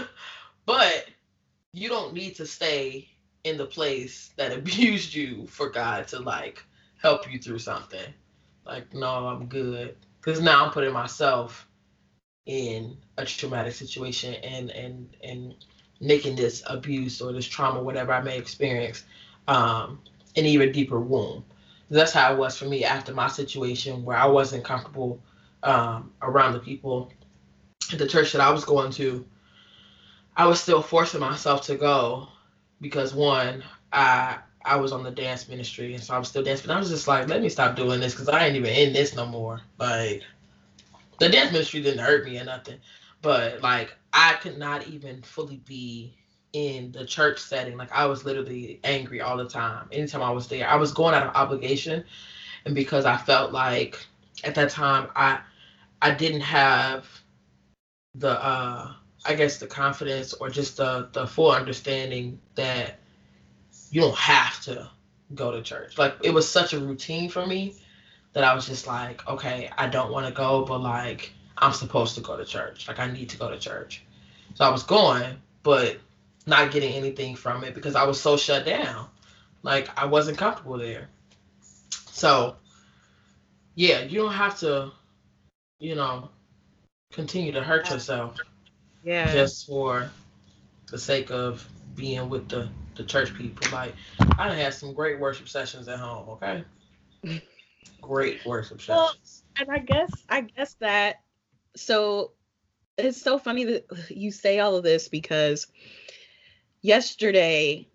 but 0.65 1.05
you 1.73 1.87
don't 1.87 2.13
need 2.13 2.35
to 2.35 2.45
stay 2.45 3.07
in 3.43 3.57
the 3.57 3.65
place 3.65 4.31
that 4.37 4.51
abused 4.57 5.13
you 5.13 5.45
for 5.47 5.69
God 5.69 6.07
to 6.09 6.19
like 6.19 6.63
help 7.01 7.31
you 7.31 7.39
through 7.39 7.59
something. 7.59 8.13
Like, 8.65 8.93
no, 8.93 9.27
I'm 9.27 9.47
good. 9.47 9.97
Because 10.19 10.41
now 10.41 10.65
I'm 10.65 10.71
putting 10.71 10.93
myself 10.93 11.67
in 12.45 12.97
a 13.17 13.25
traumatic 13.25 13.73
situation 13.73 14.33
and 14.35 14.71
and 14.71 15.15
and 15.23 15.55
making 15.99 16.35
this 16.35 16.63
abuse 16.65 17.21
or 17.21 17.31
this 17.31 17.45
trauma, 17.45 17.81
whatever 17.81 18.11
I 18.11 18.21
may 18.21 18.37
experience, 18.37 19.03
um, 19.51 19.99
an 20.37 20.45
even 20.45 20.71
deeper 20.71 20.99
wound. 20.99 21.43
That's 21.89 22.13
how 22.13 22.33
it 22.33 22.37
was 22.37 22.57
for 22.57 22.65
me 22.65 22.85
after 22.85 23.13
my 23.13 23.27
situation 23.27 24.05
where 24.05 24.15
I 24.15 24.25
wasn't 24.25 24.63
comfortable 24.63 25.21
um, 25.63 26.13
around 26.21 26.53
the 26.53 26.59
people 26.59 27.11
at 27.91 27.99
the 27.99 28.07
church 28.07 28.31
that 28.31 28.39
I 28.39 28.49
was 28.49 28.63
going 28.63 28.93
to, 28.93 29.25
I 30.37 30.47
was 30.47 30.61
still 30.61 30.81
forcing 30.81 31.19
myself 31.19 31.63
to 31.63 31.75
go 31.75 32.29
because 32.79 33.13
one, 33.13 33.61
I 33.91 34.37
I 34.63 34.77
was 34.77 34.93
on 34.93 35.03
the 35.03 35.11
dance 35.11 35.49
ministry 35.49 35.95
and 35.95 36.01
so 36.03 36.13
I 36.13 36.19
was 36.19 36.29
still 36.29 36.43
dancing. 36.43 36.71
I 36.71 36.79
was 36.79 36.89
just 36.89 37.07
like, 37.07 37.27
let 37.27 37.41
me 37.41 37.49
stop 37.49 37.75
doing 37.75 37.99
this 37.99 38.13
because 38.13 38.29
I 38.29 38.45
ain't 38.45 38.55
even 38.55 38.71
in 38.71 38.93
this 38.93 39.15
no 39.15 39.25
more. 39.25 39.59
Like 39.77 40.21
the 41.19 41.27
dance 41.27 41.51
ministry 41.51 41.81
didn't 41.81 41.99
hurt 41.99 42.23
me 42.23 42.39
or 42.39 42.45
nothing. 42.45 42.77
But 43.21 43.61
like 43.61 43.93
I 44.13 44.35
could 44.35 44.57
not 44.57 44.87
even 44.87 45.21
fully 45.23 45.57
be 45.65 46.15
in 46.53 46.91
the 46.91 47.05
church 47.05 47.39
setting. 47.39 47.77
Like 47.77 47.91
I 47.91 48.05
was 48.05 48.25
literally 48.25 48.79
angry 48.83 49.21
all 49.21 49.37
the 49.37 49.47
time. 49.47 49.87
Anytime 49.91 50.21
I 50.21 50.31
was 50.31 50.47
there. 50.47 50.67
I 50.67 50.75
was 50.75 50.93
going 50.93 51.13
out 51.13 51.27
of 51.27 51.35
obligation 51.35 52.03
and 52.65 52.75
because 52.75 53.05
I 53.05 53.17
felt 53.17 53.51
like 53.51 54.05
at 54.43 54.55
that 54.55 54.69
time 54.69 55.09
I 55.15 55.39
I 56.01 56.11
didn't 56.11 56.41
have 56.41 57.07
the 58.15 58.31
uh 58.43 58.93
I 59.23 59.35
guess 59.35 59.57
the 59.57 59.67
confidence 59.67 60.33
or 60.33 60.49
just 60.49 60.77
the 60.77 61.09
the 61.13 61.27
full 61.27 61.51
understanding 61.51 62.39
that 62.55 62.99
you 63.91 64.01
don't 64.01 64.15
have 64.15 64.61
to 64.63 64.89
go 65.35 65.51
to 65.51 65.61
church. 65.61 65.97
Like 65.97 66.15
it 66.23 66.33
was 66.33 66.47
such 66.49 66.73
a 66.73 66.79
routine 66.79 67.29
for 67.29 67.45
me 67.45 67.75
that 68.33 68.43
I 68.43 68.53
was 68.53 68.65
just 68.65 68.87
like, 68.87 69.27
okay, 69.27 69.69
I 69.77 69.87
don't 69.87 70.11
want 70.11 70.25
to 70.27 70.33
go, 70.33 70.65
but 70.65 70.79
like 70.81 71.33
I'm 71.57 71.73
supposed 71.73 72.15
to 72.15 72.21
go 72.21 72.37
to 72.37 72.45
church. 72.45 72.87
Like 72.87 72.99
I 72.99 73.11
need 73.11 73.29
to 73.29 73.37
go 73.37 73.49
to 73.49 73.57
church. 73.57 74.03
So 74.55 74.65
I 74.65 74.69
was 74.69 74.83
going, 74.83 75.37
but 75.63 75.97
not 76.45 76.71
getting 76.71 76.93
anything 76.93 77.35
from 77.35 77.63
it 77.63 77.73
because 77.73 77.95
I 77.95 78.03
was 78.03 78.19
so 78.19 78.37
shut 78.37 78.65
down. 78.65 79.07
Like 79.63 79.89
I 79.97 80.05
wasn't 80.05 80.37
comfortable 80.37 80.77
there. 80.77 81.09
So 82.11 82.55
yeah, 83.75 84.01
you 84.01 84.19
don't 84.19 84.33
have 84.33 84.59
to, 84.59 84.91
you 85.79 85.95
know, 85.95 86.29
continue 87.13 87.51
to 87.53 87.61
hurt 87.61 87.89
yourself. 87.89 88.37
Yeah. 89.03 89.31
Just 89.31 89.67
for 89.67 90.09
the 90.87 90.97
sake 90.97 91.31
of 91.31 91.67
being 91.95 92.29
with 92.29 92.49
the 92.49 92.69
the 92.95 93.03
church 93.03 93.33
people. 93.35 93.67
Like 93.71 93.93
I 94.37 94.53
had 94.53 94.73
some 94.73 94.93
great 94.93 95.19
worship 95.19 95.47
sessions 95.47 95.87
at 95.87 95.99
home. 95.99 96.29
Okay. 96.29 96.63
great 98.01 98.45
worship 98.45 98.81
sessions. 98.81 98.89
Well, 98.89 99.13
and 99.59 99.71
I 99.71 99.79
guess 99.79 100.11
I 100.29 100.41
guess 100.41 100.73
that 100.75 101.21
so 101.75 102.31
it's 102.97 103.21
so 103.21 103.39
funny 103.39 103.65
that 103.65 103.85
you 104.09 104.31
say 104.31 104.59
all 104.59 104.75
of 104.75 104.83
this 104.83 105.07
because 105.07 105.67
yesterday 106.81 107.87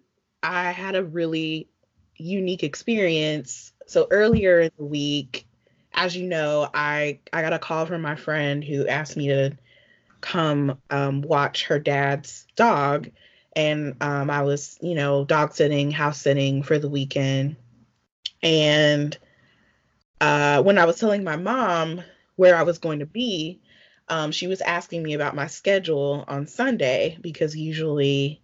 I 0.42 0.70
had 0.70 0.94
a 0.94 1.04
really 1.04 1.68
unique 2.16 2.62
experience. 2.62 3.72
So 3.86 4.06
earlier 4.10 4.60
in 4.60 4.70
the 4.78 4.84
week, 4.84 5.46
as 5.92 6.16
you 6.16 6.26
know, 6.26 6.68
I 6.72 7.20
I 7.32 7.42
got 7.42 7.52
a 7.52 7.58
call 7.58 7.86
from 7.86 8.02
my 8.02 8.16
friend 8.16 8.62
who 8.62 8.86
asked 8.86 9.16
me 9.16 9.28
to 9.28 9.56
come 10.20 10.78
um, 10.90 11.22
watch 11.22 11.66
her 11.66 11.78
dad's 11.78 12.46
dog, 12.56 13.10
and 13.54 13.96
um, 14.00 14.30
I 14.30 14.42
was 14.42 14.78
you 14.80 14.94
know 14.94 15.24
dog 15.24 15.54
sitting, 15.54 15.90
house 15.90 16.20
sitting 16.20 16.62
for 16.62 16.78
the 16.78 16.88
weekend, 16.88 17.56
and 18.42 19.16
uh, 20.20 20.62
when 20.62 20.78
I 20.78 20.84
was 20.84 20.98
telling 20.98 21.24
my 21.24 21.36
mom 21.36 22.02
where 22.36 22.56
I 22.56 22.62
was 22.62 22.78
going 22.78 22.98
to 22.98 23.06
be, 23.06 23.60
um, 24.08 24.32
she 24.32 24.46
was 24.46 24.60
asking 24.60 25.02
me 25.02 25.14
about 25.14 25.34
my 25.34 25.46
schedule 25.46 26.24
on 26.28 26.46
Sunday 26.46 27.18
because 27.20 27.56
usually 27.56 28.42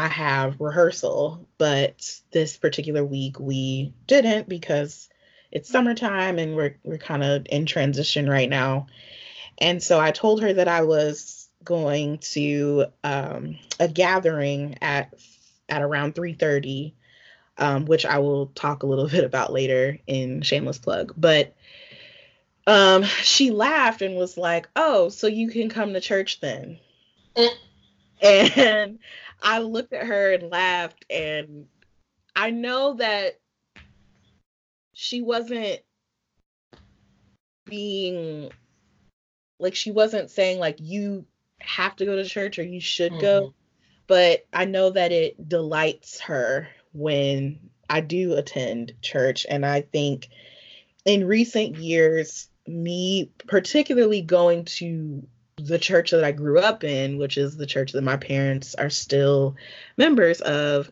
I 0.00 0.08
have 0.08 0.58
rehearsal, 0.62 1.46
but 1.58 2.20
this 2.30 2.56
particular 2.56 3.04
week 3.04 3.38
we 3.38 3.92
didn't 4.06 4.48
because 4.48 5.10
it's 5.52 5.68
summertime 5.68 6.38
and 6.38 6.56
we're 6.56 6.76
we're 6.84 6.96
kind 6.96 7.22
of 7.22 7.46
in 7.50 7.66
transition 7.66 8.26
right 8.26 8.48
now. 8.48 8.86
And 9.58 9.82
so 9.82 10.00
I 10.00 10.10
told 10.10 10.40
her 10.40 10.54
that 10.54 10.68
I 10.68 10.84
was 10.84 11.50
going 11.62 12.16
to 12.32 12.86
um, 13.04 13.58
a 13.78 13.88
gathering 13.88 14.78
at 14.80 15.12
at 15.68 15.82
around 15.82 16.14
3:30, 16.14 16.94
um, 17.58 17.84
which 17.84 18.06
I 18.06 18.20
will 18.20 18.46
talk 18.54 18.82
a 18.82 18.86
little 18.86 19.08
bit 19.16 19.24
about 19.24 19.52
later 19.52 19.98
in 20.06 20.40
shameless 20.40 20.78
plug. 20.78 21.12
But 21.14 21.54
um, 22.66 23.02
she 23.02 23.50
laughed 23.50 24.00
and 24.00 24.16
was 24.16 24.38
like, 24.38 24.66
"Oh, 24.74 25.10
so 25.10 25.26
you 25.26 25.50
can 25.50 25.68
come 25.68 25.92
to 25.92 26.00
church 26.00 26.40
then?" 26.40 26.78
And 28.22 28.98
I 29.42 29.60
looked 29.60 29.92
at 29.92 30.06
her 30.06 30.32
and 30.32 30.50
laughed, 30.50 31.04
and 31.08 31.66
I 32.36 32.50
know 32.50 32.94
that 32.94 33.38
she 34.92 35.22
wasn't 35.22 35.80
being 37.64 38.50
like 39.58 39.74
she 39.74 39.90
wasn't 39.90 40.30
saying 40.30 40.58
like 40.58 40.76
you 40.80 41.24
have 41.60 41.94
to 41.96 42.04
go 42.04 42.16
to 42.16 42.24
church 42.24 42.58
or 42.58 42.62
you 42.62 42.80
should 42.80 43.12
mm-hmm. 43.12 43.20
go 43.20 43.54
but 44.06 44.44
i 44.52 44.64
know 44.64 44.90
that 44.90 45.12
it 45.12 45.48
delights 45.48 46.20
her 46.20 46.68
when 46.92 47.58
i 47.88 48.00
do 48.00 48.34
attend 48.34 48.92
church 49.02 49.46
and 49.48 49.64
i 49.64 49.80
think 49.80 50.28
in 51.04 51.26
recent 51.26 51.76
years 51.76 52.48
me 52.66 53.30
particularly 53.46 54.22
going 54.22 54.64
to 54.64 55.26
the 55.66 55.78
church 55.78 56.10
that 56.10 56.24
i 56.24 56.32
grew 56.32 56.58
up 56.58 56.84
in 56.84 57.18
which 57.18 57.36
is 57.36 57.56
the 57.56 57.66
church 57.66 57.92
that 57.92 58.02
my 58.02 58.16
parents 58.16 58.74
are 58.74 58.90
still 58.90 59.56
members 59.96 60.40
of 60.40 60.90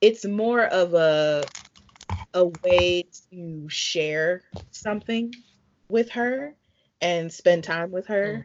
it's 0.00 0.24
more 0.24 0.64
of 0.64 0.94
a 0.94 1.44
a 2.34 2.44
way 2.44 3.04
to 3.30 3.68
share 3.68 4.42
something 4.70 5.34
with 5.88 6.10
her 6.10 6.54
and 7.00 7.32
spend 7.32 7.64
time 7.64 7.90
with 7.90 8.06
her. 8.06 8.26
Mm. 8.26 8.44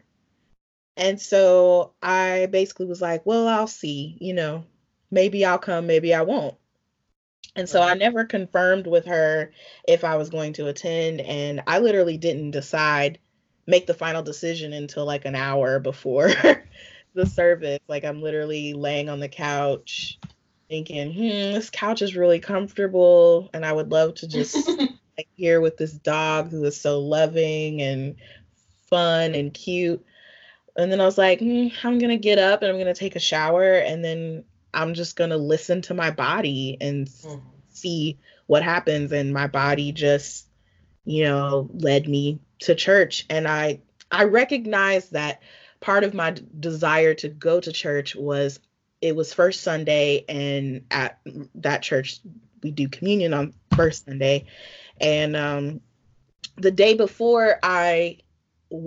And 0.96 1.20
so 1.20 1.92
I 2.02 2.46
basically 2.50 2.86
was 2.86 3.00
like, 3.00 3.24
well, 3.24 3.48
I'll 3.48 3.66
see, 3.66 4.16
you 4.20 4.34
know, 4.34 4.64
maybe 5.10 5.44
I'll 5.44 5.58
come, 5.58 5.86
maybe 5.86 6.14
I 6.14 6.22
won't. 6.22 6.54
And 7.54 7.68
so 7.68 7.82
I 7.82 7.94
never 7.94 8.24
confirmed 8.24 8.86
with 8.86 9.06
her 9.06 9.52
if 9.86 10.04
I 10.04 10.16
was 10.16 10.30
going 10.30 10.54
to 10.54 10.68
attend. 10.68 11.20
And 11.20 11.62
I 11.66 11.80
literally 11.80 12.16
didn't 12.16 12.52
decide, 12.52 13.18
make 13.66 13.86
the 13.86 13.94
final 13.94 14.22
decision 14.22 14.72
until 14.72 15.04
like 15.04 15.24
an 15.24 15.34
hour 15.34 15.78
before 15.78 16.30
the 17.14 17.26
service. 17.26 17.80
Like 17.88 18.04
I'm 18.04 18.22
literally 18.22 18.74
laying 18.74 19.08
on 19.08 19.20
the 19.20 19.28
couch 19.28 20.18
thinking, 20.68 21.12
hmm, 21.12 21.52
this 21.54 21.70
couch 21.70 22.02
is 22.02 22.16
really 22.16 22.40
comfortable. 22.40 23.50
And 23.52 23.64
I 23.64 23.72
would 23.72 23.90
love 23.90 24.14
to 24.16 24.28
just 24.28 24.56
like 25.18 25.28
here 25.34 25.60
with 25.60 25.76
this 25.76 25.92
dog 25.92 26.50
who 26.50 26.64
is 26.64 26.80
so 26.80 27.00
loving 27.00 27.82
and 27.82 28.16
fun 28.88 29.34
and 29.34 29.52
cute. 29.52 30.04
And 30.76 30.90
then 30.90 31.00
I 31.00 31.04
was 31.04 31.18
like, 31.18 31.40
hmm, 31.40 31.68
I'm 31.82 31.98
gonna 31.98 32.16
get 32.16 32.38
up 32.38 32.62
and 32.62 32.70
I'm 32.70 32.78
gonna 32.78 32.94
take 32.94 33.16
a 33.16 33.20
shower 33.20 33.74
and 33.74 34.04
then 34.04 34.44
I'm 34.72 34.94
just 34.94 35.16
gonna 35.16 35.36
listen 35.36 35.82
to 35.82 35.94
my 35.94 36.10
body 36.10 36.78
and 36.80 37.06
mm-hmm. 37.06 37.38
see 37.68 38.18
what 38.46 38.62
happens. 38.62 39.12
And 39.12 39.34
my 39.34 39.46
body 39.46 39.92
just, 39.92 40.46
you 41.04 41.24
know, 41.24 41.68
led 41.72 42.08
me 42.08 42.38
to 42.60 42.74
church. 42.74 43.26
And 43.28 43.46
I 43.48 43.80
I 44.10 44.24
recognized 44.24 45.12
that 45.12 45.40
part 45.80 46.04
of 46.04 46.14
my 46.14 46.34
desire 46.60 47.14
to 47.14 47.28
go 47.28 47.60
to 47.60 47.72
church 47.72 48.14
was 48.14 48.60
it 49.00 49.16
was 49.16 49.34
first 49.34 49.62
Sunday, 49.62 50.24
and 50.28 50.84
at 50.90 51.18
that 51.56 51.82
church 51.82 52.20
we 52.62 52.70
do 52.70 52.88
communion 52.88 53.34
on 53.34 53.54
first 53.74 54.04
Sunday, 54.04 54.46
and 55.00 55.34
um, 55.36 55.80
the 56.56 56.70
day 56.70 56.94
before 56.94 57.58
I 57.62 58.18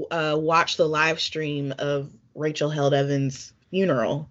uh, 0.09 0.37
watched 0.39 0.77
the 0.77 0.87
live 0.87 1.19
stream 1.19 1.73
of 1.77 2.11
Rachel 2.33 2.69
Held 2.69 2.93
Evans' 2.93 3.53
funeral, 3.69 4.29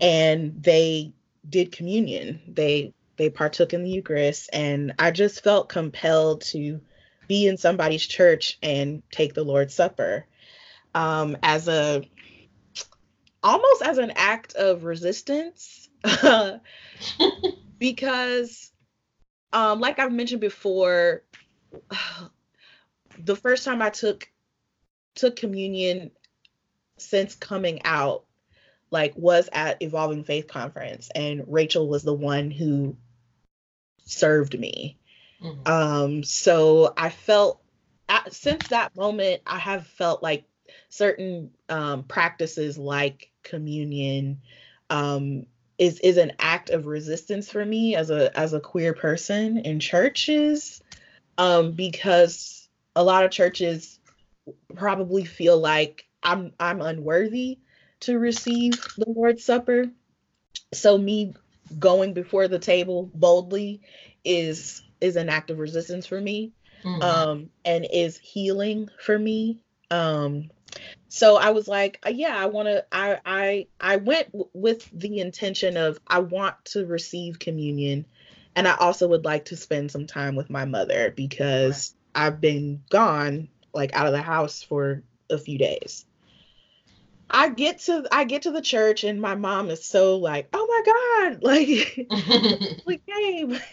and 0.00 0.62
they 0.62 1.12
did 1.48 1.72
communion. 1.72 2.40
They 2.46 2.94
they 3.16 3.30
partook 3.30 3.72
in 3.72 3.82
the 3.82 3.90
Eucharist, 3.90 4.50
and 4.52 4.94
I 4.98 5.10
just 5.10 5.42
felt 5.42 5.68
compelled 5.68 6.42
to 6.42 6.80
be 7.30 7.46
in 7.46 7.56
somebody's 7.56 8.04
church 8.04 8.58
and 8.60 9.04
take 9.12 9.34
the 9.34 9.44
Lord's 9.44 9.72
Supper. 9.72 10.26
Um, 10.96 11.36
as 11.44 11.68
a 11.68 12.02
almost 13.40 13.82
as 13.82 13.98
an 13.98 14.10
act 14.16 14.54
of 14.54 14.82
resistance 14.82 15.88
because 17.78 18.72
um, 19.52 19.78
like 19.78 20.00
I've 20.00 20.10
mentioned 20.10 20.40
before, 20.40 21.22
the 23.18 23.36
first 23.36 23.64
time 23.64 23.80
I 23.80 23.90
took 23.90 24.28
took 25.14 25.36
communion 25.36 26.10
since 26.98 27.36
coming 27.36 27.82
out 27.84 28.24
like 28.90 29.14
was 29.14 29.48
at 29.52 29.80
evolving 29.82 30.24
faith 30.24 30.48
conference 30.48 31.10
and 31.14 31.44
rachel 31.46 31.88
was 31.88 32.02
the 32.02 32.12
one 32.12 32.50
who 32.50 32.96
served 34.04 34.58
me 34.58 34.99
mm-hmm. 35.42 35.70
um 35.70 36.22
so 36.24 36.92
i 36.96 37.10
felt 37.10 37.60
since 38.30 38.68
that 38.68 38.94
moment 38.96 39.40
i 39.46 39.58
have 39.58 39.86
felt 39.86 40.22
like 40.22 40.44
certain 40.88 41.50
um 41.68 42.02
practices 42.02 42.76
like 42.78 43.30
communion 43.42 44.40
um 44.90 45.46
is 45.78 46.00
is 46.00 46.16
an 46.16 46.32
act 46.38 46.70
of 46.70 46.86
resistance 46.86 47.50
for 47.50 47.64
me 47.64 47.94
as 47.96 48.10
a 48.10 48.36
as 48.38 48.52
a 48.52 48.60
queer 48.60 48.92
person 48.92 49.58
in 49.58 49.80
churches 49.80 50.82
um 51.38 51.72
because 51.72 52.68
a 52.96 53.04
lot 53.04 53.24
of 53.24 53.30
churches 53.30 54.00
probably 54.74 55.24
feel 55.24 55.58
like 55.58 56.04
I'm 56.22 56.52
I'm 56.58 56.80
unworthy 56.80 57.58
to 58.00 58.18
receive 58.18 58.72
the 58.96 59.08
Lord's 59.08 59.44
Supper. 59.44 59.86
So 60.72 60.96
me 60.96 61.34
going 61.78 62.14
before 62.14 62.48
the 62.48 62.58
table 62.58 63.10
boldly 63.14 63.82
is 64.24 64.82
is 65.00 65.16
an 65.16 65.28
act 65.28 65.50
of 65.50 65.58
resistance 65.58 66.06
for 66.06 66.20
me 66.20 66.52
mm-hmm. 66.84 67.02
um 67.02 67.50
and 67.64 67.86
is 67.92 68.18
healing 68.18 68.88
for 68.98 69.18
me 69.18 69.62
um 69.90 70.50
so 71.08 71.36
i 71.36 71.50
was 71.50 71.66
like 71.66 71.98
uh, 72.06 72.10
yeah 72.10 72.36
i 72.36 72.46
want 72.46 72.66
to 72.66 72.84
i 72.92 73.18
i 73.24 73.66
i 73.80 73.96
went 73.96 74.26
w- 74.32 74.48
with 74.52 74.88
the 74.92 75.18
intention 75.18 75.76
of 75.76 75.98
i 76.06 76.18
want 76.18 76.54
to 76.64 76.86
receive 76.86 77.38
communion 77.38 78.06
and 78.54 78.68
i 78.68 78.74
also 78.76 79.08
would 79.08 79.24
like 79.24 79.46
to 79.46 79.56
spend 79.56 79.90
some 79.90 80.06
time 80.06 80.36
with 80.36 80.50
my 80.50 80.64
mother 80.64 81.12
because 81.14 81.94
right. 82.14 82.26
i've 82.26 82.40
been 82.40 82.82
gone 82.90 83.48
like 83.72 83.94
out 83.94 84.06
of 84.06 84.12
the 84.12 84.22
house 84.22 84.62
for 84.62 85.02
a 85.28 85.38
few 85.38 85.58
days 85.58 86.06
I 87.30 87.48
get 87.48 87.78
to 87.80 88.06
I 88.10 88.24
get 88.24 88.42
to 88.42 88.50
the 88.50 88.60
church 88.60 89.04
and 89.04 89.20
my 89.20 89.34
mom 89.34 89.70
is 89.70 89.84
so 89.84 90.16
like, 90.16 90.48
oh 90.52 90.66
my 90.66 91.30
God, 91.30 91.42
like 91.42 92.08
we 92.86 92.98
came. 92.98 93.52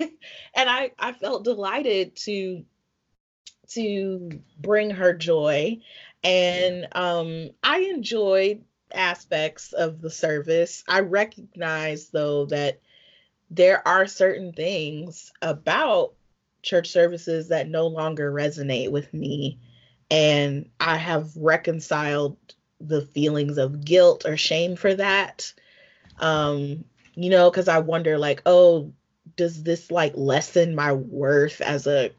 and 0.53 0.69
I, 0.69 0.91
I 0.99 1.13
felt 1.13 1.43
delighted 1.43 2.15
to 2.17 2.63
to 3.69 4.29
bring 4.59 4.91
her 4.91 5.13
joy. 5.13 5.79
And 6.23 6.87
um 6.93 7.49
I 7.63 7.79
enjoyed 7.79 8.63
aspects 8.93 9.73
of 9.73 10.01
the 10.01 10.09
service. 10.09 10.83
I 10.87 11.01
recognize 11.01 12.09
though 12.09 12.45
that 12.45 12.79
there 13.49 13.85
are 13.87 14.07
certain 14.07 14.53
things 14.53 15.31
about 15.41 16.13
church 16.61 16.89
services 16.89 17.49
that 17.49 17.69
no 17.69 17.87
longer 17.87 18.31
resonate 18.31 18.91
with 18.91 19.13
me. 19.13 19.59
And 20.09 20.69
I 20.79 20.97
have 20.97 21.35
reconciled 21.35 22.37
the 22.79 23.01
feelings 23.01 23.57
of 23.57 23.83
guilt 23.83 24.25
or 24.25 24.37
shame 24.37 24.75
for 24.75 24.93
that. 24.93 25.53
Um, 26.19 26.85
you 27.15 27.29
know, 27.29 27.49
because 27.49 27.67
I 27.67 27.79
wonder, 27.79 28.17
like, 28.17 28.41
oh, 28.45 28.93
does 29.35 29.63
this 29.63 29.91
like 29.91 30.13
lessen 30.15 30.75
my 30.75 30.93
worth 30.93 31.61
as 31.61 31.87
a 31.87 32.11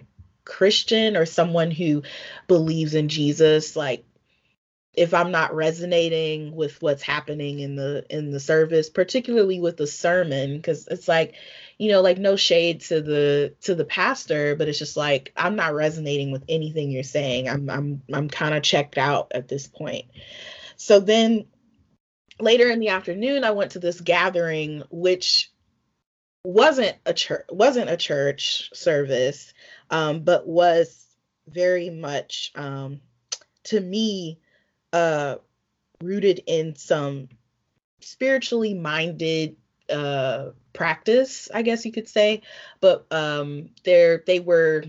Christian 0.44 1.16
or 1.16 1.26
someone 1.26 1.70
who 1.70 2.02
believes 2.46 2.94
in 2.94 3.08
Jesus? 3.08 3.76
Like, 3.76 4.04
if 4.94 5.14
I'm 5.14 5.30
not 5.30 5.54
resonating 5.54 6.54
with 6.56 6.82
what's 6.82 7.02
happening 7.02 7.60
in 7.60 7.76
the 7.76 8.04
in 8.10 8.30
the 8.30 8.40
service, 8.40 8.90
particularly 8.90 9.60
with 9.60 9.76
the 9.76 9.86
sermon, 9.86 10.56
because 10.56 10.88
it's 10.88 11.06
like, 11.06 11.34
you 11.78 11.92
know, 11.92 12.00
like 12.00 12.18
no 12.18 12.34
shade 12.34 12.80
to 12.82 13.00
the 13.00 13.54
to 13.62 13.74
the 13.74 13.84
pastor, 13.84 14.56
but 14.56 14.68
it's 14.68 14.78
just 14.78 14.96
like 14.96 15.32
I'm 15.36 15.54
not 15.56 15.74
resonating 15.74 16.32
with 16.32 16.44
anything 16.48 16.90
you're 16.90 17.04
saying. 17.04 17.48
I'm 17.48 17.70
I'm 17.70 18.02
I'm 18.12 18.28
kind 18.28 18.54
of 18.54 18.64
checked 18.64 18.98
out 18.98 19.30
at 19.32 19.48
this 19.48 19.68
point. 19.68 20.06
So 20.76 20.98
then 20.98 21.46
later 22.40 22.68
in 22.68 22.80
the 22.80 22.88
afternoon, 22.88 23.44
I 23.44 23.52
went 23.52 23.72
to 23.72 23.78
this 23.78 24.00
gathering, 24.00 24.82
which 24.90 25.52
wasn't 26.44 26.96
a 27.06 27.14
church 27.14 27.46
wasn't 27.48 27.90
a 27.90 27.96
church 27.96 28.70
service, 28.74 29.54
um, 29.90 30.20
but 30.20 30.48
was 30.48 31.06
very 31.46 31.90
much 31.90 32.50
um, 32.56 33.00
to 33.64 33.80
me 33.80 34.40
uh, 34.92 35.36
rooted 36.02 36.42
in 36.46 36.74
some 36.74 37.28
spiritually 38.00 38.74
minded 38.74 39.56
uh, 39.90 40.50
practice, 40.78 41.50
I 41.52 41.62
guess 41.62 41.84
you 41.84 41.92
could 41.92 42.08
say. 42.08 42.42
But 42.80 43.04
um, 43.10 43.70
there 43.84 44.22
they 44.26 44.38
were 44.40 44.84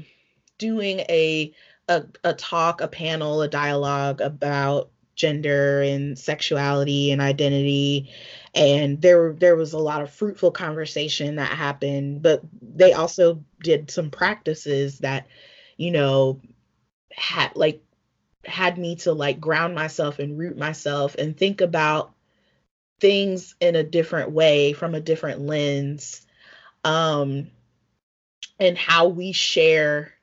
doing 0.60 1.00
a, 1.10 1.52
a 1.90 2.04
a 2.24 2.34
talk, 2.34 2.80
a 2.82 2.88
panel, 2.88 3.42
a 3.42 3.48
dialogue 3.50 4.22
about 4.22 4.92
gender 5.16 5.82
and 5.82 6.18
sexuality 6.18 7.12
and 7.12 7.22
identity 7.22 8.10
and 8.56 9.02
there 9.02 9.34
there 9.34 9.58
was 9.58 9.74
a 9.74 9.78
lot 9.78 10.02
of 10.02 10.10
fruitful 10.10 10.50
conversation 10.50 11.36
that 11.36 11.52
happened 11.52 12.22
but 12.22 12.42
they 12.62 12.94
also 12.94 13.44
did 13.62 13.92
some 13.92 14.10
practices 14.10 15.00
that 15.00 15.28
you 15.76 15.92
know 15.92 16.40
had 17.12 17.54
like 17.58 17.84
had 18.46 18.78
me 18.78 18.96
to 18.96 19.12
like 19.12 19.42
ground 19.42 19.76
myself 19.76 20.20
and 20.20 20.40
root 20.40 20.58
myself 20.58 21.16
and 21.16 21.36
think 21.36 21.60
about 21.60 22.14
things 23.00 23.56
in 23.60 23.76
a 23.76 23.84
different 23.84 24.32
way 24.32 24.74
from 24.74 24.96
a 24.96 25.02
different 25.02 25.42
lens 25.42 26.26
um 26.84 27.50
and 28.60 28.78
how 28.78 29.08
we 29.08 29.32
share 29.32 30.14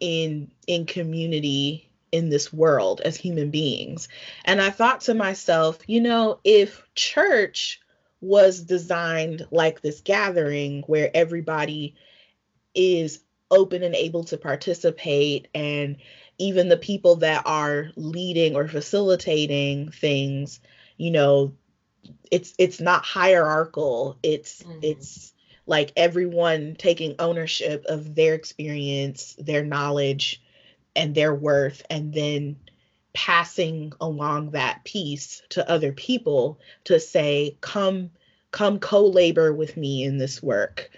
in 0.00 0.50
in 0.66 0.86
community 0.86 1.90
in 2.12 2.28
this 2.28 2.52
world 2.52 3.00
as 3.04 3.16
human 3.16 3.50
beings. 3.50 4.08
And 4.44 4.60
I 4.60 4.70
thought 4.70 5.00
to 5.02 5.14
myself, 5.14 5.78
you 5.88 6.00
know, 6.00 6.38
if 6.44 6.86
church 6.94 7.80
was 8.20 8.60
designed 8.60 9.46
like 9.50 9.80
this 9.80 10.00
gathering 10.00 10.84
where 10.86 11.10
everybody 11.12 11.96
is 12.74 13.20
open 13.50 13.82
and 13.82 13.94
able 13.94 14.24
to 14.24 14.36
participate 14.36 15.48
and 15.54 15.96
even 16.38 16.68
the 16.68 16.76
people 16.76 17.16
that 17.16 17.42
are 17.46 17.90
leading 17.96 18.56
or 18.56 18.66
facilitating 18.66 19.90
things 19.90 20.60
you 20.96 21.10
know 21.10 21.52
it's 22.30 22.54
it's 22.58 22.80
not 22.80 23.04
hierarchical 23.04 24.18
it's 24.22 24.62
mm-hmm. 24.62 24.78
it's 24.82 25.34
like 25.66 25.92
everyone 25.96 26.76
taking 26.78 27.14
ownership 27.18 27.84
of 27.86 28.14
their 28.14 28.34
experience, 28.34 29.34
their 29.38 29.64
knowledge, 29.64 30.42
and 30.94 31.14
their 31.14 31.34
worth, 31.34 31.82
and 31.88 32.12
then 32.12 32.56
passing 33.12 33.92
along 34.00 34.50
that 34.50 34.84
piece 34.84 35.42
to 35.48 35.68
other 35.70 35.92
people 35.92 36.58
to 36.84 36.98
say, 36.98 37.56
come, 37.60 38.10
come 38.50 38.78
co-labor 38.78 39.52
with 39.52 39.76
me 39.76 40.02
in 40.04 40.18
this 40.18 40.42
work 40.42 40.90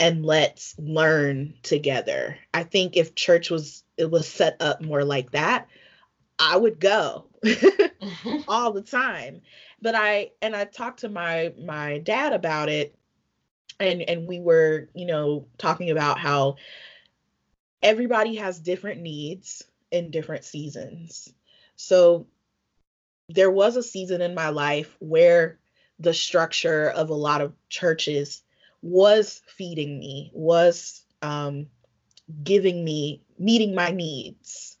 and 0.00 0.24
let's 0.24 0.76
learn 0.78 1.54
together. 1.62 2.38
I 2.54 2.62
think 2.62 2.96
if 2.96 3.14
church 3.14 3.50
was 3.50 3.82
it 3.96 4.10
was 4.10 4.28
set 4.28 4.56
up 4.60 4.80
more 4.80 5.04
like 5.04 5.32
that, 5.32 5.66
I 6.38 6.56
would 6.56 6.78
go 6.78 7.26
all 8.48 8.72
the 8.72 8.82
time. 8.82 9.42
But 9.80 9.94
I 9.94 10.32
and 10.42 10.56
I 10.56 10.64
talked 10.64 11.00
to 11.00 11.08
my 11.08 11.52
my 11.58 11.98
dad 11.98 12.32
about 12.32 12.68
it 12.68 12.98
and 13.80 14.02
and 14.02 14.26
we 14.26 14.40
were, 14.40 14.88
you 14.94 15.06
know, 15.06 15.46
talking 15.58 15.90
about 15.90 16.18
how 16.18 16.56
everybody 17.82 18.36
has 18.36 18.58
different 18.58 19.00
needs 19.00 19.64
in 19.90 20.10
different 20.10 20.44
seasons. 20.44 21.32
So 21.76 22.26
there 23.28 23.50
was 23.50 23.76
a 23.76 23.82
season 23.82 24.20
in 24.20 24.34
my 24.34 24.48
life 24.48 24.96
where 24.98 25.58
the 25.98 26.14
structure 26.14 26.90
of 26.90 27.10
a 27.10 27.14
lot 27.14 27.40
of 27.40 27.54
churches 27.68 28.42
was 28.82 29.42
feeding 29.46 29.98
me, 29.98 30.30
was 30.32 31.02
um, 31.22 31.66
giving 32.42 32.84
me, 32.84 33.22
meeting 33.38 33.74
my 33.74 33.90
needs. 33.90 34.76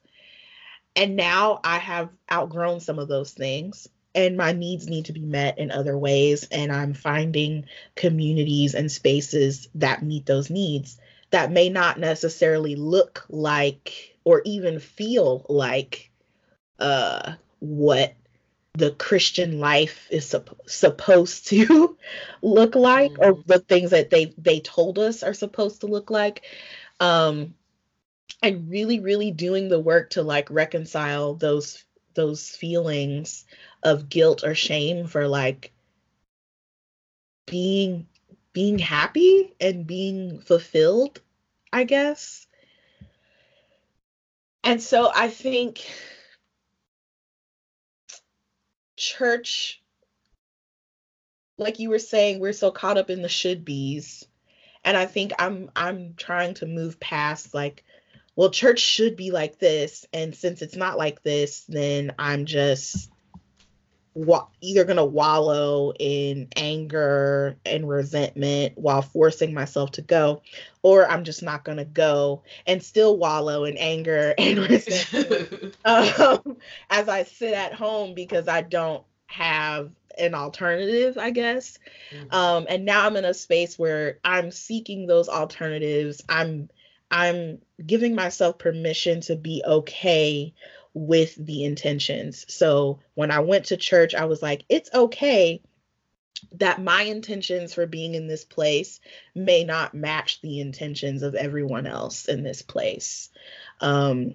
And 0.96 1.16
now 1.16 1.60
I 1.62 1.78
have 1.78 2.10
outgrown 2.30 2.80
some 2.80 2.98
of 2.98 3.08
those 3.08 3.32
things, 3.32 3.88
and 4.14 4.36
my 4.36 4.52
needs 4.52 4.88
need 4.88 5.06
to 5.06 5.12
be 5.12 5.20
met 5.20 5.58
in 5.58 5.70
other 5.70 5.96
ways. 5.96 6.46
And 6.50 6.72
I'm 6.72 6.94
finding 6.94 7.66
communities 7.94 8.74
and 8.74 8.90
spaces 8.90 9.68
that 9.74 10.02
meet 10.02 10.26
those 10.26 10.50
needs 10.50 10.98
that 11.30 11.52
may 11.52 11.68
not 11.68 11.98
necessarily 11.98 12.74
look 12.74 13.24
like 13.28 14.16
or 14.24 14.42
even 14.44 14.78
feel 14.78 15.44
like 15.48 16.10
uh, 16.78 17.34
what 17.58 18.14
the 18.74 18.92
Christian 18.92 19.58
life 19.58 20.06
is 20.10 20.26
sup- 20.26 20.60
supposed 20.66 21.48
to 21.48 21.98
look 22.42 22.74
like, 22.74 23.12
mm-hmm. 23.12 23.22
or 23.22 23.42
the 23.46 23.58
things 23.58 23.90
that 23.90 24.10
they 24.10 24.32
they 24.38 24.60
told 24.60 24.98
us 24.98 25.22
are 25.22 25.34
supposed 25.34 25.80
to 25.80 25.86
look 25.86 26.10
like. 26.10 26.42
Um, 27.00 27.54
and 28.42 28.70
really, 28.70 29.00
really 29.00 29.32
doing 29.32 29.68
the 29.68 29.80
work 29.80 30.10
to 30.10 30.22
like 30.22 30.50
reconcile 30.50 31.34
those 31.34 31.84
those 32.14 32.48
feelings 32.50 33.44
of 33.82 34.08
guilt 34.08 34.44
or 34.44 34.54
shame 34.54 35.06
for 35.06 35.28
like 35.28 35.72
being 37.46 38.06
being 38.52 38.78
happy 38.78 39.54
and 39.60 39.86
being 39.86 40.40
fulfilled, 40.40 41.20
I 41.72 41.84
guess. 41.84 42.46
And 44.64 44.82
so 44.82 45.10
I 45.14 45.28
think 45.28 45.86
church 48.96 49.80
like 51.56 51.78
you 51.78 51.88
were 51.88 51.98
saying 51.98 52.40
we're 52.40 52.52
so 52.52 52.70
caught 52.70 52.98
up 52.98 53.10
in 53.10 53.22
the 53.22 53.28
should 53.28 53.64
be's 53.64 54.26
and 54.84 54.96
i 54.96 55.06
think 55.06 55.32
i'm 55.38 55.70
i'm 55.76 56.14
trying 56.16 56.52
to 56.52 56.66
move 56.66 56.98
past 56.98 57.54
like 57.54 57.84
well 58.34 58.50
church 58.50 58.80
should 58.80 59.14
be 59.14 59.30
like 59.30 59.60
this 59.60 60.04
and 60.12 60.34
since 60.34 60.62
it's 60.62 60.74
not 60.74 60.98
like 60.98 61.22
this 61.22 61.64
then 61.68 62.12
i'm 62.18 62.44
just 62.44 63.08
wa- 64.18 64.48
either 64.60 64.84
going 64.84 64.96
to 64.96 65.04
wallow 65.04 65.92
in 65.98 66.48
anger 66.56 67.56
and 67.64 67.88
resentment 67.88 68.76
while 68.76 69.00
forcing 69.00 69.54
myself 69.54 69.92
to 69.92 70.02
go 70.02 70.42
or 70.82 71.08
i'm 71.08 71.22
just 71.22 71.40
not 71.42 71.64
going 71.64 71.78
to 71.78 71.84
go 71.84 72.42
and 72.66 72.82
still 72.82 73.16
wallow 73.16 73.64
in 73.64 73.76
anger 73.76 74.34
and 74.38 74.58
resentment 74.58 75.76
um, 75.84 76.56
as 76.90 77.08
i 77.08 77.22
sit 77.22 77.54
at 77.54 77.72
home 77.72 78.14
because 78.14 78.48
i 78.48 78.60
don't 78.60 79.04
have 79.26 79.90
an 80.18 80.34
alternative 80.34 81.16
i 81.16 81.30
guess 81.30 81.78
mm-hmm. 82.12 82.34
um, 82.34 82.66
and 82.68 82.84
now 82.84 83.06
i'm 83.06 83.14
in 83.14 83.24
a 83.24 83.34
space 83.34 83.78
where 83.78 84.18
i'm 84.24 84.50
seeking 84.50 85.06
those 85.06 85.28
alternatives 85.28 86.24
i'm 86.28 86.68
i'm 87.12 87.58
giving 87.86 88.16
myself 88.16 88.58
permission 88.58 89.20
to 89.20 89.36
be 89.36 89.62
okay 89.64 90.52
with 91.06 91.34
the 91.34 91.64
intentions. 91.64 92.44
So 92.48 93.00
when 93.14 93.30
I 93.30 93.40
went 93.40 93.66
to 93.66 93.76
church, 93.76 94.14
I 94.14 94.24
was 94.26 94.42
like, 94.42 94.64
it's 94.68 94.90
okay 94.92 95.62
that 96.52 96.80
my 96.80 97.02
intentions 97.02 97.74
for 97.74 97.86
being 97.86 98.14
in 98.14 98.28
this 98.28 98.44
place 98.44 99.00
may 99.34 99.64
not 99.64 99.94
match 99.94 100.40
the 100.40 100.60
intentions 100.60 101.22
of 101.22 101.34
everyone 101.34 101.86
else 101.86 102.26
in 102.26 102.42
this 102.42 102.62
place. 102.62 103.30
Um, 103.80 104.34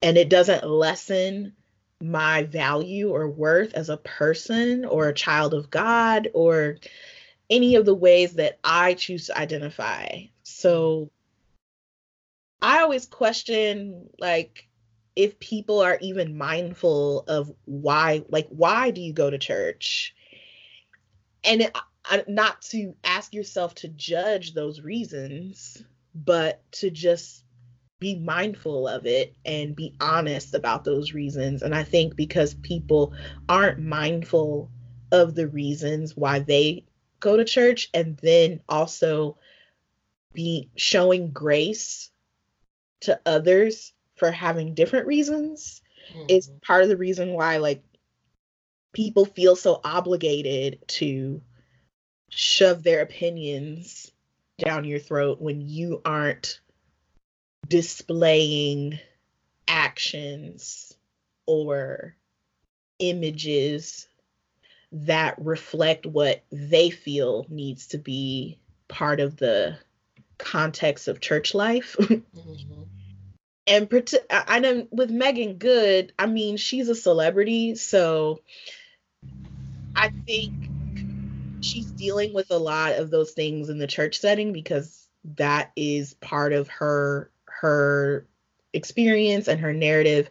and 0.00 0.16
it 0.16 0.28
doesn't 0.28 0.64
lessen 0.64 1.54
my 2.00 2.44
value 2.44 3.10
or 3.10 3.28
worth 3.28 3.74
as 3.74 3.88
a 3.88 3.96
person 3.96 4.84
or 4.84 5.08
a 5.08 5.14
child 5.14 5.54
of 5.54 5.70
God 5.70 6.28
or 6.34 6.76
any 7.50 7.74
of 7.74 7.84
the 7.84 7.94
ways 7.94 8.34
that 8.34 8.58
I 8.62 8.94
choose 8.94 9.26
to 9.26 9.38
identify. 9.38 10.20
So 10.44 11.10
I 12.62 12.80
always 12.82 13.06
question 13.06 14.08
like 14.18 14.67
if 15.18 15.36
people 15.40 15.80
are 15.80 15.98
even 16.00 16.38
mindful 16.38 17.24
of 17.26 17.52
why 17.64 18.22
like 18.28 18.46
why 18.50 18.92
do 18.92 19.00
you 19.00 19.12
go 19.12 19.28
to 19.28 19.36
church? 19.36 20.14
And 21.42 21.62
it, 21.62 21.76
not 22.28 22.62
to 22.62 22.94
ask 23.02 23.34
yourself 23.34 23.74
to 23.74 23.88
judge 23.88 24.54
those 24.54 24.80
reasons 24.80 25.82
but 26.14 26.62
to 26.70 26.90
just 26.90 27.44
be 27.98 28.14
mindful 28.14 28.86
of 28.86 29.06
it 29.06 29.34
and 29.44 29.74
be 29.74 29.92
honest 30.00 30.54
about 30.54 30.84
those 30.84 31.12
reasons. 31.12 31.62
And 31.62 31.74
i 31.74 31.82
think 31.82 32.14
because 32.14 32.54
people 32.54 33.12
aren't 33.48 33.80
mindful 33.80 34.70
of 35.10 35.34
the 35.34 35.48
reasons 35.48 36.16
why 36.16 36.38
they 36.38 36.84
go 37.18 37.36
to 37.36 37.44
church 37.44 37.90
and 37.92 38.16
then 38.18 38.60
also 38.68 39.36
be 40.32 40.70
showing 40.76 41.32
grace 41.32 42.12
to 43.00 43.20
others 43.26 43.92
for 44.18 44.30
having 44.30 44.74
different 44.74 45.06
reasons 45.06 45.82
mm-hmm. 46.12 46.26
is 46.28 46.50
part 46.62 46.82
of 46.82 46.88
the 46.88 46.96
reason 46.96 47.32
why 47.32 47.58
like 47.58 47.82
people 48.92 49.24
feel 49.24 49.56
so 49.56 49.80
obligated 49.84 50.86
to 50.88 51.40
shove 52.30 52.82
their 52.82 53.00
opinions 53.00 54.10
down 54.58 54.84
your 54.84 54.98
throat 54.98 55.40
when 55.40 55.60
you 55.60 56.00
aren't 56.04 56.60
displaying 57.68 58.98
actions 59.66 60.96
or 61.46 62.16
images 62.98 64.08
that 64.90 65.36
reflect 65.38 66.06
what 66.06 66.42
they 66.50 66.90
feel 66.90 67.46
needs 67.48 67.88
to 67.88 67.98
be 67.98 68.58
part 68.88 69.20
of 69.20 69.36
the 69.36 69.76
context 70.38 71.08
of 71.08 71.20
church 71.20 71.54
life. 71.54 71.96
mm-hmm 72.00 72.97
and 73.68 74.14
I 74.30 74.58
know 74.60 74.88
with 74.90 75.10
Meagan 75.10 75.58
Good, 75.58 76.12
I 76.18 76.26
mean, 76.26 76.56
she's 76.56 76.88
a 76.88 76.94
celebrity, 76.94 77.74
so 77.74 78.40
I 79.94 80.10
think 80.26 80.52
she's 81.60 81.86
dealing 81.86 82.32
with 82.32 82.50
a 82.50 82.56
lot 82.56 82.94
of 82.94 83.10
those 83.10 83.32
things 83.32 83.68
in 83.68 83.78
the 83.78 83.86
church 83.86 84.18
setting 84.20 84.52
because 84.52 85.06
that 85.36 85.72
is 85.76 86.14
part 86.14 86.52
of 86.52 86.68
her 86.68 87.30
her 87.46 88.26
experience 88.72 89.48
and 89.48 89.60
her 89.60 89.72
narrative. 89.72 90.30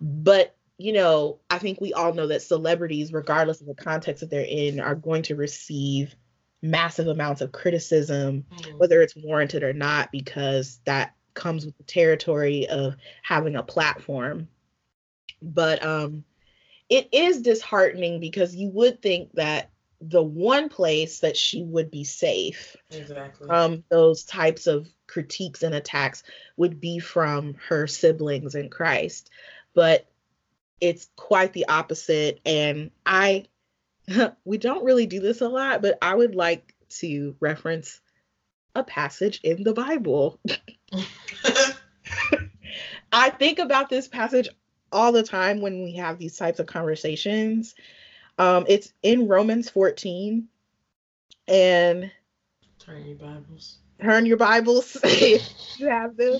But 0.00 0.54
you 0.76 0.92
know, 0.92 1.40
I 1.50 1.58
think 1.58 1.80
we 1.80 1.92
all 1.92 2.14
know 2.14 2.28
that 2.28 2.42
celebrities, 2.42 3.12
regardless 3.12 3.60
of 3.60 3.66
the 3.66 3.74
context 3.74 4.20
that 4.20 4.30
they're 4.30 4.46
in, 4.48 4.78
are 4.78 4.94
going 4.94 5.22
to 5.22 5.34
receive 5.34 6.14
massive 6.62 7.08
amounts 7.08 7.40
of 7.40 7.50
criticism, 7.50 8.44
mm-hmm. 8.52 8.78
whether 8.78 9.02
it's 9.02 9.16
warranted 9.16 9.64
or 9.64 9.72
not, 9.72 10.12
because 10.12 10.80
that 10.84 11.14
comes 11.38 11.64
with 11.64 11.76
the 11.78 11.84
territory 11.84 12.68
of 12.68 12.96
having 13.22 13.56
a 13.56 13.62
platform. 13.62 14.48
But 15.40 15.82
um, 15.82 16.24
it 16.90 17.08
is 17.12 17.40
disheartening 17.40 18.20
because 18.20 18.54
you 18.54 18.68
would 18.68 19.00
think 19.00 19.32
that 19.34 19.70
the 20.00 20.22
one 20.22 20.68
place 20.68 21.20
that 21.20 21.36
she 21.36 21.62
would 21.62 21.90
be 21.90 22.04
safe 22.04 22.76
exactly. 22.90 23.46
from 23.46 23.84
those 23.88 24.24
types 24.24 24.66
of 24.66 24.88
critiques 25.06 25.62
and 25.62 25.74
attacks 25.74 26.22
would 26.56 26.80
be 26.80 26.98
from 26.98 27.54
her 27.68 27.86
siblings 27.86 28.54
in 28.54 28.68
Christ. 28.68 29.30
But 29.74 30.06
it's 30.80 31.08
quite 31.16 31.52
the 31.52 31.68
opposite. 31.68 32.40
And 32.44 32.90
I, 33.06 33.46
we 34.44 34.58
don't 34.58 34.84
really 34.84 35.06
do 35.06 35.20
this 35.20 35.40
a 35.40 35.48
lot, 35.48 35.82
but 35.82 35.98
I 36.02 36.14
would 36.14 36.34
like 36.34 36.74
to 37.00 37.36
reference 37.40 38.00
a 38.74 38.84
passage 38.84 39.40
in 39.42 39.62
the 39.62 39.74
Bible. 39.74 40.40
I 43.12 43.30
think 43.30 43.58
about 43.58 43.88
this 43.88 44.08
passage 44.08 44.48
all 44.92 45.12
the 45.12 45.22
time 45.22 45.60
when 45.60 45.82
we 45.82 45.96
have 45.96 46.18
these 46.18 46.36
types 46.36 46.58
of 46.60 46.66
conversations. 46.66 47.74
Um, 48.38 48.64
it's 48.68 48.92
in 49.02 49.28
Romans 49.28 49.68
14, 49.70 50.48
and 51.48 52.10
Turn 52.78 53.04
your 53.04 53.16
Bibles. 53.16 53.78
Turn 54.00 54.24
your 54.24 54.36
Bibles. 54.36 54.96
if 55.04 55.78
you 55.78 55.86
have 55.90 56.16
them. 56.16 56.38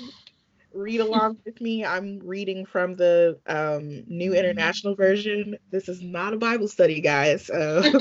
Read 0.73 1.01
along 1.01 1.39
with 1.45 1.61
me. 1.61 1.85
I'm 1.85 2.21
reading 2.21 2.65
from 2.65 2.95
the 2.95 3.39
um, 3.47 4.05
New 4.07 4.35
International 4.35 4.95
Version. 4.95 5.57
This 5.71 5.89
is 5.89 6.01
not 6.01 6.35
a 6.35 6.39
Bible 6.39 6.69
study, 6.69 7.01
guys. 7.01 7.51
Uh, 7.51 8.01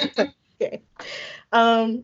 okay. 0.61 0.81
Um, 1.51 2.03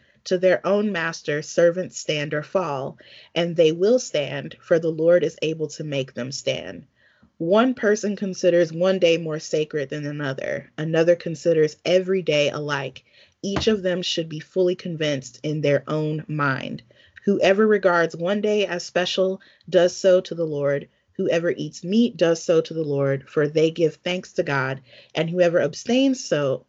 To 0.25 0.37
their 0.37 0.65
own 0.65 0.91
master, 0.91 1.41
servants 1.41 1.97
stand 1.97 2.33
or 2.33 2.43
fall, 2.43 2.97
and 3.33 3.55
they 3.55 3.71
will 3.71 3.97
stand, 3.97 4.55
for 4.61 4.77
the 4.77 4.91
Lord 4.91 5.23
is 5.23 5.37
able 5.41 5.67
to 5.69 5.83
make 5.83 6.13
them 6.13 6.31
stand. 6.31 6.85
One 7.37 7.73
person 7.73 8.15
considers 8.15 8.71
one 8.71 8.99
day 8.99 9.17
more 9.17 9.39
sacred 9.39 9.89
than 9.89 10.05
another, 10.05 10.71
another 10.77 11.15
considers 11.15 11.75
every 11.83 12.21
day 12.21 12.49
alike. 12.49 13.03
Each 13.41 13.67
of 13.67 13.81
them 13.81 14.03
should 14.03 14.29
be 14.29 14.39
fully 14.39 14.75
convinced 14.75 15.39
in 15.41 15.61
their 15.61 15.83
own 15.87 16.23
mind. 16.27 16.83
Whoever 17.25 17.65
regards 17.65 18.15
one 18.15 18.41
day 18.41 18.67
as 18.67 18.85
special 18.85 19.41
does 19.67 19.95
so 19.95 20.21
to 20.21 20.35
the 20.35 20.45
Lord. 20.45 20.87
Whoever 21.17 21.51
eats 21.51 21.83
meat 21.83 22.15
does 22.15 22.43
so 22.43 22.61
to 22.61 22.73
the 22.73 22.83
Lord, 22.83 23.27
for 23.27 23.47
they 23.47 23.71
give 23.71 23.95
thanks 23.95 24.33
to 24.33 24.43
God, 24.43 24.81
and 25.15 25.29
whoever 25.29 25.59
abstains 25.59 26.23
so 26.23 26.65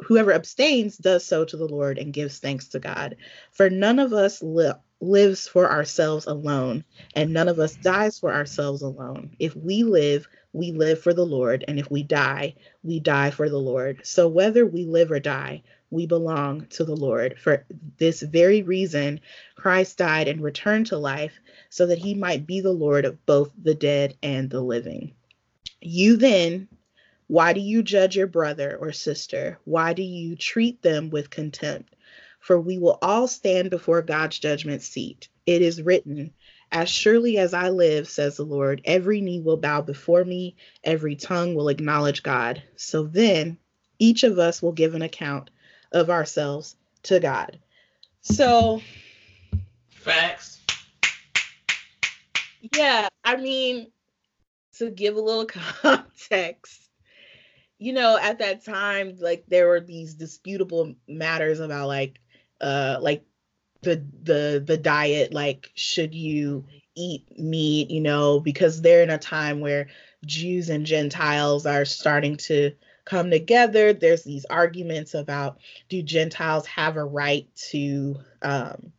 whoever 0.00 0.32
abstains 0.32 0.96
does 0.96 1.24
so 1.24 1.44
to 1.44 1.56
the 1.56 1.66
Lord 1.66 1.98
and 1.98 2.12
gives 2.12 2.38
thanks 2.38 2.68
to 2.68 2.78
God. 2.78 3.16
For 3.52 3.68
none 3.68 3.98
of 3.98 4.12
us 4.12 4.42
li- 4.42 4.72
lives 5.00 5.46
for 5.46 5.70
ourselves 5.70 6.26
alone, 6.26 6.84
and 7.14 7.32
none 7.32 7.48
of 7.48 7.58
us 7.58 7.76
dies 7.76 8.18
for 8.18 8.32
ourselves 8.32 8.82
alone. 8.82 9.36
If 9.38 9.54
we 9.54 9.82
live, 9.82 10.28
we 10.52 10.72
live 10.72 11.00
for 11.00 11.12
the 11.12 11.26
Lord, 11.26 11.64
and 11.68 11.78
if 11.78 11.90
we 11.90 12.02
die, 12.02 12.54
we 12.82 13.00
die 13.00 13.30
for 13.30 13.48
the 13.48 13.58
Lord. 13.58 14.00
So 14.04 14.28
whether 14.28 14.66
we 14.66 14.86
live 14.86 15.10
or 15.10 15.20
die, 15.20 15.62
we 15.90 16.06
belong 16.06 16.66
to 16.70 16.84
the 16.84 16.96
Lord. 16.96 17.38
For 17.38 17.64
this 17.98 18.22
very 18.22 18.62
reason, 18.62 19.20
Christ 19.56 19.98
died 19.98 20.28
and 20.28 20.42
returned 20.42 20.86
to 20.88 20.98
life 20.98 21.38
so 21.70 21.86
that 21.86 21.98
he 21.98 22.14
might 22.14 22.46
be 22.46 22.60
the 22.60 22.72
Lord 22.72 23.04
of 23.04 23.24
both 23.26 23.50
the 23.60 23.74
dead 23.74 24.14
and 24.22 24.50
the 24.50 24.60
living. 24.60 25.14
You 25.80 26.16
then, 26.16 26.68
why 27.28 27.52
do 27.52 27.60
you 27.60 27.82
judge 27.82 28.16
your 28.16 28.26
brother 28.26 28.76
or 28.80 28.90
sister? 28.90 29.58
Why 29.64 29.92
do 29.92 30.02
you 30.02 30.34
treat 30.34 30.80
them 30.80 31.10
with 31.10 31.28
contempt? 31.28 31.94
For 32.40 32.58
we 32.58 32.78
will 32.78 32.98
all 33.02 33.28
stand 33.28 33.68
before 33.68 34.00
God's 34.00 34.38
judgment 34.38 34.80
seat. 34.80 35.28
It 35.44 35.60
is 35.60 35.82
written, 35.82 36.32
As 36.72 36.88
surely 36.88 37.36
as 37.36 37.52
I 37.52 37.68
live, 37.68 38.08
says 38.08 38.38
the 38.38 38.44
Lord, 38.44 38.80
every 38.86 39.20
knee 39.20 39.40
will 39.40 39.58
bow 39.58 39.82
before 39.82 40.24
me, 40.24 40.56
every 40.82 41.16
tongue 41.16 41.54
will 41.54 41.68
acknowledge 41.68 42.22
God. 42.22 42.62
So 42.76 43.02
then, 43.02 43.58
each 43.98 44.22
of 44.22 44.38
us 44.38 44.62
will 44.62 44.72
give 44.72 44.94
an 44.94 45.02
account 45.02 45.50
of 45.92 46.08
ourselves 46.08 46.76
to 47.04 47.20
God. 47.20 47.58
So, 48.22 48.80
facts. 49.90 50.60
Yeah, 52.74 53.08
I 53.22 53.36
mean, 53.36 53.92
to 54.78 54.90
give 54.90 55.16
a 55.16 55.20
little 55.20 55.44
context, 55.82 56.87
you 57.78 57.92
know, 57.92 58.18
at 58.20 58.38
that 58.40 58.64
time, 58.64 59.16
like 59.20 59.44
there 59.48 59.68
were 59.68 59.80
these 59.80 60.14
disputable 60.14 60.94
matters 61.06 61.60
about 61.60 61.88
like 61.88 62.20
uh 62.60 62.98
like 63.00 63.24
the 63.82 64.04
the 64.22 64.62
the 64.66 64.76
diet, 64.76 65.32
like 65.32 65.70
should 65.74 66.14
you 66.14 66.66
eat 66.96 67.38
meat, 67.38 67.90
you 67.90 68.00
know, 68.00 68.40
because 68.40 68.82
they're 68.82 69.02
in 69.02 69.10
a 69.10 69.18
time 69.18 69.60
where 69.60 69.88
Jews 70.26 70.68
and 70.68 70.84
Gentiles 70.84 71.64
are 71.66 71.84
starting 71.84 72.36
to 72.38 72.72
come 73.04 73.30
together. 73.30 73.92
There's 73.92 74.24
these 74.24 74.44
arguments 74.46 75.14
about 75.14 75.58
do 75.88 76.02
Gentiles 76.02 76.66
have 76.66 76.96
a 76.96 77.04
right 77.04 77.48
to 77.70 78.16
um, 78.42 78.92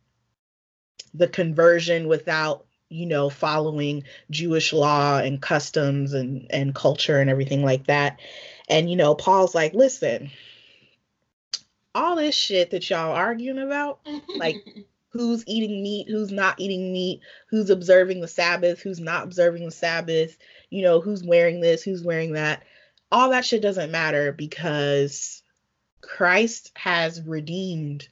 the 1.14 1.28
conversion 1.28 2.08
without 2.08 2.66
you 2.88 3.06
know 3.06 3.30
following 3.30 4.02
Jewish 4.30 4.72
law 4.72 5.18
and 5.18 5.40
customs 5.40 6.12
and 6.12 6.46
and 6.50 6.74
culture 6.74 7.20
and 7.20 7.28
everything 7.28 7.62
like 7.62 7.86
that. 7.86 8.18
And, 8.70 8.88
you 8.88 8.94
know, 8.94 9.16
Paul's 9.16 9.54
like, 9.54 9.74
listen, 9.74 10.30
all 11.92 12.14
this 12.14 12.36
shit 12.36 12.70
that 12.70 12.88
y'all 12.88 13.12
arguing 13.12 13.58
about, 13.58 13.98
like 14.36 14.64
who's 15.08 15.44
eating 15.48 15.82
meat, 15.82 16.08
who's 16.08 16.30
not 16.30 16.60
eating 16.60 16.92
meat, 16.92 17.20
who's 17.48 17.68
observing 17.68 18.20
the 18.20 18.28
Sabbath, 18.28 18.80
who's 18.80 19.00
not 19.00 19.24
observing 19.24 19.64
the 19.64 19.72
Sabbath, 19.72 20.36
you 20.70 20.82
know, 20.82 21.00
who's 21.00 21.24
wearing 21.24 21.60
this, 21.60 21.82
who's 21.82 22.04
wearing 22.04 22.34
that. 22.34 22.62
All 23.10 23.30
that 23.30 23.44
shit 23.44 23.60
doesn't 23.60 23.90
matter 23.90 24.30
because 24.30 25.42
Christ 26.00 26.70
has 26.76 27.20
redeemed 27.20 28.08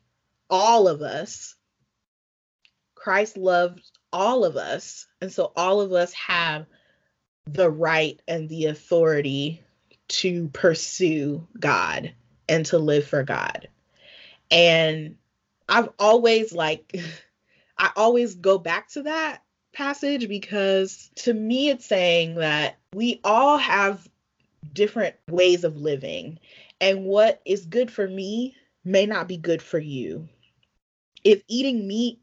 all 0.50 0.88
of 0.88 1.02
us. 1.02 1.54
Christ 2.96 3.36
loved 3.36 3.80
all 4.12 4.44
of 4.44 4.56
us. 4.56 5.06
And 5.20 5.32
so 5.32 5.52
all 5.54 5.80
of 5.80 5.92
us 5.92 6.12
have 6.14 6.66
the 7.46 7.70
right 7.70 8.20
and 8.26 8.48
the 8.48 8.66
authority 8.66 9.62
to 10.08 10.48
pursue 10.48 11.46
God 11.58 12.12
and 12.48 12.64
to 12.66 12.78
live 12.78 13.06
for 13.06 13.22
God. 13.22 13.68
And 14.50 15.16
I've 15.68 15.90
always 15.98 16.52
like 16.52 16.96
I 17.78 17.90
always 17.96 18.34
go 18.34 18.58
back 18.58 18.88
to 18.90 19.02
that 19.04 19.42
passage 19.72 20.28
because 20.28 21.10
to 21.14 21.32
me 21.32 21.68
it's 21.68 21.86
saying 21.86 22.36
that 22.36 22.78
we 22.94 23.20
all 23.22 23.58
have 23.58 24.08
different 24.72 25.14
ways 25.30 25.62
of 25.62 25.76
living 25.76 26.38
and 26.80 27.04
what 27.04 27.40
is 27.44 27.66
good 27.66 27.90
for 27.90 28.08
me 28.08 28.56
may 28.84 29.06
not 29.06 29.28
be 29.28 29.36
good 29.36 29.62
for 29.62 29.78
you. 29.78 30.28
If 31.24 31.42
eating 31.48 31.86
meat 31.86 32.20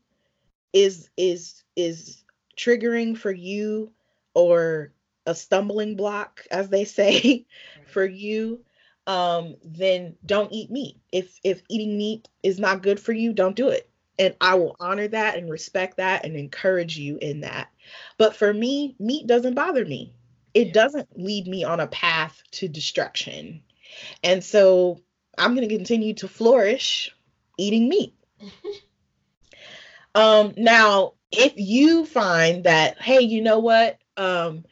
is 0.73 1.09
is 1.15 1.63
is 1.75 2.23
triggering 2.57 3.17
for 3.17 3.31
you 3.31 3.91
or 4.33 4.91
a 5.25 5.35
stumbling 5.35 5.95
block 5.95 6.45
as 6.51 6.69
they 6.69 6.85
say 6.85 7.45
for 7.87 8.05
you 8.05 8.61
um 9.07 9.55
then 9.63 10.15
don't 10.25 10.51
eat 10.51 10.71
meat. 10.71 10.97
If 11.11 11.39
if 11.43 11.61
eating 11.69 11.97
meat 11.97 12.27
is 12.43 12.59
not 12.59 12.81
good 12.81 12.99
for 12.99 13.13
you 13.13 13.33
don't 13.33 13.55
do 13.55 13.69
it. 13.69 13.89
And 14.17 14.35
i 14.41 14.55
will 14.55 14.75
honor 14.79 15.07
that 15.09 15.37
and 15.37 15.49
respect 15.49 15.97
that 15.97 16.25
and 16.25 16.35
encourage 16.35 16.97
you 16.97 17.17
in 17.21 17.41
that. 17.41 17.67
But 18.17 18.35
for 18.35 18.51
me 18.53 18.95
meat 18.99 19.27
doesn't 19.27 19.53
bother 19.55 19.85
me. 19.85 20.13
It 20.53 20.73
doesn't 20.73 21.19
lead 21.19 21.47
me 21.47 21.63
on 21.63 21.79
a 21.81 21.87
path 21.87 22.41
to 22.51 22.67
destruction. 22.67 23.61
And 24.23 24.43
so 24.43 25.01
i'm 25.37 25.55
going 25.55 25.67
to 25.67 25.75
continue 25.75 26.13
to 26.15 26.27
flourish 26.27 27.15
eating 27.57 27.89
meat. 27.89 28.13
Um 30.15 30.53
now 30.55 31.15
if 31.29 31.53
you 31.57 32.05
find 32.05 32.63
that 32.63 33.01
hey 33.01 33.19
you 33.19 33.41
know 33.41 33.59
what? 33.59 33.99
Um 34.15 34.63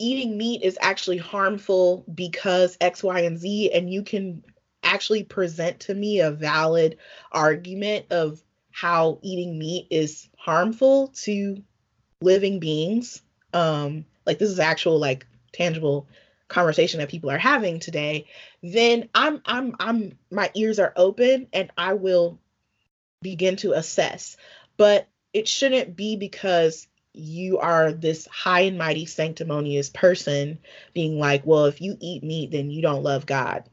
eating 0.00 0.36
meat 0.36 0.62
is 0.62 0.78
actually 0.80 1.18
harmful 1.18 2.04
because 2.12 2.76
X, 2.80 3.02
Y, 3.02 3.20
and 3.20 3.38
Z, 3.38 3.70
and 3.72 3.92
you 3.92 4.02
can 4.02 4.42
actually 4.82 5.22
present 5.22 5.80
to 5.80 5.94
me 5.94 6.20
a 6.20 6.30
valid 6.30 6.96
argument 7.30 8.06
of 8.10 8.42
how 8.72 9.18
eating 9.22 9.58
meat 9.58 9.86
is 9.90 10.28
harmful 10.36 11.08
to 11.08 11.62
living 12.22 12.58
beings. 12.58 13.22
Um, 13.52 14.06
like 14.26 14.38
this 14.38 14.50
is 14.50 14.58
actual 14.58 14.98
like 14.98 15.26
tangible 15.52 16.08
conversation 16.48 16.98
that 16.98 17.08
people 17.08 17.30
are 17.30 17.38
having 17.38 17.78
today, 17.78 18.26
then 18.62 19.08
I'm 19.14 19.40
I'm 19.44 19.76
I'm 19.78 20.18
my 20.30 20.50
ears 20.54 20.78
are 20.78 20.92
open 20.96 21.46
and 21.52 21.70
I 21.76 21.94
will 21.94 22.38
begin 23.22 23.56
to 23.56 23.72
assess. 23.72 24.36
But 24.76 25.08
it 25.32 25.46
shouldn't 25.46 25.94
be 25.94 26.16
because 26.16 26.86
you 27.12 27.58
are 27.58 27.92
this 27.92 28.26
high 28.26 28.62
and 28.62 28.78
mighty 28.78 29.06
sanctimonious 29.06 29.90
person 29.90 30.58
being 30.94 31.18
like, 31.18 31.44
well, 31.44 31.66
if 31.66 31.80
you 31.80 31.96
eat 32.00 32.22
meat, 32.22 32.50
then 32.50 32.70
you 32.70 32.82
don't 32.82 33.02
love 33.02 33.26
God. 33.26 33.64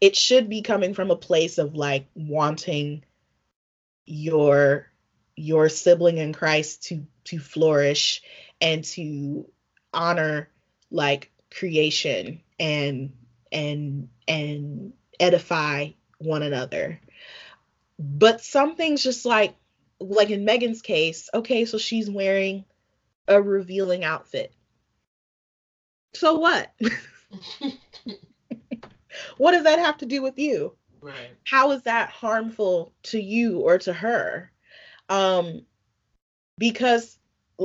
It 0.00 0.16
should 0.16 0.48
be 0.48 0.62
coming 0.62 0.94
from 0.94 1.10
a 1.10 1.16
place 1.16 1.58
of 1.58 1.74
like 1.74 2.06
wanting 2.14 3.04
your 4.04 4.88
your 5.36 5.68
sibling 5.68 6.18
in 6.18 6.32
Christ 6.32 6.84
to 6.84 7.06
to 7.24 7.38
flourish 7.38 8.22
and 8.60 8.84
to 8.84 9.46
honor 9.94 10.48
like 10.90 11.30
creation 11.50 12.40
and 12.58 13.12
and 13.50 14.08
and 14.28 14.92
edify 15.18 15.90
one 16.18 16.42
another. 16.42 17.00
But 17.98 18.42
some 18.42 18.76
things 18.76 19.02
just 19.02 19.24
like 19.24 19.54
like 20.02 20.30
in 20.30 20.44
Meagan's 20.44 20.82
case, 20.82 21.28
okay, 21.32 21.64
so 21.64 21.78
she's 21.78 22.10
wearing 22.10 22.64
a 23.28 23.40
revealing 23.40 24.04
outfit. 24.04 24.52
So 26.14 26.34
what? 26.34 26.72
what 29.38 29.52
does 29.52 29.64
that 29.64 29.78
have 29.78 29.98
to 29.98 30.06
do 30.06 30.22
with 30.22 30.38
you? 30.38 30.74
Right. 31.00 31.30
How 31.44 31.72
is 31.72 31.82
that 31.82 32.10
harmful 32.10 32.92
to 33.04 33.20
you 33.20 33.60
or 33.60 33.78
to 33.78 33.92
her? 33.92 34.52
Um 35.08 35.66
because 36.58 37.18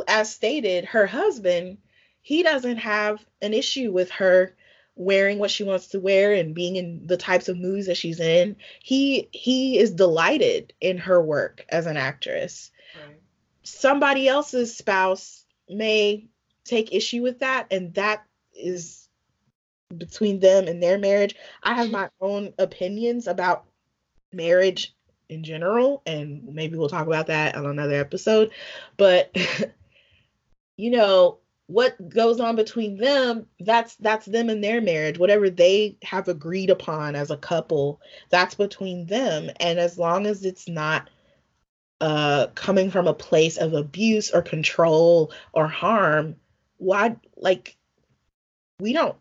as 0.08 0.34
stated, 0.34 0.86
her 0.86 1.06
husband, 1.06 1.78
he 2.22 2.44
doesn't 2.44 2.78
have 2.78 3.24
an 3.42 3.54
issue 3.54 3.92
with 3.92 4.10
her 4.12 4.56
wearing 4.98 5.38
what 5.38 5.52
she 5.52 5.64
wants 5.64 5.88
to 5.88 6.00
wear 6.00 6.34
and 6.34 6.56
being 6.56 6.76
in 6.76 7.06
the 7.06 7.18
types 7.18 7.48
of 7.48 7.58
movies 7.58 7.86
that 7.86 7.98
she's 7.98 8.20
in. 8.20 8.56
He 8.84 9.30
he 9.32 9.78
is 9.78 9.92
delighted 9.92 10.74
in 10.82 10.98
her 10.98 11.22
work 11.22 11.64
as 11.70 11.86
an 11.86 11.98
actress. 11.98 12.72
Right. 12.96 13.16
Somebody 13.64 14.28
else's 14.28 14.76
spouse 14.76 15.46
may 15.70 16.26
take 16.66 16.94
issue 16.94 17.22
with 17.22 17.40
that 17.40 17.68
and 17.72 17.94
that 17.94 18.26
is 18.54 19.08
between 19.96 20.40
them 20.40 20.68
and 20.68 20.82
their 20.82 20.98
marriage. 20.98 21.36
I 21.64 21.76
have 21.76 21.92
my 21.92 22.10
own 22.20 22.54
opinions 22.58 23.28
about 23.28 23.66
marriage 24.34 24.96
in 25.30 25.44
general 25.44 26.02
and 26.06 26.44
maybe 26.54 26.78
we'll 26.78 26.90
talk 26.90 27.08
about 27.08 27.28
that 27.28 27.56
on 27.56 27.66
another 27.66 27.96
episode. 27.96 28.52
But 28.98 29.36
you 30.78 30.92
know, 30.92 31.40
what 31.68 32.10
goes 32.10 32.40
on 32.40 32.56
between 32.56 32.98
them 32.98 33.46
that's 33.60 33.96
that's 33.96 34.26
them 34.26 34.50
and 34.50 34.64
their 34.64 34.82
marriage. 34.82 35.20
Whatever 35.20 35.50
they 35.50 35.98
have 36.02 36.28
agreed 36.30 36.70
upon 36.70 37.16
as 37.16 37.30
a 37.30 37.38
couple 37.38 38.02
that's 38.30 38.56
between 38.56 39.06
them. 39.06 39.50
And 39.60 39.78
as 39.78 39.98
long 39.98 40.26
as 40.26 40.46
it's 40.46 40.68
not 40.68 41.10
uh 42.00 42.48
coming 42.56 42.90
from 42.90 43.08
a 43.08 43.14
place 43.14 43.58
of 43.58 43.74
abuse 43.74 44.32
or 44.32 44.42
control 44.42 45.32
or 45.52 45.68
harm 45.68 46.36
why 46.78 47.16
like 47.36 47.76
we 48.80 48.94
don't 48.94 49.16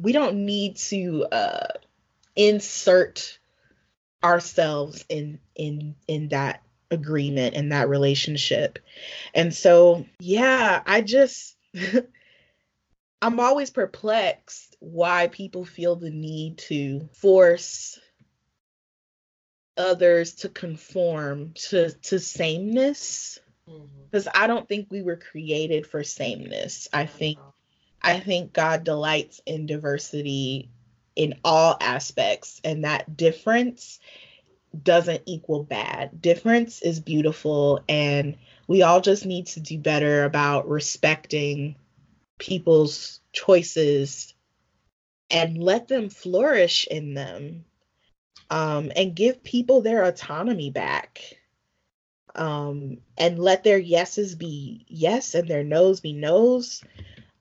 we 0.00 0.12
don't 0.12 0.46
need 0.46 0.76
to 0.76 1.26
uh 1.30 1.68
insert 2.34 3.38
ourselves 4.24 5.04
in 5.08 5.38
in 5.54 5.94
in 6.08 6.28
that 6.28 6.63
agreement 6.90 7.54
in 7.54 7.70
that 7.70 7.88
relationship. 7.88 8.78
And 9.34 9.54
so, 9.54 10.06
yeah, 10.20 10.82
I 10.86 11.00
just, 11.00 11.56
I'm 13.22 13.40
always 13.40 13.70
perplexed 13.70 14.76
why 14.80 15.28
people 15.28 15.64
feel 15.64 15.96
the 15.96 16.10
need 16.10 16.58
to 16.58 17.08
force 17.14 17.98
others 19.76 20.34
to 20.34 20.48
conform 20.48 21.52
to 21.54 21.90
to 21.90 22.20
sameness 22.20 23.38
because 24.04 24.26
mm-hmm. 24.26 24.42
i 24.42 24.46
don't 24.46 24.68
think 24.68 24.86
we 24.90 25.02
were 25.02 25.16
created 25.16 25.86
for 25.86 26.04
sameness 26.04 26.88
i 26.92 27.06
think 27.06 27.38
i 28.00 28.20
think 28.20 28.52
god 28.52 28.84
delights 28.84 29.40
in 29.46 29.66
diversity 29.66 30.70
in 31.16 31.34
all 31.44 31.76
aspects 31.80 32.60
and 32.62 32.84
that 32.84 33.16
difference 33.16 33.98
doesn't 34.82 35.22
equal 35.26 35.62
bad. 35.62 36.20
Difference 36.20 36.82
is 36.82 37.00
beautiful, 37.00 37.80
and 37.88 38.36
we 38.66 38.82
all 38.82 39.00
just 39.00 39.26
need 39.26 39.46
to 39.48 39.60
do 39.60 39.78
better 39.78 40.24
about 40.24 40.68
respecting 40.68 41.76
people's 42.38 43.20
choices 43.32 44.34
and 45.30 45.62
let 45.62 45.88
them 45.88 46.10
flourish 46.10 46.86
in 46.90 47.14
them 47.14 47.64
um, 48.50 48.90
and 48.94 49.14
give 49.14 49.42
people 49.42 49.80
their 49.80 50.04
autonomy 50.04 50.70
back 50.70 51.38
um, 52.34 52.98
and 53.16 53.38
let 53.38 53.64
their 53.64 53.78
yeses 53.78 54.34
be 54.34 54.84
yes 54.88 55.34
and 55.34 55.48
their 55.48 55.64
noes 55.64 56.00
be 56.00 56.12
noes. 56.12 56.82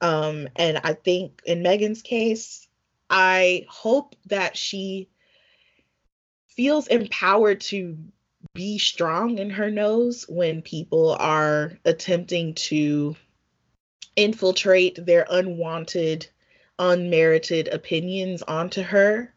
Um, 0.01 0.47
and 0.55 0.79
I 0.83 0.93
think 0.93 1.41
in 1.45 1.63
Meagan's 1.63 2.01
case, 2.01 2.67
I 3.09 3.65
hope 3.69 4.15
that 4.27 4.57
she 4.57 5.09
feels 6.55 6.87
empowered 6.87 7.61
to 7.61 7.97
be 8.53 8.77
strong 8.77 9.37
in 9.37 9.49
her 9.49 9.71
noes 9.71 10.25
when 10.27 10.61
people 10.61 11.11
are 11.19 11.77
attempting 11.85 12.53
to 12.53 13.15
infiltrate 14.15 15.03
their 15.03 15.25
unwanted, 15.29 16.27
unmerited 16.77 17.67
opinions 17.67 18.43
onto 18.43 18.81
her, 18.81 19.33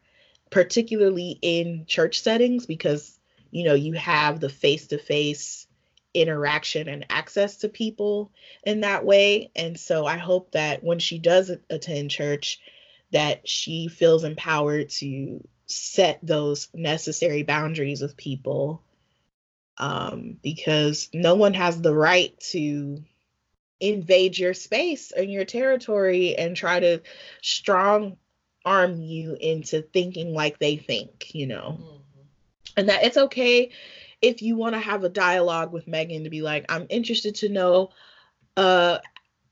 particularly 0.51 1.39
in 1.41 1.85
church 1.87 2.21
settings, 2.21 2.65
because, 2.65 3.19
you 3.49 3.63
know, 3.63 3.73
you 3.73 3.93
have 3.93 4.39
the 4.39 4.49
face 4.49 4.87
to 4.87 4.97
face 4.97 5.67
interaction 6.13 6.87
and 6.87 7.05
access 7.09 7.57
to 7.57 7.69
people 7.69 8.31
in 8.63 8.81
that 8.81 9.05
way. 9.05 9.51
And 9.55 9.79
so 9.79 10.05
I 10.05 10.17
hope 10.17 10.51
that 10.51 10.83
when 10.83 10.99
she 10.99 11.19
does 11.19 11.51
attend 11.69 12.11
church, 12.11 12.59
that 13.11 13.47
she 13.47 13.87
feels 13.87 14.23
empowered 14.23 14.89
to 14.89 15.47
set 15.67 16.19
those 16.23 16.69
necessary 16.73 17.43
boundaries 17.43 18.01
with 18.01 18.17
people 18.17 18.81
um, 19.77 20.37
because 20.41 21.09
no 21.13 21.35
one 21.35 21.53
has 21.53 21.81
the 21.81 21.93
right 21.93 22.37
to 22.39 23.03
invade 23.79 24.37
your 24.37 24.53
space 24.53 25.11
and 25.11 25.31
your 25.31 25.45
territory 25.45 26.35
and 26.35 26.55
try 26.55 26.79
to 26.79 27.01
strong 27.41 28.17
arm 28.65 28.99
you 28.99 29.37
into 29.39 29.81
thinking 29.81 30.33
like 30.33 30.57
they 30.57 30.77
think, 30.77 31.33
you 31.35 31.47
know. 31.47 31.77
Mm-hmm. 31.79 32.21
And 32.77 32.89
that 32.89 33.03
it's 33.03 33.17
okay 33.17 33.71
if 34.21 34.41
you 34.41 34.55
want 34.55 34.73
to 34.73 34.79
have 34.79 35.03
a 35.03 35.09
dialogue 35.09 35.71
with 35.71 35.87
Meagan 35.87 36.23
to 36.23 36.29
be 36.29 36.41
like, 36.41 36.65
I'm 36.69 36.87
interested 36.89 37.35
to 37.35 37.49
know 37.49 37.91
uh 38.55 38.97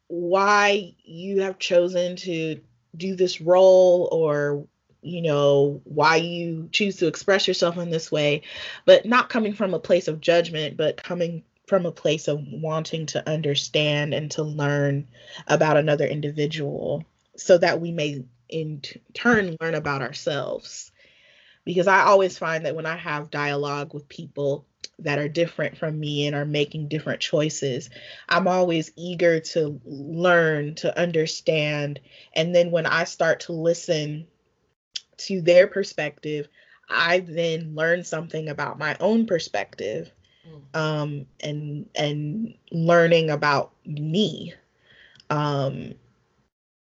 why 0.07 0.95
you 1.03 1.41
have 1.41 1.59
chosen 1.59 2.15
to 2.15 2.61
do 2.95 3.15
this 3.15 3.41
role 3.41 4.07
or 4.11 4.67
you 5.05 5.21
know, 5.21 5.81
why 5.83 6.15
you 6.17 6.67
choose 6.71 6.97
to 6.97 7.07
express 7.07 7.47
yourself 7.47 7.77
in 7.77 7.89
this 7.89 8.11
way, 8.11 8.41
but 8.85 9.05
not 9.05 9.29
coming 9.29 9.53
from 9.53 9.73
a 9.73 9.79
place 9.79 10.07
of 10.07 10.19
judgment, 10.19 10.77
but 10.77 11.01
coming 11.01 11.43
from 11.67 11.85
a 11.85 11.91
place 11.91 12.27
of 12.27 12.41
wanting 12.51 13.05
to 13.07 13.27
understand 13.29 14.13
and 14.13 14.31
to 14.31 14.43
learn 14.43 15.07
about 15.47 15.77
another 15.77 16.05
individual 16.05 17.03
so 17.35 17.57
that 17.57 17.81
we 17.81 17.91
may 17.91 18.23
in 18.49 18.81
turn 19.13 19.55
learn 19.61 19.75
about 19.75 20.01
ourselves. 20.01 20.91
Because 21.65 21.87
I 21.87 22.01
always 22.01 22.37
find 22.37 22.65
that 22.65 22.75
when 22.75 22.85
I 22.85 22.95
have 22.95 23.31
dialogue 23.31 23.93
with 23.93 24.07
people 24.07 24.65
that 24.99 25.17
are 25.17 25.27
different 25.27 25.77
from 25.77 25.99
me 25.99 26.27
and 26.27 26.35
are 26.35 26.45
making 26.45 26.87
different 26.87 27.19
choices, 27.19 27.89
I'm 28.29 28.47
always 28.47 28.91
eager 28.95 29.39
to 29.39 29.81
learn, 29.83 30.75
to 30.75 30.97
understand. 30.97 31.99
And 32.33 32.55
then 32.55 32.69
when 32.69 32.85
I 32.85 33.05
start 33.05 33.41
to 33.41 33.53
listen 33.53 34.27
to 35.17 35.41
their 35.41 35.67
perspective, 35.67 36.47
I 36.89 37.19
then 37.19 37.75
learn 37.75 38.03
something 38.03 38.49
about 38.49 38.79
my 38.79 38.95
own 38.99 39.25
perspective 39.25 40.11
mm. 40.47 40.79
um, 40.79 41.25
and 41.39 41.89
and 41.95 42.55
learning 42.71 43.29
about 43.29 43.71
me. 43.85 44.53
Um, 45.29 45.95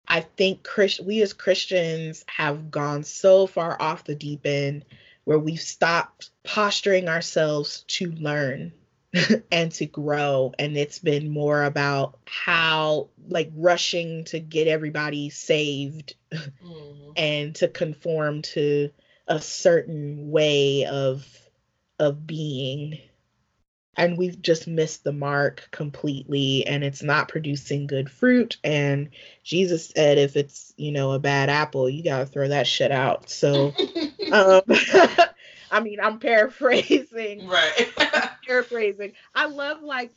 I 0.07 0.22
think 0.22 0.63
Christ- 0.63 1.03
we 1.03 1.22
as 1.22 1.34
Christians 1.34 2.24
have 2.28 2.72
gone 2.72 3.03
so 3.03 3.47
far 3.47 3.80
off 3.82 4.03
the 4.03 4.16
deep 4.16 4.45
end 4.45 4.86
where 5.24 5.39
we've 5.39 5.61
stopped 5.61 6.30
posturing 6.43 7.09
ourselves 7.09 7.84
to 7.88 8.11
learn 8.11 8.72
and 9.51 9.72
to 9.74 9.86
grow. 9.86 10.53
And 10.57 10.78
it's 10.78 10.99
been 10.99 11.30
more 11.30 11.63
about 11.63 12.20
how 12.26 13.09
like 13.28 13.51
rushing 13.55 14.26
to 14.26 14.39
get 14.39 14.68
everybody 14.68 15.30
saved 15.30 16.16
mm-hmm. 16.32 17.11
and 17.16 17.55
to 17.55 17.68
conform 17.68 18.41
to 18.41 18.91
a 19.28 19.41
certain 19.41 20.30
way 20.30 20.86
of 20.86 21.28
of 21.99 22.28
being. 22.28 22.99
And 23.97 24.18
we've 24.18 24.41
just 24.41 24.68
missed 24.68 25.05
the 25.05 25.13
mark 25.13 25.70
completely 25.72 26.68
and 26.68 26.84
it's 26.84 27.01
not 27.01 27.30
producing 27.30 27.88
good 27.88 28.09
fruit. 28.09 28.57
And 28.63 29.09
jesus 29.43 29.88
said 29.95 30.18
if 30.18 30.36
it's 30.36 30.74
you 30.76 30.91
know 30.91 31.13
a 31.13 31.20
bad 31.20 31.49
apple 31.49 31.89
you 31.89 32.03
got 32.03 32.20
to 32.20 32.26
throw 32.26 32.49
that 32.49 32.68
shit 32.68 32.91
out. 32.91 33.30
So 33.30 33.74
um 34.32 34.61
I 35.72 35.80
mean, 35.82 35.99
I'm 36.01 36.20
paraphrasing. 36.20 37.47
Right. 37.55 37.93
paraphrasing. 38.47 39.13
I 39.34 39.45
love 39.45 39.82
like 39.82 40.11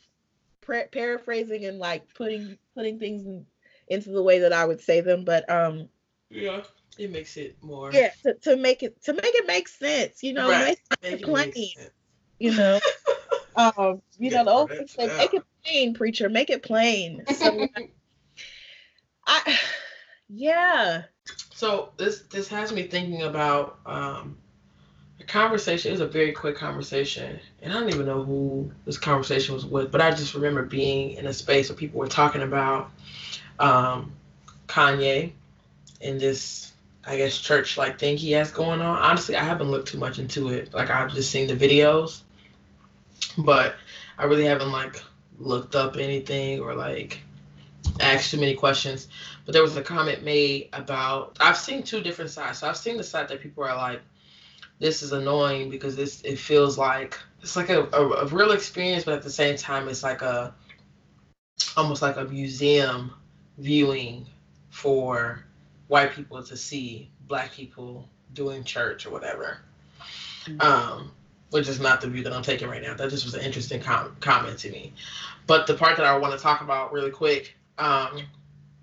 pra- 0.61 0.89
paraphrasing 0.91 1.65
and 1.65 1.79
like 1.79 2.13
putting 2.15 2.59
putting 2.75 2.99
things 2.99 3.25
in, 3.25 3.47
into 3.89 4.11
the 4.11 4.23
way 4.23 4.41
that 4.41 4.53
I 4.53 4.65
would 4.65 4.81
say 4.81 5.01
them, 5.01 5.25
but 5.25 5.49
um. 5.51 5.89
Yeah, 6.31 6.63
it 6.99 7.11
makes 7.11 7.37
it 7.37 7.57
more. 7.63 7.93
Yeah, 7.93 8.11
to, 8.25 8.35
to 8.43 8.57
make 8.57 8.83
it 8.83 9.03
to 9.05 9.13
make 9.13 9.35
it 9.35 9.47
make 9.47 9.69
sense, 9.69 10.23
you 10.23 10.35
know, 10.35 10.49
right. 10.51 10.67
make, 10.67 10.79
make 11.03 11.13
it 11.21 11.23
plain. 11.23 11.73
You 12.39 12.55
know. 12.55 12.81
um, 13.57 14.03
you 14.19 14.31
know, 14.31 14.45
the 14.45 14.51
old 14.51 14.71
say, 14.87 15.11
make 15.19 15.35
it 15.35 15.43
plain, 15.65 15.95
preacher, 15.95 16.29
make 16.29 16.51
it 16.51 16.63
plain. 16.63 17.25
So, 17.35 17.67
I, 19.27 19.59
yeah. 20.29 21.03
So 21.55 21.93
this 21.97 22.21
this 22.31 22.49
has 22.49 22.73
me 22.73 22.85
thinking 22.85 23.23
about 23.23 23.81
um 23.85 24.39
Conversation 25.29 25.93
was 25.93 26.01
a 26.01 26.07
very 26.07 26.33
quick 26.33 26.57
conversation, 26.57 27.39
and 27.63 27.71
I 27.71 27.79
don't 27.79 27.91
even 27.91 28.07
know 28.07 28.25
who 28.25 28.73
this 28.87 28.97
conversation 28.97 29.55
was 29.55 29.67
with, 29.67 29.93
but 29.93 30.01
I 30.01 30.11
just 30.11 30.35
remember 30.35 30.63
being 30.63 31.13
in 31.13 31.27
a 31.27 31.35
space 31.35 31.69
where 31.69 31.77
people 31.77 32.01
were 32.01 32.09
talking 32.09 32.41
about 32.41 32.91
um, 33.59 34.13
Kanye 34.69 35.33
and 36.01 36.19
this, 36.19 36.73
I 37.05 37.19
guess, 37.19 37.37
church 37.37 37.77
like 37.77 37.99
thing 37.99 38.17
he 38.17 38.33
has 38.33 38.51
going 38.51 38.81
on. 38.81 38.99
Honestly, 38.99 39.37
I 39.37 39.45
haven't 39.45 39.71
looked 39.71 39.89
too 39.89 39.99
much 39.99 40.19
into 40.19 40.49
it. 40.49 40.73
Like 40.73 40.89
I've 40.89 41.13
just 41.13 41.31
seen 41.31 41.47
the 41.47 41.55
videos, 41.55 42.23
but 43.37 43.77
I 44.17 44.25
really 44.25 44.47
haven't 44.47 44.73
like 44.73 45.03
looked 45.39 45.77
up 45.77 45.97
anything 45.97 46.61
or 46.61 46.75
like 46.75 47.21
asked 48.01 48.31
too 48.31 48.41
many 48.41 48.55
questions. 48.55 49.09
But 49.45 49.53
there 49.53 49.63
was 49.63 49.77
a 49.77 49.83
comment 49.83 50.23
made 50.23 50.71
about 50.73 51.37
I've 51.39 51.59
seen 51.59 51.83
two 51.83 52.01
different 52.01 52.31
sides. 52.31 52.59
So 52.59 52.69
I've 52.69 52.77
seen 52.77 52.97
the 52.97 53.05
side 53.05 53.29
that 53.29 53.41
people 53.41 53.65
are 53.65 53.77
like, 53.77 54.01
this 54.79 55.03
is 55.03 55.13
annoying 55.13 55.71
because 55.71 55.97
this 55.97 56.21
it 56.23 56.39
feels 56.39 56.79
like 56.79 57.19
it's 57.43 57.57
like 57.57 57.71
a, 57.71 57.85
a, 57.93 58.09
a 58.09 58.27
real 58.27 58.53
experience, 58.53 59.05
but 59.05 59.15
at 59.15 59.23
the 59.23 59.31
same 59.31 59.57
time 59.57 59.89
it's 59.89 60.03
like 60.03 60.23
a 60.23 60.55
almost 61.77 62.03
like 62.03 62.17
a 62.17 62.25
museum 62.25 63.13
viewing 63.59 64.27
for 64.71 65.45
white 65.89 66.13
people 66.13 66.43
to 66.43 66.57
see 66.57 67.11
black 67.27 67.53
people 67.53 68.09
doing 68.33 68.63
church 68.65 69.07
or 69.07 69.11
whatever. 69.11 69.59
Mm-hmm. 70.45 70.61
Um, 70.61 71.13
which 71.51 71.69
is 71.69 71.81
not 71.81 72.01
the 72.01 72.09
view 72.09 72.23
that 72.23 72.33
I'm 72.33 72.43
taking 72.43 72.69
right 72.69 72.83
now. 72.83 72.95
That 72.95 73.11
just 73.11 73.25
was 73.25 73.35
an 73.35 73.41
interesting 73.41 73.81
com- 73.81 74.17
comment 74.21 74.59
to 74.61 74.71
me. 74.71 74.93
But 75.47 75.67
the 75.67 75.75
part 75.75 75.97
that 75.97 76.05
I 76.05 76.17
want 76.19 76.35
to 76.35 76.39
talk 76.39 76.61
about 76.61 76.93
really 76.93 77.11
quick 77.11 77.57
um, 77.79 78.21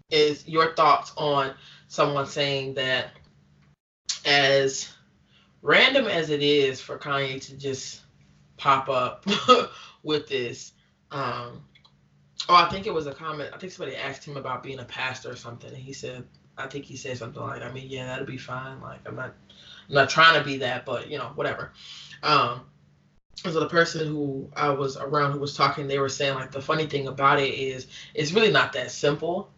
is 0.10 0.48
your 0.48 0.74
thoughts 0.74 1.14
on 1.16 1.54
someone 1.88 2.26
saying 2.26 2.74
that 2.74 3.12
as 4.26 4.95
random 5.66 6.06
as 6.06 6.30
it 6.30 6.44
is 6.44 6.80
for 6.80 6.98
Kanye 6.98 7.42
to 7.48 7.58
just 7.58 8.02
pop 8.56 8.88
up 8.88 9.26
with 10.04 10.28
this, 10.28 10.74
um, 11.12 11.64
oh, 12.48 12.56
I 12.56 12.70
think 12.70 12.86
it 12.86 12.94
was 12.94 13.08
a 13.08 13.14
comment. 13.14 13.50
I 13.54 13.58
think 13.58 13.74
somebody 13.74 13.98
asked 13.98 14.26
him 14.26 14.38
about 14.38 14.62
being 14.62 14.80
a 14.80 14.86
pastor 14.86 15.32
or 15.32 15.36
something, 15.36 15.70
and 15.70 15.78
he 15.78 15.92
said, 15.92 16.24
I 16.58 16.68
think 16.68 16.86
he 16.86 16.96
said 16.96 17.18
something 17.18 17.42
like, 17.42 17.64
I 17.64 17.72
mean, 17.72 17.90
yeah, 17.90 18.06
that'll 18.06 18.26
be 18.26 18.38
fine. 18.38 18.80
Like, 18.80 19.00
I'm 19.06 19.16
not, 19.16 19.34
I'm 19.90 19.96
not 19.96 20.10
trying 20.10 20.40
to 20.40 20.46
be 20.46 20.58
that, 20.58 20.86
but 20.86 21.10
you 21.10 21.18
know, 21.18 21.32
whatever. 21.36 21.72
Um, 22.22 22.62
so 23.36 23.60
the 23.60 23.68
person 23.68 24.08
who 24.08 24.50
I 24.56 24.70
was 24.70 24.98
around 24.98 25.34
who 25.34 25.40
was 25.40 25.56
talking, 25.56 25.88
they 25.88 26.00
were 26.00 26.10
saying 26.10 26.36
like 26.36 26.52
the 26.52 26.62
funny 26.62 26.86
thing 26.86 27.08
about 27.08 27.40
it 27.40 27.54
is 27.54 27.88
it's 28.14 28.32
really 28.32 28.52
not 28.52 28.72
that 28.74 28.92
simple 28.92 29.52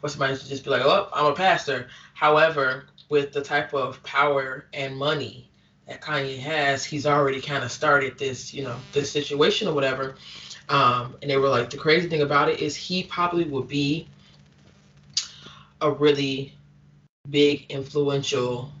for 0.00 0.08
somebody 0.08 0.36
to 0.36 0.48
just 0.48 0.64
be 0.64 0.70
like, 0.70 0.82
oh, 0.84 1.08
I'm 1.12 1.32
a 1.32 1.34
pastor. 1.34 1.88
However, 2.12 2.86
with 3.14 3.32
the 3.32 3.40
type 3.40 3.72
of 3.72 4.02
power 4.02 4.66
and 4.72 4.96
money 4.96 5.48
that 5.86 6.00
Kanye 6.00 6.36
has, 6.40 6.84
he's 6.84 7.06
already 7.06 7.40
kind 7.40 7.62
of 7.62 7.70
started 7.70 8.18
this, 8.18 8.52
you 8.52 8.64
know, 8.64 8.74
this 8.92 9.08
situation 9.08 9.68
or 9.68 9.72
whatever. 9.72 10.16
Um, 10.68 11.14
and 11.22 11.30
they 11.30 11.36
were 11.36 11.48
like, 11.48 11.70
the 11.70 11.76
crazy 11.76 12.08
thing 12.08 12.22
about 12.22 12.48
it 12.48 12.58
is 12.58 12.74
he 12.74 13.04
probably 13.04 13.44
would 13.44 13.68
be 13.68 14.08
a 15.80 15.92
really 15.92 16.54
big 17.30 17.66
influential 17.68 18.72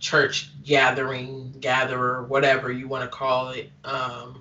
church 0.00 0.48
gathering, 0.64 1.52
gatherer, 1.60 2.22
whatever 2.22 2.72
you 2.72 2.88
want 2.88 3.02
to 3.04 3.14
call 3.14 3.50
it, 3.50 3.70
um, 3.84 4.40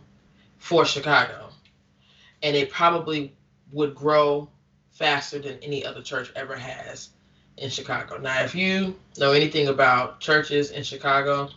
for 0.60 0.86
Chicago. 0.86 1.50
And 2.42 2.56
it 2.56 2.70
probably 2.70 3.36
would 3.74 3.96
grow 3.96 4.48
faster 4.92 5.40
than 5.40 5.58
any 5.62 5.86
other 5.86 6.02
church 6.02 6.32
ever 6.38 6.56
has 6.56 7.10
in 7.58 7.70
Chicago. 7.70 8.18
Now, 8.18 8.44
if 8.44 8.56
you 8.56 8.96
know 9.18 9.32
anything 9.32 9.68
about 9.68 10.20
churches 10.20 10.72
in 10.72 10.84
Chicago, 10.84 11.50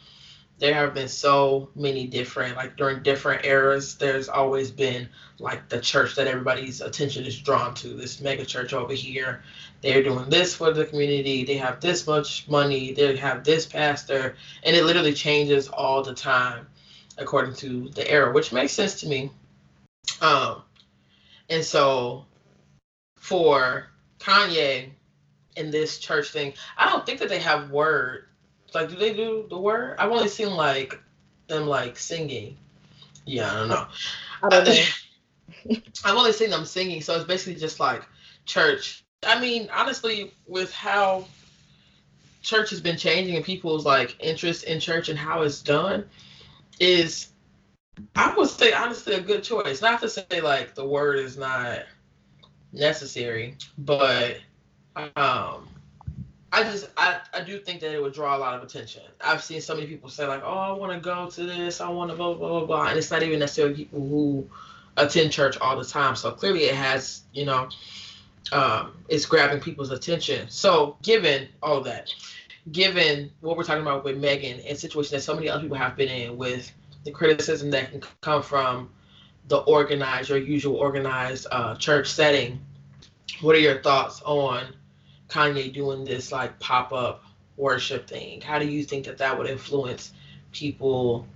there 0.59 0.75
have 0.75 0.95
been 0.95 1.09
so 1.09 1.69
many 1.75 2.07
different 2.07 2.57
like 2.57 2.77
during 2.77 3.03
different 3.03 3.45
eras 3.45 3.97
there's 3.97 4.29
always 4.29 4.71
been 4.71 5.09
like 5.39 5.69
the 5.69 5.81
church 5.81 6.15
that 6.15 6.27
everybody's 6.27 6.81
attention 6.81 7.25
is 7.25 7.39
drawn 7.39 7.75
to 7.75 7.89
this 7.89 8.21
mega 8.21 8.45
church 8.45 8.73
over 8.73 8.95
here 8.95 9.43
they're 9.83 10.03
doing 10.03 10.29
this 10.31 10.55
for 10.55 10.73
the 10.73 10.85
community 10.87 11.45
they 11.45 11.57
have 11.57 11.81
this 11.81 12.07
much 12.07 12.49
money 12.49 12.93
they 12.93 13.17
have 13.17 13.45
this 13.45 13.67
pastor 13.67 14.37
and 14.63 14.75
it 14.75 14.85
literally 14.85 15.13
changes 15.13 15.69
all 15.69 16.03
the 16.03 16.15
time 16.15 16.67
according 17.19 17.55
to 17.55 17.89
the 17.91 18.11
era 18.11 18.33
which 18.33 18.53
makes 18.53 18.73
sense 18.73 19.01
to 19.01 19.09
me 19.09 19.31
um 20.23 20.63
and 21.51 21.63
so 21.63 22.25
for 23.19 23.89
kanye 24.19 24.91
in 25.57 25.71
this 25.71 25.99
church 25.99 26.31
thing 26.31 26.53
i 26.77 26.89
don't 26.91 27.05
think 27.07 27.19
that 27.19 27.29
they 27.29 27.39
have 27.39 27.71
word 27.71 28.27
like, 28.75 28.91
do 28.91 28.97
they 28.97 29.15
do 29.15 29.47
the 29.49 29.59
word? 29.59 29.97
I've 29.99 30.11
only 30.11 30.29
seen 30.29 30.51
like 30.51 31.01
them 31.47 31.67
like 31.67 31.99
singing. 31.99 32.59
Yeah, 33.25 33.51
I 33.51 33.55
don't 33.55 33.69
know. 33.69 33.87
I 34.43 34.49
don't 34.49 34.65
know. 34.65 35.77
I've 36.05 36.17
only 36.17 36.33
seen 36.33 36.51
them 36.51 36.65
singing, 36.65 37.01
so 37.01 37.17
it's 37.17 37.25
basically 37.25 37.59
just 37.59 37.81
like 37.81 38.03
church. 38.45 39.05
I 39.27 39.41
mean, 39.41 39.69
honestly, 39.73 40.35
with 40.47 40.73
how 40.73 41.27
church 42.43 42.71
has 42.71 42.81
been 42.81 42.97
changing 42.97 43.35
and 43.37 43.45
people's 43.45 43.85
like 43.85 44.17
interest 44.21 44.65
in 44.65 44.79
church 44.79 45.09
and 45.09 45.19
how 45.19 45.43
it's 45.43 45.63
done, 45.63 46.05
is 46.79 47.29
I 48.15 48.35
would 48.37 48.51
say 48.51 48.73
honestly 48.73 49.15
a 49.15 49.21
good 49.21 49.43
choice. 49.43 49.81
Not 49.81 50.01
to 50.03 50.09
say 50.09 50.41
like 50.43 50.75
the 50.75 50.87
word 50.87 51.19
is 51.19 51.39
not 51.39 51.85
necessary, 52.73 53.57
but 53.79 54.37
um 54.97 55.69
I 56.53 56.63
just 56.63 56.89
I, 56.97 57.21
I 57.35 57.43
do 57.43 57.59
think 57.59 57.81
that 57.81 57.93
it 57.93 58.01
would 58.01 58.15
draw 58.15 58.37
a 58.37 58.39
lot 58.39 58.55
of 58.55 58.63
attention. 58.63 59.03
I've 59.21 59.43
seen 59.43 59.61
so 59.61 59.75
many 59.75 59.87
people 59.87 60.09
say 60.09 60.27
like, 60.27 60.43
oh, 60.45 60.57
I 60.57 60.73
want 60.73 60.93
to 60.93 61.01
go 61.01 61.29
to 61.29 61.43
this, 61.45 61.81
I 61.81 61.89
want 61.89 62.11
to 62.11 62.17
blah 62.17 62.35
blah 62.35 62.49
blah 62.49 62.65
blah, 62.67 62.89
and 62.89 62.99
it's 62.99 63.11
not 63.11 63.23
even 63.23 63.41
necessarily 63.41 63.75
people 63.75 64.01
who 64.01 64.49
attend 64.97 65.33
church 65.33 65.59
all 65.59 65.77
the 65.77 65.85
time. 65.85 66.17
So 66.17 66.31
clearly, 66.31 66.65
it 66.65 66.75
has 66.75 67.23
you 67.33 67.45
know, 67.45 67.69
um, 68.53 68.97
it's 69.09 69.27
grabbing 69.27 69.61
people's 69.61 69.91
attention. 69.91 70.49
So 70.49 70.97
given 71.03 71.49
all 71.63 71.83
that, 71.83 72.15
given 72.73 73.31
what 73.41 73.57
we're 73.57 73.65
talking 73.65 73.83
about 73.83 74.05
with 74.05 74.17
Meagan 74.17 74.61
and 74.61 74.79
situations 74.79 75.11
that 75.11 75.21
so 75.21 75.35
many 75.35 75.49
other 75.49 75.63
people 75.63 75.77
have 75.77 75.97
been 75.97 76.09
in 76.09 76.37
with 76.39 76.73
the 77.05 77.11
criticism 77.11 77.71
that 77.73 77.91
can 77.91 78.03
come 78.21 78.43
from 78.43 78.91
the 79.49 79.59
organized 79.59 80.31
or 80.31 80.39
usual 80.39 80.77
organized 80.77 81.47
uh, 81.51 81.75
church 81.77 82.09
setting, 82.09 82.61
what 83.41 83.55
are 83.55 83.61
your 83.61 83.83
thoughts 83.83 84.23
on? 84.25 84.75
Kanye 85.29 85.73
doing 85.73 86.05
this 86.05 86.33
like 86.33 86.59
pop 86.59 86.93
up 86.93 87.25
worship 87.57 88.09
thing? 88.09 88.41
How 88.41 88.59
do 88.59 88.67
you 88.67 88.85
think 88.85 89.07
that 89.07 89.19
that 89.19 89.39
would 89.39 89.49
influence 89.49 90.13
people 90.53 91.27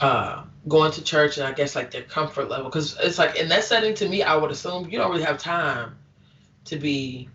uh, 0.00 0.44
going 0.68 0.92
to 0.92 1.02
church 1.02 1.38
and 1.38 1.46
I 1.46 1.52
guess 1.52 1.74
like 1.74 1.90
their 1.90 2.02
comfort 2.02 2.48
level? 2.48 2.66
Because 2.66 2.96
it's 3.00 3.18
like 3.18 3.36
in 3.36 3.48
that 3.48 3.64
setting, 3.64 3.94
to 3.94 4.08
me, 4.08 4.22
I 4.22 4.36
would 4.36 4.50
assume 4.50 4.88
you 4.88 4.98
don't 4.98 5.10
really 5.10 5.24
have 5.24 5.38
time 5.38 5.96
to 6.66 6.76
be 6.76 7.28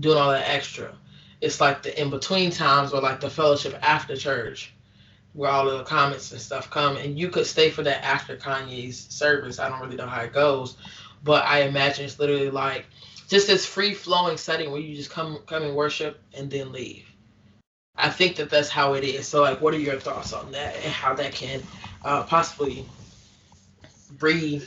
doing 0.00 0.16
all 0.16 0.30
that 0.30 0.48
extra. 0.48 0.94
It's 1.40 1.60
like 1.60 1.82
the 1.82 2.00
in 2.00 2.10
between 2.10 2.50
times 2.50 2.92
or 2.92 3.00
like 3.00 3.20
the 3.20 3.30
fellowship 3.30 3.78
after 3.82 4.16
church 4.16 4.72
where 5.34 5.50
all 5.50 5.66
the 5.66 5.84
comments 5.84 6.32
and 6.32 6.40
stuff 6.40 6.70
come 6.70 6.96
and 6.96 7.18
you 7.18 7.28
could 7.28 7.46
stay 7.46 7.70
for 7.70 7.82
that 7.82 8.04
after 8.04 8.36
Kanye's 8.36 8.98
service. 8.98 9.58
I 9.58 9.68
don't 9.68 9.80
really 9.80 9.96
know 9.96 10.06
how 10.06 10.22
it 10.22 10.32
goes, 10.32 10.76
but 11.22 11.44
I 11.44 11.62
imagine 11.62 12.06
it's 12.06 12.18
literally 12.18 12.50
like 12.50 12.86
just 13.28 13.46
this 13.46 13.66
free 13.66 13.94
flowing 13.94 14.36
setting 14.36 14.72
where 14.72 14.80
you 14.80 14.96
just 14.96 15.10
come 15.10 15.38
come 15.46 15.62
and 15.62 15.76
worship 15.76 16.20
and 16.34 16.50
then 16.50 16.72
leave. 16.72 17.04
I 17.94 18.08
think 18.08 18.36
that 18.36 18.48
that's 18.48 18.68
how 18.68 18.94
it 18.94 19.04
is. 19.04 19.26
So, 19.26 19.42
like, 19.42 19.60
what 19.60 19.74
are 19.74 19.78
your 19.78 19.98
thoughts 19.98 20.32
on 20.32 20.52
that 20.52 20.76
and 20.76 20.92
how 20.92 21.14
that 21.14 21.32
can 21.32 21.62
uh, 22.04 22.22
possibly 22.22 22.86
re 24.20 24.62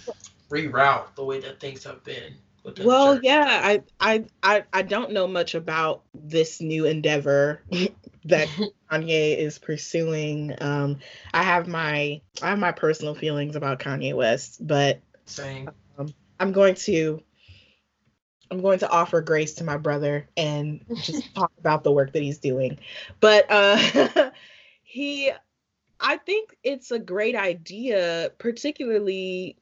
reroute 0.49 1.15
the 1.15 1.23
way 1.23 1.39
that 1.39 1.59
things 1.59 1.83
have 1.83 2.03
been? 2.03 2.35
Well, 2.83 3.19
yeah, 3.23 3.61
I, 3.63 3.83
I 3.99 4.25
I 4.43 4.63
I 4.71 4.81
don't 4.83 5.11
know 5.11 5.27
much 5.27 5.55
about 5.55 6.03
this 6.13 6.61
new 6.61 6.85
endeavor 6.85 7.61
that 8.25 8.47
Kanye 8.91 9.37
is 9.37 9.57
pursuing. 9.57 10.55
Um, 10.61 10.99
I 11.33 11.41
have 11.41 11.67
my 11.67 12.21
I 12.41 12.49
have 12.49 12.59
my 12.59 12.71
personal 12.71 13.15
feelings 13.15 13.55
about 13.55 13.79
Kanye 13.79 14.13
West, 14.13 14.65
but 14.65 14.99
Same. 15.25 15.69
Um, 15.97 16.13
I'm 16.39 16.51
going 16.51 16.75
to 16.75 17.23
I'm 18.51 18.61
going 18.61 18.79
to 18.79 18.89
offer 18.89 19.21
grace 19.21 19.53
to 19.55 19.63
my 19.63 19.77
brother 19.77 20.27
and 20.35 20.83
just 21.03 21.33
talk 21.35 21.53
about 21.57 21.83
the 21.83 21.91
work 21.91 22.11
that 22.11 22.21
he's 22.21 22.37
doing. 22.37 22.79
But 23.21 23.45
uh, 23.49 24.31
he, 24.83 25.31
I 25.99 26.17
think 26.17 26.57
it's 26.61 26.91
a 26.91 26.99
great 26.99 27.35
idea, 27.35 28.31
particularly 28.37 29.55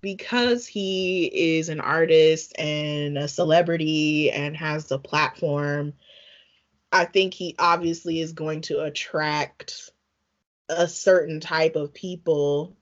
because 0.00 0.66
he 0.66 1.26
is 1.56 1.68
an 1.68 1.80
artist 1.80 2.58
and 2.58 3.18
a 3.18 3.28
celebrity 3.28 4.30
and 4.30 4.56
has 4.56 4.86
the 4.86 4.98
platform. 4.98 5.92
I 6.90 7.04
think 7.04 7.34
he 7.34 7.54
obviously 7.58 8.20
is 8.20 8.32
going 8.32 8.62
to 8.62 8.80
attract 8.80 9.90
a 10.70 10.88
certain 10.88 11.40
type 11.40 11.76
of 11.76 11.92
people, 11.92 12.74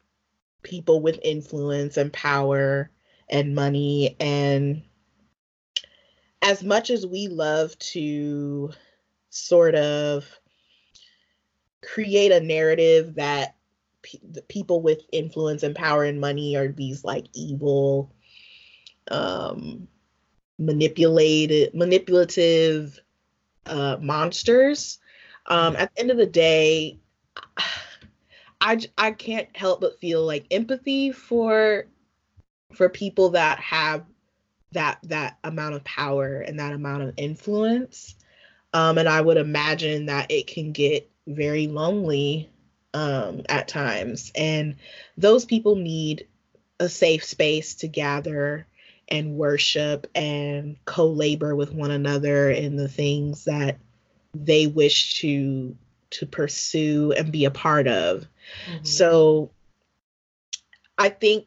people 0.63 1.01
with 1.01 1.19
influence 1.25 1.97
and 1.97 2.13
power 2.13 2.91
and 3.29 3.55
money 3.55 4.15
and 4.21 4.83
as 6.43 6.65
much 6.65 6.91
as 6.91 7.07
we 7.07 7.29
love 7.29 7.79
to 7.79 8.71
sort 9.31 9.75
of 9.75 10.27
create 11.83 12.33
a 12.33 12.41
narrative 12.41 13.15
that 13.15 13.57
the 14.29 14.43
people 14.43 14.83
with 14.83 15.01
influence 15.13 15.63
and 15.63 15.77
power 15.77 16.05
and 16.05 16.21
money 16.21 16.57
are 16.57 16.69
these 16.69 17.05
like 17.05 17.27
evil 17.35 18.13
um 19.11 19.87
manipulated 20.59 21.73
manipulative 21.75 22.99
uh 23.67 23.97
monsters 24.01 24.99
um 25.47 25.77
at 25.77 25.95
the 25.95 26.01
end 26.01 26.11
of 26.11 26.17
the 26.17 26.27
day 26.27 26.99
I 28.61 28.79
I 28.97 29.11
can't 29.11 29.49
help 29.57 29.81
but 29.81 29.99
feel 29.99 30.25
like 30.25 30.47
empathy 30.53 31.11
for 31.11 31.87
for 32.75 32.89
people 32.89 33.31
that 33.31 33.59
have 33.59 34.05
that 34.73 34.99
that 35.05 35.39
amount 35.45 35.75
of 35.75 35.85
power 35.85 36.37
and 36.41 36.59
that 36.59 36.73
amount 36.73 37.03
of 37.03 37.15
influence. 37.17 38.15
Um, 38.75 38.99
and 38.99 39.09
I 39.09 39.21
would 39.21 39.37
imagine 39.37 40.07
that 40.07 40.31
it 40.31 40.47
can 40.47 40.73
get 40.73 41.11
very 41.27 41.67
lonely 41.67 42.51
um, 42.95 43.43
at 43.49 43.69
times. 43.69 44.33
And 44.35 44.77
those 45.17 45.45
people 45.45 45.77
need 45.77 46.27
a 46.81 46.89
safe 46.89 47.25
space 47.25 47.75
to 47.77 47.89
gather 47.89 48.67
and 49.09 49.37
worship 49.37 50.07
and 50.15 50.77
co 50.85 51.07
labor 51.07 51.55
with 51.55 51.73
one 51.73 51.91
another 51.91 52.51
in 52.51 52.77
the 52.77 52.89
things 52.89 53.45
that 53.45 53.79
they 54.35 54.67
wish 54.67 55.21
to 55.21 55.77
to 56.11 56.27
pursue 56.27 57.13
and 57.13 57.33
be 57.33 57.45
a 57.45 57.51
part 57.51 57.89
of. 57.89 58.27
Mm-hmm. 58.67 58.85
So 58.85 59.51
I 60.99 61.09
think 61.09 61.47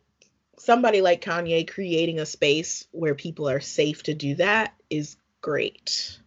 somebody 0.57 1.01
like 1.01 1.23
Kanye 1.23 1.67
creating 1.67 2.19
a 2.19 2.25
space 2.25 2.85
where 2.91 3.15
people 3.15 3.49
are 3.49 3.59
safe 3.59 4.03
to 4.03 4.13
do 4.13 4.35
that 4.35 4.73
is 4.89 5.17
great. 5.41 6.19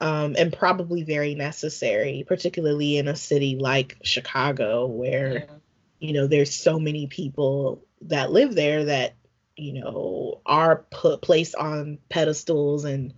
Um, 0.00 0.34
and 0.38 0.52
probably 0.52 1.02
very 1.02 1.34
necessary, 1.34 2.24
particularly 2.26 2.96
in 2.96 3.06
a 3.06 3.16
city 3.16 3.56
like 3.56 3.98
Chicago, 4.02 4.86
where 4.86 5.32
yeah. 5.32 5.44
you 5.98 6.14
know 6.14 6.26
there's 6.26 6.54
so 6.54 6.78
many 6.78 7.06
people 7.06 7.84
that 8.02 8.32
live 8.32 8.54
there 8.54 8.86
that 8.86 9.14
you 9.56 9.74
know 9.74 10.40
are 10.46 10.86
put 10.90 11.20
placed 11.20 11.54
on 11.54 11.98
pedestals 12.08 12.84
and 12.84 13.12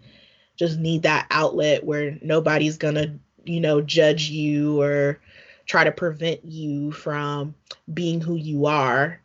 just 0.56 0.76
need 0.76 1.02
that 1.02 1.28
outlet 1.30 1.84
where 1.84 2.18
nobody's 2.20 2.78
gonna 2.78 3.16
you 3.44 3.60
know 3.60 3.80
judge 3.80 4.28
you 4.28 4.80
or 4.82 5.20
try 5.66 5.84
to 5.84 5.92
prevent 5.92 6.44
you 6.44 6.90
from 6.90 7.54
being 7.92 8.20
who 8.20 8.34
you 8.34 8.66
are. 8.66 9.21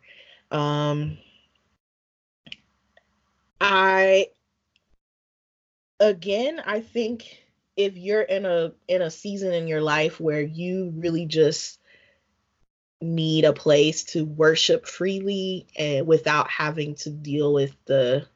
Um, 0.50 1.18
I 3.60 4.28
again, 6.00 6.62
I 6.64 6.80
think 6.80 7.44
if 7.76 7.96
you're 7.96 8.22
in 8.22 8.46
a 8.46 8.72
in 8.88 9.02
a 9.02 9.10
season 9.10 9.52
in 9.52 9.68
your 9.68 9.80
life 9.80 10.20
where 10.20 10.40
you 10.40 10.92
really 10.96 11.26
just 11.26 11.78
need 13.00 13.44
a 13.44 13.52
place 13.52 14.04
to 14.04 14.24
worship 14.24 14.86
freely 14.86 15.66
and 15.76 16.06
without 16.06 16.50
having 16.50 16.96
to 16.96 17.10
deal 17.10 17.52
with 17.52 17.74
the 17.84 18.26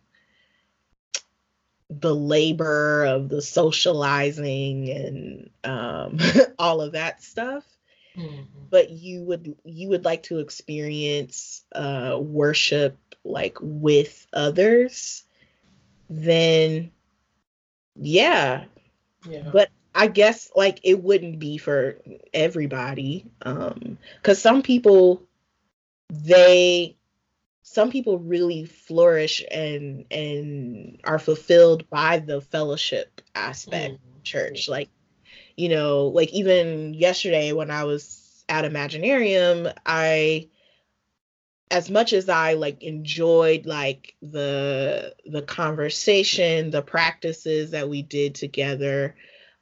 the 1.90 2.14
labor 2.14 3.04
of 3.04 3.28
the 3.28 3.42
socializing 3.42 4.88
and 4.90 5.50
um, 5.64 6.18
all 6.58 6.80
of 6.80 6.92
that 6.92 7.22
stuff 7.22 7.64
mm-hmm. 8.16 8.42
but 8.70 8.90
you 8.90 9.22
would 9.22 9.56
you 9.64 9.88
would 9.88 10.04
like 10.04 10.24
to 10.24 10.38
experience 10.38 11.64
uh, 11.74 12.18
worship 12.20 12.96
like 13.24 13.56
with 13.60 14.26
others 14.32 15.24
then 16.08 16.90
yeah. 17.96 18.64
yeah 19.28 19.48
but 19.52 19.70
i 19.94 20.06
guess 20.06 20.50
like 20.56 20.80
it 20.82 21.02
wouldn't 21.02 21.38
be 21.38 21.58
for 21.58 21.98
everybody 22.32 23.26
um 23.42 23.98
because 24.16 24.40
some 24.40 24.62
people 24.62 25.22
they 26.10 26.96
some 27.62 27.90
people 27.90 28.18
really 28.18 28.64
flourish 28.64 29.42
and 29.50 30.04
and 30.10 31.00
are 31.04 31.18
fulfilled 31.18 31.88
by 31.88 32.18
the 32.18 32.40
fellowship 32.40 33.20
aspect 33.34 33.94
mm-hmm. 33.94 34.22
church 34.22 34.68
like 34.68 34.88
you 35.62 35.68
know 35.68 36.08
like 36.08 36.32
even 36.32 36.92
yesterday 36.92 37.52
when 37.52 37.70
i 37.70 37.84
was 37.84 38.44
at 38.48 38.64
imaginarium 38.64 39.72
i 39.86 40.48
as 41.70 41.88
much 41.88 42.12
as 42.12 42.28
i 42.28 42.54
like 42.54 42.82
enjoyed 42.82 43.64
like 43.64 44.16
the 44.22 45.14
the 45.24 45.42
conversation 45.42 46.72
the 46.72 46.82
practices 46.82 47.70
that 47.70 47.88
we 47.88 48.02
did 48.02 48.34
together 48.34 49.14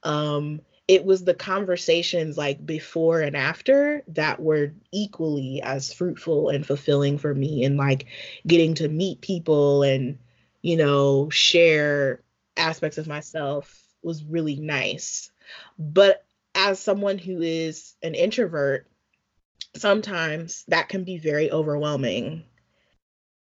um 0.02 0.62
it 0.88 1.04
was 1.04 1.22
the 1.22 1.34
conversations 1.34 2.38
like 2.38 2.64
before 2.64 3.20
and 3.20 3.36
after 3.36 4.02
that 4.08 4.40
were 4.40 4.72
equally 4.92 5.60
as 5.62 5.92
fruitful 5.92 6.48
and 6.48 6.66
fulfilling 6.66 7.18
for 7.18 7.34
me 7.34 7.62
and 7.62 7.76
like 7.76 8.06
getting 8.46 8.72
to 8.72 8.88
meet 8.88 9.20
people 9.20 9.82
and 9.82 10.18
you 10.62 10.78
know 10.78 11.28
share 11.28 12.22
aspects 12.56 12.96
of 12.96 13.06
myself 13.06 13.84
was 14.02 14.24
really 14.24 14.56
nice 14.56 15.30
but 15.78 16.24
as 16.54 16.80
someone 16.80 17.18
who 17.18 17.40
is 17.40 17.94
an 18.02 18.14
introvert 18.14 18.86
sometimes 19.76 20.64
that 20.68 20.88
can 20.88 21.04
be 21.04 21.18
very 21.18 21.50
overwhelming. 21.50 22.44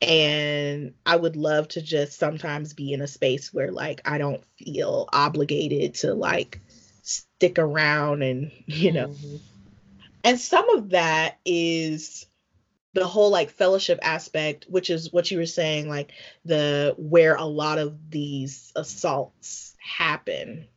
And 0.01 0.93
i 1.05 1.15
would 1.15 1.35
love 1.35 1.69
to 1.69 1.81
just 1.81 2.19
sometimes 2.19 2.73
be 2.73 2.91
in 2.91 3.01
a 3.01 3.07
space 3.07 3.53
where 3.53 3.71
like 3.71 4.01
i 4.05 4.17
don't 4.17 4.43
feel 4.57 5.07
obligated 5.11 5.95
to 5.95 6.13
like 6.13 6.59
stick 7.01 7.57
around 7.57 8.21
and 8.21 8.51
you 8.65 8.91
know. 8.91 9.07
Mm-hmm. 9.07 9.35
and 10.25 10.39
some 10.39 10.69
of 10.71 10.89
that 10.89 11.37
is 11.45 12.25
the 12.93 13.07
whole 13.07 13.29
like 13.29 13.49
fellowship 13.49 13.97
aspect 14.01 14.65
which 14.69 14.89
is 14.89 15.13
what 15.13 15.31
you 15.31 15.37
were 15.37 15.45
saying 15.45 15.87
like 15.87 16.11
the 16.43 16.93
where 16.97 17.35
a 17.35 17.45
lot 17.45 17.79
of 17.79 18.11
these 18.11 18.73
assaults 18.75 19.75
happen 19.79 20.67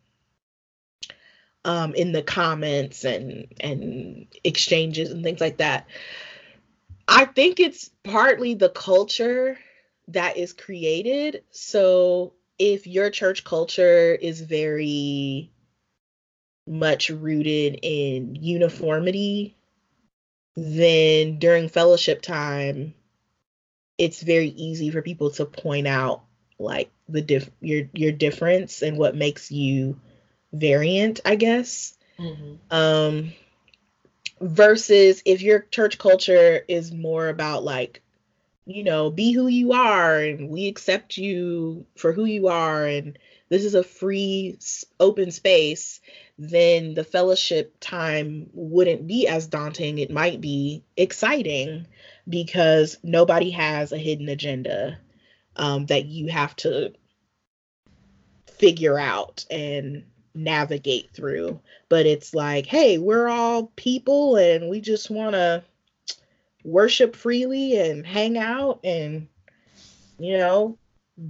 um 1.68 1.94
in 1.94 2.12
the 2.12 2.22
comments 2.22 3.04
and 3.04 3.46
and 3.60 4.26
exchanges 4.42 5.12
and 5.12 5.22
things 5.22 5.40
like 5.40 5.58
that. 5.58 5.86
I 7.06 7.26
think 7.26 7.60
it's 7.60 7.90
partly 8.04 8.54
the 8.54 8.70
culture 8.70 9.58
that 10.08 10.38
is 10.38 10.54
created. 10.54 11.44
So 11.50 12.32
if 12.58 12.86
your 12.86 13.10
church 13.10 13.44
culture 13.44 14.14
is 14.14 14.40
very 14.40 15.52
much 16.66 17.10
rooted 17.10 17.80
in 17.82 18.34
uniformity, 18.34 19.54
then 20.56 21.38
during 21.38 21.68
fellowship 21.68 22.22
time, 22.22 22.94
it's 23.98 24.22
very 24.22 24.48
easy 24.48 24.90
for 24.90 25.02
people 25.02 25.30
to 25.32 25.44
point 25.44 25.86
out 25.86 26.22
like 26.58 26.90
the 27.08 27.20
diff 27.20 27.50
your 27.60 27.84
your 27.92 28.12
difference 28.12 28.82
and 28.82 28.96
what 28.96 29.14
makes 29.14 29.50
you 29.50 30.00
variant, 30.52 31.20
I 31.24 31.36
guess. 31.36 31.96
Mm-hmm. 32.18 32.54
Um 32.70 33.32
versus 34.40 35.22
if 35.24 35.42
your 35.42 35.60
church 35.60 35.98
culture 35.98 36.64
is 36.68 36.92
more 36.92 37.28
about 37.28 37.64
like 37.64 38.02
you 38.64 38.84
know, 38.84 39.10
be 39.10 39.32
who 39.32 39.46
you 39.46 39.72
are 39.72 40.20
and 40.20 40.50
we 40.50 40.68
accept 40.68 41.16
you 41.16 41.86
for 41.96 42.12
who 42.12 42.26
you 42.26 42.48
are 42.48 42.86
and 42.86 43.18
this 43.48 43.64
is 43.64 43.74
a 43.74 43.82
free 43.82 44.58
open 45.00 45.30
space 45.30 46.00
then 46.38 46.94
the 46.94 47.02
fellowship 47.02 47.74
time 47.80 48.48
wouldn't 48.52 49.06
be 49.06 49.26
as 49.26 49.48
daunting. 49.48 49.98
It 49.98 50.10
might 50.10 50.40
be 50.40 50.84
exciting 50.96 51.86
because 52.28 52.96
nobody 53.02 53.50
has 53.50 53.90
a 53.90 53.98
hidden 53.98 54.28
agenda 54.28 54.98
um, 55.56 55.86
that 55.86 56.04
you 56.04 56.28
have 56.28 56.54
to 56.56 56.92
figure 58.46 58.98
out 58.98 59.44
and 59.50 60.04
navigate 60.34 61.10
through. 61.12 61.60
But 61.88 62.06
it's 62.06 62.34
like, 62.34 62.66
hey, 62.66 62.98
we're 62.98 63.28
all 63.28 63.72
people 63.76 64.36
and 64.36 64.68
we 64.68 64.80
just 64.80 65.10
want 65.10 65.34
to 65.34 65.62
worship 66.64 67.16
freely 67.16 67.78
and 67.78 68.06
hang 68.06 68.36
out 68.36 68.80
and, 68.84 69.28
you 70.18 70.38
know, 70.38 70.78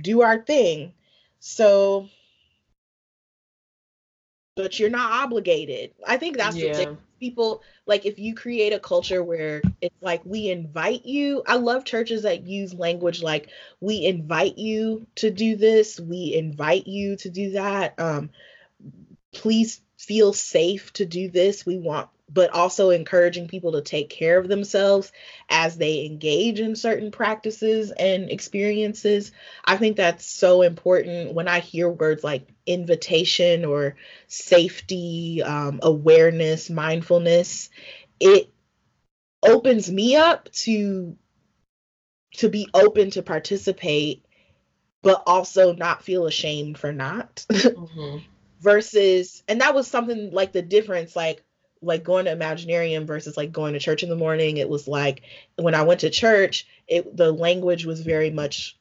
do 0.03 0.22
our 0.22 0.38
thing. 0.38 0.92
So 1.40 2.09
but 4.59 4.80
you're 4.80 4.90
not 4.90 5.12
obligated. 5.12 5.92
I 6.05 6.16
think 6.16 6.36
that's 6.36 6.57
yeah. 6.57 6.72
the 6.72 6.74
thing. 6.74 6.99
People 7.20 7.62
like 7.86 8.05
if 8.07 8.18
you 8.18 8.34
create 8.34 8.72
a 8.72 8.80
culture 8.80 9.22
where 9.22 9.62
it's 9.80 9.94
like 10.03 10.20
we 10.24 10.51
invite 10.51 11.07
you. 11.07 11.42
I 11.46 11.57
love 11.57 11.84
churches 11.84 12.22
that 12.22 12.44
use 12.44 12.74
language 12.74 13.22
like 13.22 13.51
we 13.80 14.05
invite 14.05 14.59
you 14.59 15.07
to 15.16 15.30
do 15.30 15.57
this, 15.57 15.99
we 16.01 16.34
invite 16.34 16.88
you 16.88 17.16
to 17.16 17.30
do 17.30 17.53
that. 17.53 17.94
Um 17.99 18.30
please 19.33 19.81
feel 19.97 20.33
safe 20.33 20.93
to 20.95 21.07
do 21.07 21.29
this. 21.29 21.66
We 21.66 21.79
want 21.79 22.09
but 22.31 22.51
also 22.51 22.91
encouraging 22.91 23.49
people 23.49 23.72
to 23.72 23.81
take 23.81 24.11
care 24.11 24.39
of 24.39 24.49
themselves 24.49 25.12
as 25.49 25.79
they 25.79 26.05
engage 26.05 26.61
in 26.61 26.76
certain 26.76 27.11
practices 27.11 27.91
and 27.91 28.31
experiences. 28.31 29.33
I 29.64 29.79
think 29.79 29.97
that's 29.97 30.26
so 30.26 30.62
important 30.62 31.33
when 31.33 31.49
I 31.49 31.61
hear 31.61 31.89
words 31.89 32.22
like 32.22 32.47
invitation 32.66 33.64
or 33.64 33.97
safety, 34.26 35.43
um, 35.43 35.81
awareness, 35.83 36.68
mindfulness. 36.68 37.70
It 38.20 38.53
opens 39.43 39.91
me 39.91 40.16
up 40.16 40.51
to 40.53 41.16
to 42.35 42.49
be 42.51 42.68
open 42.74 43.11
to 43.11 43.22
participate 43.22 44.24
but 45.01 45.22
also 45.26 45.72
not 45.72 46.03
feel 46.03 46.26
ashamed 46.26 46.76
for 46.76 46.93
not 46.93 47.47
mm-hmm. 47.51 48.18
Versus 48.61 49.43
and 49.49 49.61
that 49.61 49.75
was 49.75 49.87
something 49.87 50.31
like 50.33 50.53
the 50.53 50.63
difference 50.63 51.15
like 51.15 51.45
like 51.81 52.03
going 52.03 52.25
to 52.25 52.35
imaginarium 52.35 53.07
versus 53.07 53.37
like 53.37 53.53
going 53.53 53.73
to 53.75 53.79
church 53.79 54.03
in 54.03 54.09
the 54.09 54.17
morning. 54.17 54.57
It 54.57 54.69
was 54.69 54.89
like 54.89 55.23
when 55.57 55.75
i 55.75 55.83
went 55.83 56.01
to 56.01 56.11
church 56.11 56.67
it 56.87 57.17
the 57.17 57.33
language 57.33 57.85
was 57.85 58.01
very 58.01 58.31
much 58.31 58.77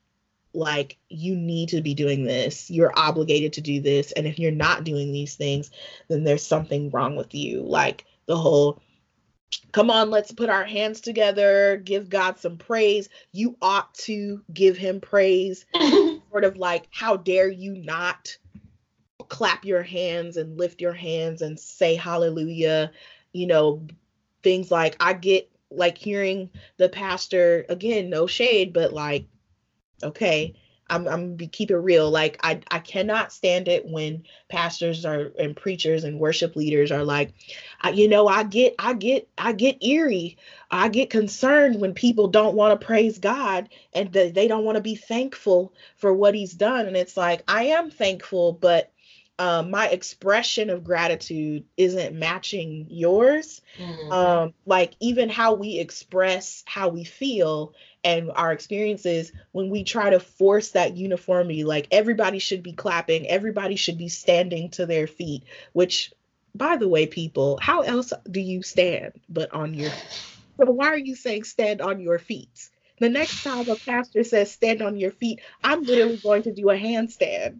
like 0.54 0.98
you 1.10 1.36
need 1.36 1.70
to 1.70 1.82
be 1.82 1.94
doing 1.94 2.24
this. 2.24 2.72
You're 2.72 2.98
obligated 2.98 3.54
to 3.54 3.62
do 3.62 3.82
this. 3.82 4.12
And 4.12 4.26
if 4.26 4.40
you're 4.40 4.52
not 4.52 4.84
doing 4.84 5.12
these 5.12 5.36
things 5.36 5.72
then 6.08 6.24
there's 6.24 6.46
something 6.46 6.90
wrong 6.90 7.16
with 7.16 7.36
you. 7.36 7.62
Like 7.62 8.06
the 8.26 8.38
whole 8.38 8.82
come 9.72 9.90
on 9.90 10.10
let's 10.10 10.32
put 10.32 10.50
our 10.50 10.66
hands 10.66 11.00
together 11.02 11.78
give 11.78 12.10
god 12.10 12.40
some 12.40 12.58
praise. 12.58 13.10
You 13.32 13.58
ought 13.62 13.94
to 13.96 14.42
give 14.52 14.78
him 14.78 15.02
praise. 15.02 15.66
Sort 16.32 16.44
of 16.44 16.58
like 16.58 16.88
how 16.92 17.18
dare 17.18 17.50
you 17.50 17.76
not 17.76 18.38
clap 19.30 19.66
your 19.66 19.84
hands 19.84 20.38
and 20.38 20.58
lift 20.58 20.82
your 20.82 20.94
hands 20.94 21.42
and 21.42 21.60
say 21.60 21.96
hallelujah 21.96 22.92
you 23.34 23.48
know 23.48 23.86
things 24.44 24.72
like 24.72 24.96
i 25.00 25.14
get 25.14 25.50
like 25.70 25.98
hearing 25.98 26.50
the 26.78 26.90
pastor 26.90 27.66
again 27.70 28.10
no 28.10 28.28
shade 28.28 28.74
but 28.74 28.94
like 28.94 29.26
okay 30.04 30.56
I'm 30.90 31.08
I'm 31.08 31.36
be 31.36 31.48
keep 31.48 31.72
it 31.72 31.78
real. 31.78 32.10
Like 32.10 32.40
I 32.44 32.62
I 32.72 32.80
cannot 32.80 33.34
stand 33.34 33.68
it 33.68 33.86
when 33.86 34.24
pastors 34.50 35.06
are 35.06 35.32
and 35.38 35.56
preachers 35.56 36.04
and 36.04 36.20
worship 36.20 36.56
leaders 36.56 36.92
are 36.92 37.04
like, 37.04 37.34
I, 37.82 37.90
you 37.90 38.08
know, 38.08 38.28
I 38.28 38.44
get 38.44 38.76
I 38.80 38.94
get 38.94 39.28
I 39.38 39.52
get 39.52 39.84
eerie. 39.84 40.38
I 40.72 40.90
get 40.90 41.10
concerned 41.10 41.82
when 41.82 41.94
people 41.94 42.28
don't 42.28 42.56
want 42.56 42.80
to 42.80 42.86
praise 42.86 43.20
God 43.20 43.70
and 43.94 44.12
they 44.12 44.48
don't 44.48 44.66
want 44.66 44.78
to 44.78 44.82
be 44.82 44.96
thankful 44.96 45.74
for 45.98 46.14
what 46.14 46.36
He's 46.36 46.54
done. 46.54 46.86
And 46.86 46.98
it's 46.98 47.18
like 47.18 47.44
I 47.48 47.64
am 47.66 47.92
thankful, 47.92 48.54
but 48.54 48.92
um, 49.40 49.70
my 49.70 49.88
expression 49.88 50.70
of 50.70 50.84
gratitude 50.84 51.66
isn't 51.78 52.18
matching 52.18 52.88
yours. 52.90 53.62
Mm-hmm. 53.78 54.12
Um, 54.12 54.54
like 54.66 54.94
even 55.00 55.30
how 55.30 55.54
we 55.54 55.78
express 55.78 56.64
how 56.66 56.90
we 56.90 57.04
feel 57.04 57.74
and 58.04 58.32
our 58.36 58.52
experiences 58.52 59.32
when 59.52 59.70
we 59.70 59.84
try 59.84 60.10
to 60.10 60.20
force 60.20 60.72
that 60.72 60.96
uniformity 60.96 61.64
like 61.64 61.88
everybody 61.92 62.40
should 62.40 62.64
be 62.64 62.72
clapping 62.72 63.28
everybody 63.28 63.76
should 63.76 63.98
be 63.98 64.08
standing 64.08 64.70
to 64.70 64.86
their 64.86 65.08
feet 65.08 65.44
which 65.74 66.14
by 66.56 66.78
the 66.78 66.88
way 66.88 67.06
people 67.06 67.58
how 67.62 67.82
else 67.82 68.14
do 68.30 68.40
you 68.40 68.62
stand 68.62 69.14
but 69.28 69.52
on 69.54 69.74
your 69.74 69.92
so 70.58 70.72
why 70.72 70.88
are 70.88 70.98
you 70.98 71.16
saying 71.16 71.44
stand 71.44 71.82
on 71.82 72.00
your 72.00 72.20
feet 72.20 72.70
the 73.00 73.10
next 73.10 73.44
time 73.44 73.68
a 73.68 73.76
pastor 73.76 74.24
says 74.24 74.52
stand 74.52 74.82
on 74.82 74.98
your 74.98 75.12
feet 75.12 75.42
i'm 75.64 75.84
literally 75.84 76.18
going 76.18 76.44
to 76.44 76.54
do 76.54 76.70
a 76.70 76.78
handstand 76.78 77.60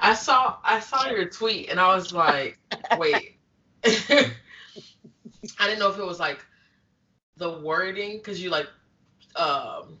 i 0.00 0.14
saw 0.14 0.56
i 0.64 0.80
saw 0.80 1.08
your 1.08 1.28
tweet 1.28 1.68
and 1.68 1.80
i 1.80 1.94
was 1.94 2.12
like 2.12 2.58
wait 2.98 3.38
i 3.84 4.30
didn't 5.60 5.78
know 5.78 5.90
if 5.90 5.98
it 5.98 6.04
was 6.04 6.20
like 6.20 6.44
the 7.36 7.58
wording 7.58 8.18
because 8.18 8.42
you 8.42 8.50
like 8.50 8.68
um, 9.36 9.98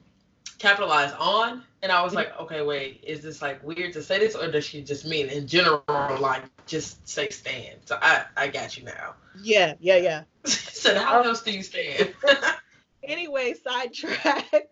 capitalize 0.58 1.12
on. 1.18 1.62
And 1.82 1.92
I 1.92 2.02
was 2.02 2.14
like, 2.14 2.38
okay, 2.40 2.62
wait, 2.62 3.04
is 3.06 3.20
this 3.20 3.42
like 3.42 3.62
weird 3.62 3.92
to 3.92 4.02
say 4.02 4.18
this, 4.18 4.34
or 4.34 4.50
does 4.50 4.64
she 4.64 4.82
just 4.82 5.04
mean 5.04 5.28
in 5.28 5.46
general, 5.46 5.82
like 6.18 6.44
just 6.66 7.06
say 7.06 7.28
stand? 7.28 7.80
So 7.84 7.98
I, 8.00 8.24
I 8.36 8.48
got 8.48 8.78
you 8.78 8.84
now. 8.84 9.14
Yeah, 9.42 9.74
yeah, 9.80 9.96
yeah. 9.96 10.22
so 10.44 10.98
how 10.98 11.20
um, 11.20 11.26
else 11.26 11.42
do 11.42 11.52
you 11.52 11.62
stand? 11.62 12.14
anyway, 13.02 13.54
sidetrack. 13.62 14.68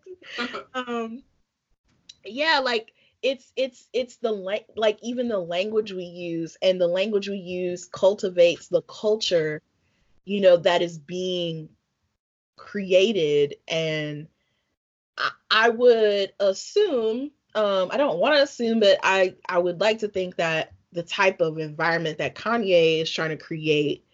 um, 0.74 1.22
yeah, 2.24 2.60
like 2.60 2.94
it's 3.22 3.52
it's 3.56 3.88
it's 3.92 4.16
the 4.16 4.32
like 4.32 4.66
like 4.76 4.98
even 5.02 5.28
the 5.28 5.38
language 5.38 5.92
we 5.92 6.04
use 6.04 6.56
and 6.60 6.80
the 6.80 6.88
language 6.88 7.28
we 7.28 7.36
use 7.36 7.84
cultivates 7.84 8.68
the 8.68 8.82
culture, 8.82 9.62
you 10.24 10.40
know, 10.40 10.56
that 10.56 10.82
is 10.82 10.98
being 10.98 11.68
created. 12.56 13.56
And 13.68 14.28
i, 15.18 15.30
I, 15.50 15.68
would 15.68 16.32
assume, 16.40 17.30
um, 17.54 17.88
I 17.90 17.96
don't 17.96 18.18
want 18.18 18.36
to 18.36 18.42
assume, 18.42 18.80
but 18.80 18.98
I, 19.02 19.34
I 19.48 19.58
would 19.58 19.80
like 19.80 19.98
to 20.00 20.08
think 20.08 20.36
that 20.36 20.72
the 20.92 21.02
type 21.02 21.40
of 21.40 21.58
environment 21.58 22.18
that 22.18 22.34
Kanye 22.34 23.02
is 23.02 23.10
trying 23.10 23.30
to 23.30 23.36
create 23.36 24.04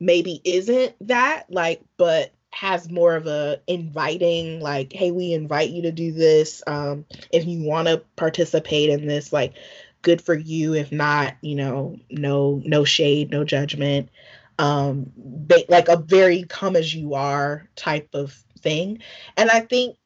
maybe 0.00 0.40
isn't 0.44 0.94
that 1.06 1.46
like, 1.50 1.82
but 1.96 2.32
has 2.52 2.90
more 2.90 3.16
of 3.16 3.26
a 3.26 3.60
inviting 3.66 4.60
like 4.60 4.92
hey 4.92 5.10
we 5.10 5.32
invite 5.32 5.70
you 5.70 5.82
to 5.82 5.92
do 5.92 6.12
this 6.12 6.62
um 6.66 7.04
if 7.32 7.46
you 7.46 7.62
want 7.62 7.88
to 7.88 8.02
participate 8.16 8.90
in 8.90 9.06
this 9.06 9.32
like 9.32 9.54
good 10.02 10.20
for 10.20 10.34
you. 10.34 10.74
If 10.74 10.92
not 10.92 11.34
you 11.40 11.54
know 11.54 11.96
no 12.10 12.60
no 12.64 12.84
shade 12.84 13.30
no 13.30 13.44
judgment. 13.44 14.10
Um 14.58 15.12
they, 15.16 15.64
like 15.68 15.88
a 15.88 15.96
very 15.96 16.44
come 16.44 16.76
as 16.76 16.94
you 16.94 17.14
are 17.14 17.68
type 17.74 18.10
of 18.12 18.32
thing. 18.58 18.98
And 19.36 19.50
i 19.50 19.60
think 19.60 19.96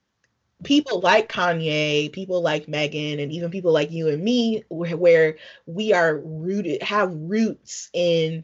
people 0.65 1.01
like 1.01 1.31
Kanye, 1.31 2.11
people 2.13 2.41
like 2.41 2.69
Meagan, 2.69 3.21
and 3.21 3.31
even 3.33 3.51
people 3.51 3.73
like 3.73 3.91
you 3.91 4.09
and 4.09 4.23
me, 4.23 4.65
where, 4.69 4.97
where 4.97 5.37
we 5.67 5.93
are 5.93 6.17
rooted, 6.17 6.83
have 6.83 7.13
roots 7.13 7.91
in 7.93 8.43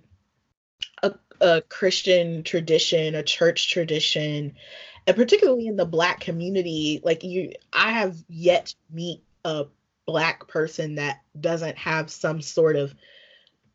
a, 1.42 1.62
Christian 1.62 2.42
tradition, 2.42 3.14
a 3.14 3.22
church 3.22 3.70
tradition, 3.70 4.54
and 5.06 5.16
particularly 5.16 5.66
in 5.66 5.76
the 5.76 5.84
Black 5.84 6.20
community. 6.20 7.00
Like 7.02 7.24
you, 7.24 7.52
I 7.72 7.90
have 7.90 8.16
yet 8.28 8.74
meet 8.90 9.22
a 9.44 9.66
Black 10.06 10.48
person 10.48 10.96
that 10.96 11.20
doesn't 11.38 11.78
have 11.78 12.10
some 12.10 12.40
sort 12.40 12.76
of 12.76 12.94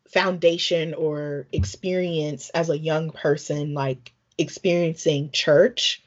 foundation 0.08 0.94
or 0.94 1.46
experience 1.52 2.50
as 2.50 2.70
a 2.70 2.78
young 2.78 3.10
person, 3.10 3.74
like 3.74 4.12
experiencing 4.38 5.30
church 5.30 6.02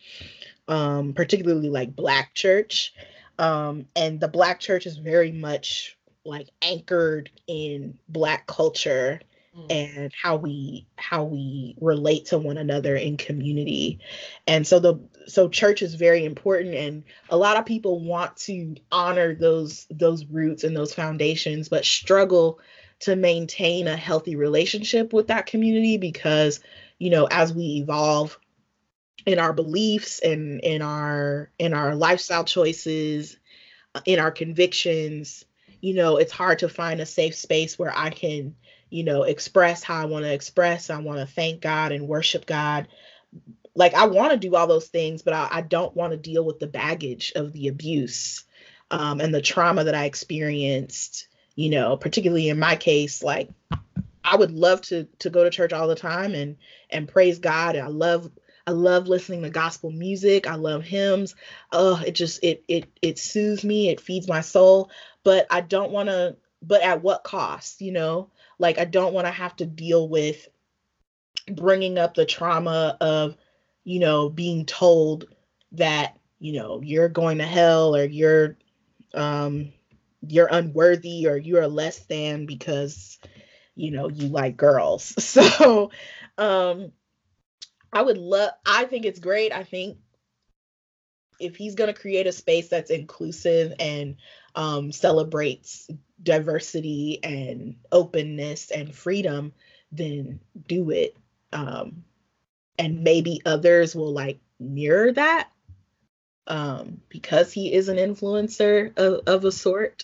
um, 0.72 1.14
particularly 1.14 1.70
like 1.70 1.96
Black 1.96 2.34
church. 2.34 2.94
Um, 3.38 3.88
and 3.96 4.20
the 4.20 4.28
Black 4.30 4.60
church 4.60 4.86
is 4.86 4.98
very 4.98 5.32
much 5.32 5.98
like 6.24 6.50
anchored 6.62 7.30
in 7.48 7.98
Black 8.08 8.48
culture 8.48 9.20
mm. 9.58 9.66
and 9.70 10.12
how 10.20 10.36
we 10.36 10.86
how 10.98 11.24
we 11.24 11.76
relate 11.82 12.26
to 12.26 12.38
one 12.38 12.58
another 12.58 12.96
in 12.96 13.18
community 13.18 14.00
and 14.48 14.66
so 14.66 14.80
the 14.80 15.00
so 15.28 15.50
church 15.50 15.82
is 15.82 15.96
very 15.96 16.26
important 16.26 16.74
and 16.74 17.04
a 17.30 17.38
lot 17.38 17.58
of 17.58 17.66
people 17.66 18.00
want 18.00 18.36
to 18.38 18.76
honor 18.92 19.36
those 19.36 19.88
those 19.90 20.26
roots 20.26 20.64
and 20.64 20.76
those 20.76 20.94
foundations 20.94 21.70
but 21.70 21.86
struggle 21.86 22.60
to 23.00 23.16
maintain 23.16 23.88
a 23.88 23.98
healthy 23.98 24.36
relationship 24.36 25.12
with 25.12 25.28
that 25.28 25.46
community 25.46 25.98
because 25.98 26.60
you 27.00 27.10
know 27.10 27.28
as 27.32 27.54
we 27.54 27.78
evolve 27.78 28.38
in 29.26 29.40
our 29.40 29.54
beliefs 29.54 30.20
and 30.20 30.62
in 30.62 30.82
our 30.82 31.52
in 31.60 31.74
our 31.74 31.96
lifestyle 31.96 32.44
choices 32.44 33.38
uh, 33.96 34.02
in 34.06 34.20
our 34.20 34.32
convictions 34.32 35.46
you 35.82 35.94
know 35.94 36.18
it's 36.18 36.32
hard 36.32 36.60
to 36.60 36.70
find 36.70 37.02
a 37.02 37.06
safe 37.06 37.36
space 37.36 37.78
where 37.78 37.96
i 37.96 38.10
can 38.10 38.56
you 38.92 39.04
know 39.04 39.24
express 39.24 39.82
how 39.82 40.00
i 40.00 40.06
want 40.06 40.24
to 40.24 40.32
express 40.32 40.90
i 40.90 41.00
want 41.00 41.20
to 41.20 41.26
thank 41.26 41.62
god 41.62 41.92
and 41.92 42.08
worship 42.08 42.46
god 42.46 42.88
like 43.74 43.94
i 43.94 44.06
want 44.06 44.32
to 44.32 44.38
do 44.38 44.56
all 44.56 44.68
those 44.68 44.88
things 44.88 45.22
but 45.22 45.34
i, 45.34 45.48
I 45.50 45.62
don't 45.62 45.96
want 45.96 46.12
to 46.12 46.18
deal 46.18 46.46
with 46.46 46.60
the 46.60 46.68
baggage 46.68 47.34
of 47.36 47.54
the 47.54 47.68
abuse 47.68 48.44
um, 48.92 49.22
and 49.22 49.34
the 49.34 49.42
trauma 49.42 49.86
that 49.86 49.96
i 49.96 50.06
experienced 50.06 51.28
you 51.56 51.70
know 51.70 51.98
particularly 51.98 52.50
in 52.50 52.60
my 52.60 52.76
case 52.76 53.24
like 53.24 53.50
i 54.24 54.36
would 54.36 54.52
love 54.52 54.82
to 54.82 55.06
to 55.20 55.30
go 55.30 55.44
to 55.44 55.50
church 55.50 55.74
all 55.74 55.88
the 55.88 55.96
time 55.96 56.36
and 56.36 56.58
and 56.90 57.08
praise 57.08 57.40
god 57.40 57.76
and 57.76 57.86
i 57.86 57.90
love 57.90 58.30
I 58.68 58.72
love 58.72 59.08
listening 59.08 59.42
to 59.42 59.50
gospel 59.50 59.92
music. 59.92 60.48
I 60.48 60.56
love 60.56 60.84
hymns. 60.84 61.36
Oh, 61.72 62.02
it 62.06 62.12
just 62.12 62.44
it 62.44 62.64
it 62.68 62.86
it 63.02 63.18
soothes 63.18 63.64
me. 63.64 63.90
It 63.90 64.00
feeds 64.00 64.28
my 64.28 64.42
soul. 64.42 64.92
But 65.24 65.48
I 65.50 65.62
don't 65.62 65.92
want 65.92 66.10
to. 66.10 66.36
But 66.62 66.82
at 66.82 67.02
what 67.02 67.24
cost? 67.24 67.82
You 67.82 67.92
know, 67.92 68.30
like 68.62 68.78
I 68.78 68.86
don't 68.86 69.14
want 69.14 69.26
to 69.28 69.32
have 69.32 69.56
to 69.58 69.66
deal 69.66 70.08
with 70.08 70.48
bringing 71.52 71.98
up 71.98 72.14
the 72.14 72.26
trauma 72.26 72.96
of, 73.02 73.36
you 73.84 74.00
know, 74.00 74.30
being 74.30 74.66
told 74.66 75.26
that 75.74 76.18
you 76.40 76.54
know 76.54 76.82
you're 76.82 77.10
going 77.10 77.40
to 77.40 77.46
hell 77.46 77.96
or 77.96 78.04
you're 78.04 78.58
um 79.14 79.72
you're 80.28 80.50
unworthy 80.52 81.28
or 81.28 81.38
you're 81.38 81.68
less 81.68 82.00
than 82.06 82.46
because 82.46 83.20
you 83.76 83.92
know 83.92 84.10
you 84.10 84.28
like 84.28 84.58
girls 84.58 85.04
so 85.24 85.92
um 86.38 86.92
I 87.94 88.02
would 88.02 88.18
love 88.18 88.52
I 88.66 88.86
think 88.86 89.06
it's 89.06 89.20
great. 89.20 89.54
I 89.54 89.64
think 89.64 89.98
if 91.40 91.56
he's 91.56 91.76
going 91.76 91.94
to 91.94 92.00
create 92.00 92.28
a 92.28 92.32
space 92.32 92.70
that's 92.70 92.92
inclusive 92.92 93.74
and 93.80 94.18
um, 94.56 94.92
celebrates 94.92 95.90
diversity 96.24 97.20
and 97.24 97.76
openness 97.92 98.72
and 98.72 98.94
freedom, 98.94 99.54
then 99.92 100.40
do 100.68 100.92
it. 100.92 101.16
Um, 101.54 102.04
and 102.78 103.04
maybe 103.04 103.42
others 103.46 103.96
will 103.96 104.12
like 104.12 104.40
mirror 104.60 105.12
that 105.14 105.50
um, 106.48 107.02
because 107.10 107.52
he 107.52 107.74
is 107.74 107.90
an 107.90 107.98
influencer 107.98 108.98
of, 108.98 109.22
of 109.28 109.46
a 109.46 109.52
sort. 109.52 110.04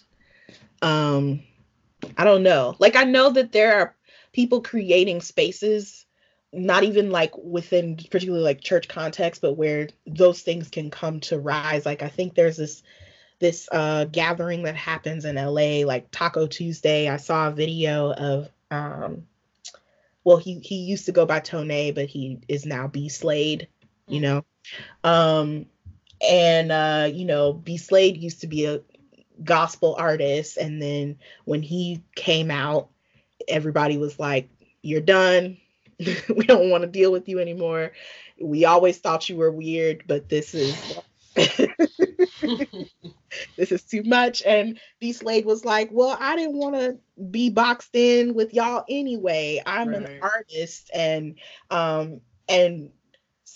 Um, 0.81 1.41
I 2.17 2.23
don't 2.23 2.43
know. 2.43 2.75
Like, 2.79 2.95
I 2.95 3.03
know 3.03 3.31
that 3.31 3.51
there 3.51 3.79
are 3.79 3.95
people 4.33 4.61
creating 4.61 5.21
spaces 5.21 6.05
not 6.53 6.83
even 6.83 7.11
like 7.11 7.37
within 7.37 7.95
particularly 7.95 8.43
like 8.43 8.61
church 8.61 8.87
context 8.87 9.41
but 9.41 9.53
where 9.53 9.89
those 10.05 10.41
things 10.41 10.69
can 10.69 10.89
come 10.89 11.19
to 11.19 11.37
rise 11.37 11.85
like 11.85 12.01
i 12.01 12.07
think 12.07 12.33
there's 12.33 12.57
this 12.57 12.83
this 13.39 13.69
uh 13.71 14.05
gathering 14.05 14.63
that 14.63 14.75
happens 14.75 15.25
in 15.25 15.35
la 15.35 15.85
like 15.85 16.09
taco 16.11 16.47
tuesday 16.47 17.07
i 17.07 17.17
saw 17.17 17.47
a 17.47 17.51
video 17.51 18.11
of 18.11 18.49
um 18.71 19.27
well 20.23 20.37
he 20.37 20.59
he 20.59 20.77
used 20.77 21.05
to 21.05 21.11
go 21.11 21.25
by 21.25 21.39
tone 21.39 21.67
but 21.93 22.05
he 22.05 22.39
is 22.47 22.65
now 22.65 22.87
b 22.87 23.09
slade 23.09 23.67
you 24.07 24.19
mm. 24.19 24.23
know 24.23 24.45
um 25.03 25.65
and 26.21 26.71
uh 26.71 27.09
you 27.11 27.25
know 27.25 27.53
b 27.53 27.77
slade 27.77 28.17
used 28.17 28.41
to 28.41 28.47
be 28.47 28.65
a 28.65 28.81
gospel 29.43 29.95
artist 29.99 30.57
and 30.57 30.81
then 30.81 31.17
when 31.45 31.61
he 31.61 32.03
came 32.15 32.49
out 32.49 32.89
everybody 33.47 33.97
was 33.97 34.17
like 34.19 34.49
you're 34.81 34.99
done 34.99 35.57
we 36.35 36.45
don't 36.45 36.69
want 36.69 36.83
to 36.83 36.87
deal 36.87 37.11
with 37.11 37.27
you 37.27 37.39
anymore. 37.39 37.91
We 38.39 38.65
always 38.65 38.97
thought 38.99 39.29
you 39.29 39.35
were 39.35 39.51
weird, 39.51 40.03
but 40.07 40.29
this 40.29 40.53
is 40.53 40.99
this 43.57 43.71
is 43.71 43.83
too 43.83 44.03
much. 44.03 44.41
And 44.43 44.79
B 44.99 45.13
Slade 45.13 45.45
was 45.45 45.65
like, 45.65 45.89
Well, 45.91 46.17
I 46.19 46.35
didn't 46.35 46.57
want 46.57 46.75
to 46.75 46.97
be 47.31 47.49
boxed 47.49 47.95
in 47.95 48.33
with 48.33 48.53
y'all 48.53 48.85
anyway. 48.89 49.61
I'm 49.65 49.89
right. 49.89 50.09
an 50.09 50.19
artist 50.21 50.89
and 50.93 51.35
um 51.69 52.21
and 52.49 52.91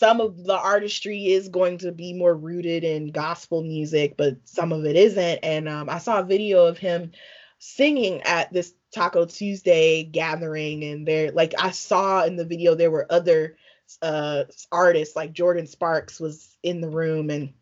some 0.02 0.20
of 0.20 0.44
the 0.44 0.58
artistry 0.58 1.28
is 1.28 1.50
going 1.50 1.78
to 1.78 1.92
be 1.92 2.12
more 2.12 2.34
rooted 2.34 2.84
in 2.84 3.12
gospel 3.12 3.62
music, 3.62 4.16
but 4.18 4.36
some 4.46 4.72
of 4.72 4.84
it 4.84 4.96
isn't. 4.96 5.40
And 5.44 5.70
um, 5.70 5.90
I 5.90 6.00
saw 6.00 6.22
a 6.22 6.26
video 6.26 6.66
of 6.66 6.80
him 6.80 7.12
singing 7.60 8.22
at 8.24 8.52
this 8.52 8.74
Taco 8.96 9.26
Tuesday 9.26 10.04
gathering, 10.04 10.84
and 10.84 11.08
there, 11.08 11.32
like 11.32 11.54
I 11.60 11.70
saw 11.70 12.24
in 12.24 12.36
the 12.36 12.46
video, 12.46 12.74
there 12.74 12.90
were 12.90 13.06
other 13.12 13.58
uh, 14.02 14.46
artists, 14.72 15.16
like 15.16 15.34
Jordin 15.34 15.68
Sparks 15.68 16.20
was 16.20 16.58
in 16.64 16.82
the 16.82 16.90
room, 16.90 17.30
and 17.30 17.54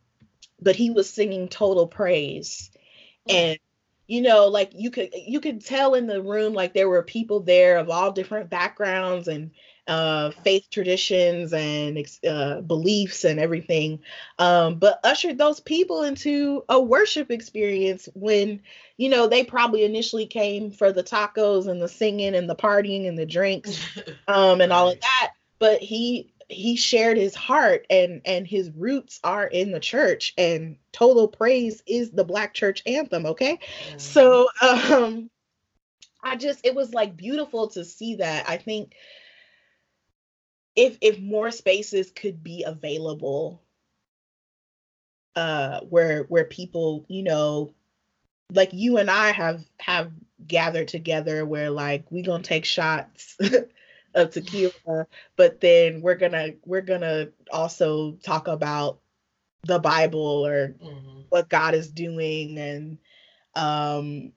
but 0.61 0.75
he 0.75 0.89
was 0.89 1.09
singing 1.09 1.47
total 1.47 1.87
praise, 1.87 2.71
mm. 3.27 3.33
and 3.33 3.59
you 4.07 4.21
know, 4.21 4.47
like 4.47 4.71
you 4.75 4.89
could 4.89 5.13
you 5.13 5.39
could 5.39 5.63
tell 5.63 5.93
in 5.93 6.07
the 6.07 6.21
room, 6.21 6.53
like 6.53 6.73
there 6.73 6.89
were 6.89 7.03
people 7.03 7.41
there 7.41 7.77
of 7.77 7.89
all 7.89 8.11
different 8.11 8.49
backgrounds 8.49 9.27
and 9.27 9.51
uh, 9.89 10.29
faith 10.43 10.67
traditions 10.71 11.51
and 11.51 12.07
uh, 12.27 12.61
beliefs 12.61 13.23
and 13.23 13.39
everything, 13.39 13.99
um, 14.37 14.75
but 14.75 14.99
ushered 15.03 15.37
those 15.37 15.59
people 15.59 16.03
into 16.03 16.63
a 16.69 16.79
worship 16.79 17.31
experience 17.31 18.07
when, 18.13 18.61
you 18.97 19.09
know, 19.09 19.27
they 19.27 19.43
probably 19.43 19.83
initially 19.83 20.27
came 20.27 20.69
for 20.71 20.91
the 20.91 21.03
tacos 21.03 21.67
and 21.67 21.81
the 21.81 21.87
singing 21.87 22.35
and 22.35 22.47
the 22.47 22.55
partying 22.55 23.07
and 23.07 23.17
the 23.17 23.25
drinks 23.25 23.79
um, 24.27 24.61
and 24.61 24.71
all 24.71 24.89
of 24.89 25.01
that. 25.01 25.31
But 25.57 25.81
he 25.81 26.31
he 26.49 26.75
shared 26.75 27.15
his 27.15 27.35
heart 27.35 27.85
and 27.89 28.21
and 28.25 28.47
his 28.47 28.71
roots 28.71 29.19
are 29.23 29.45
in 29.45 29.71
the 29.71 29.79
church 29.79 30.33
and 30.37 30.77
total 30.91 31.27
praise 31.27 31.83
is 31.85 32.09
the 32.09 32.23
black 32.23 32.53
church 32.53 32.81
anthem 32.87 33.25
okay 33.27 33.53
mm-hmm. 33.53 33.97
so 33.97 34.47
um 34.61 35.29
i 36.23 36.35
just 36.35 36.65
it 36.65 36.73
was 36.73 36.93
like 36.93 37.15
beautiful 37.15 37.67
to 37.67 37.85
see 37.85 38.15
that 38.15 38.49
i 38.49 38.57
think 38.57 38.95
if 40.75 40.97
if 41.01 41.19
more 41.19 41.51
spaces 41.51 42.11
could 42.11 42.43
be 42.43 42.63
available 42.63 43.61
uh 45.35 45.81
where 45.81 46.23
where 46.23 46.45
people 46.45 47.05
you 47.07 47.21
know 47.21 47.71
like 48.51 48.73
you 48.73 48.97
and 48.97 49.11
i 49.11 49.31
have 49.31 49.63
have 49.79 50.11
gathered 50.47 50.87
together 50.87 51.45
where 51.45 51.69
like 51.69 52.05
we 52.09 52.23
gonna 52.23 52.41
take 52.41 52.65
shots 52.65 53.37
of 54.15 54.31
tequila 54.31 55.05
but 55.35 55.59
then 55.61 56.01
we're 56.01 56.15
gonna 56.15 56.49
we're 56.65 56.81
gonna 56.81 57.27
also 57.51 58.13
talk 58.23 58.47
about 58.47 58.99
the 59.63 59.79
bible 59.79 60.45
or 60.45 60.69
mm-hmm. 60.69 61.21
what 61.29 61.49
god 61.49 61.73
is 61.73 61.89
doing 61.89 62.57
and 62.57 62.97
um 63.55 64.31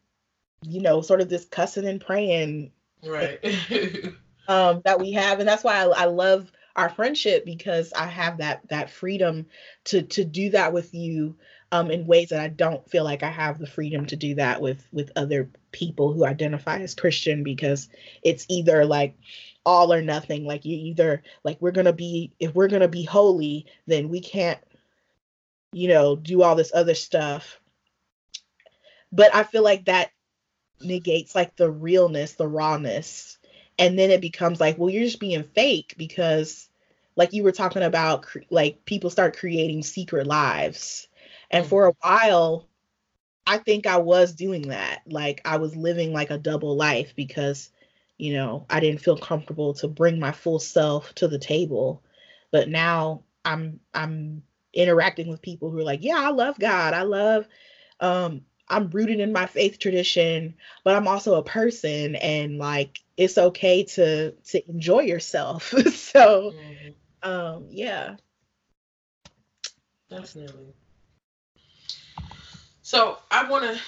you 0.63 0.81
know 0.81 1.01
sort 1.01 1.21
of 1.21 1.29
this 1.29 1.45
cussing 1.45 1.87
and 1.87 2.01
praying 2.01 2.71
right 3.05 3.39
um, 4.49 4.83
that 4.85 5.01
we 5.01 5.13
have, 5.13 5.39
and 5.39 5.49
that's 5.49 5.65
why 5.65 5.77
I, 5.77 6.03
I 6.03 6.05
love 6.07 6.51
our 6.75 6.89
friendship 6.89 7.45
because 7.45 7.93
I 7.93 8.07
have 8.07 8.39
that 8.39 8.69
that 8.69 8.91
freedom 8.91 9.47
to 9.85 10.03
to 10.03 10.25
do 10.25 10.51
that 10.51 10.73
with 10.73 10.95
you 10.95 11.37
um, 11.71 11.91
in 11.91 12.07
ways 12.07 12.31
that 12.31 12.41
I 12.41 12.49
don't 12.49 12.89
feel 12.91 13.05
like 13.05 13.23
I 13.23 13.31
have 13.31 13.59
the 13.59 13.67
freedom 13.67 14.07
to 14.07 14.17
do 14.17 14.37
that 14.37 14.61
with 14.61 14.87
with 14.93 15.13
other 15.17 15.51
people 15.71 16.13
who 16.13 16.25
identify 16.25 16.79
as 16.79 16.95
Christian 16.95 17.45
because 17.45 17.89
it's 18.23 18.47
either 18.49 18.85
like 18.85 19.17
all 19.65 19.93
or 19.93 20.03
nothing. 20.03 20.45
Like 20.45 20.65
you 20.65 20.77
either 20.77 21.23
like 21.45 21.59
we're 21.61 21.71
gonna 21.73 21.93
be 21.93 22.33
if 22.39 22.55
we're 22.55 22.69
gonna 22.69 22.89
be 22.89 23.05
holy 23.05 23.67
then 23.87 24.09
we 24.09 24.21
can't 24.21 24.59
you 25.73 25.89
know 25.89 26.17
do 26.17 26.43
all 26.43 26.57
this 26.57 26.73
other 26.75 26.95
stuff. 26.95 27.61
But 29.11 29.35
i 29.35 29.43
feel 29.43 29.63
like 29.63 29.87
that 29.87 30.11
negates 30.81 31.35
like 31.35 31.57
the 31.57 31.71
realness 31.71 32.35
the 32.35 32.49
rawness. 32.49 33.39
And 33.79 33.99
then 33.99 34.11
it 34.11 34.21
becomes 34.21 34.61
like 34.61 34.79
well 34.79 34.91
you're 34.91 35.05
just 35.05 35.21
being 35.21 35.45
fake 35.45 35.95
because 35.97 36.69
like 37.15 37.33
you 37.33 37.43
were 37.43 37.53
talking 37.53 37.83
about 37.83 38.27
like 38.51 38.85
people 38.85 39.11
start 39.11 39.37
creating 39.37 39.83
secret 39.83 40.27
lives. 40.27 41.09
And 41.51 41.65
mm. 41.65 41.69
for 41.69 41.87
a 41.87 41.95
while 42.01 42.69
i 43.47 43.59
think 43.59 43.87
i 43.87 43.99
was 43.99 44.35
doing 44.35 44.69
that. 44.69 45.03
Like 45.07 45.41
i 45.45 45.57
was 45.57 45.77
living 45.77 46.13
like 46.13 46.31
a 46.31 46.39
double 46.39 46.77
life 46.77 47.15
because 47.15 47.71
you 48.23 48.33
know 48.33 48.65
i 48.71 48.79
didn't 48.79 49.01
feel 49.01 49.17
comfortable 49.17 49.75
to 49.75 49.89
bring 49.89 50.21
my 50.21 50.31
full 50.31 50.61
self 50.61 51.13
to 51.17 51.27
the 51.27 51.41
table 51.41 52.05
but 52.53 52.69
now 52.69 53.21
i'm 53.45 53.81
i'm 53.95 54.45
interacting 54.73 55.27
with 55.27 55.43
people 55.43 55.71
who 55.71 55.79
are 55.79 55.85
like 55.85 56.05
yeah 56.05 56.19
i 56.19 56.31
love 56.31 56.57
god 56.59 56.95
i 56.95 57.03
love 57.03 57.49
um 57.99 58.43
I'm 58.69 58.89
rooted 58.89 59.21
in 59.21 59.33
my 59.33 59.45
faith 59.45 59.79
tradition, 59.79 60.55
but 60.83 60.97
I'm 60.97 61.07
also 61.07 61.35
a 61.35 61.43
person 61.43 62.15
and 62.15 62.57
like 62.57 63.01
it's 63.19 63.37
okay 63.37 63.85
to 63.85 64.31
to 64.31 64.71
enjoy 64.71 65.01
yourself. 65.01 65.65
so 65.93 66.55
mm-hmm. 66.55 67.29
um 67.29 67.67
yeah. 67.69 68.17
Definitely. 70.09 70.73
So 72.81 73.19
I 73.31 73.51
want 73.51 73.65
to 73.65 73.79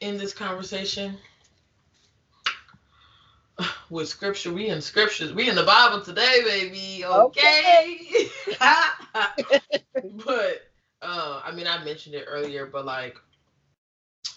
end 0.00 0.18
this 0.18 0.32
conversation 0.32 1.18
with 3.90 4.08
scripture. 4.08 4.52
We 4.52 4.68
in 4.68 4.80
scriptures. 4.80 5.32
We 5.32 5.48
in 5.48 5.56
the 5.56 5.64
Bible 5.64 6.00
today, 6.02 6.40
baby. 6.44 7.04
Okay. 7.04 8.28
okay. 8.58 9.80
but 10.24 10.62
uh, 11.02 11.40
I 11.44 11.52
mean, 11.52 11.66
I 11.66 11.84
mentioned 11.84 12.14
it 12.14 12.24
earlier, 12.28 12.66
but 12.66 12.84
like 12.84 13.18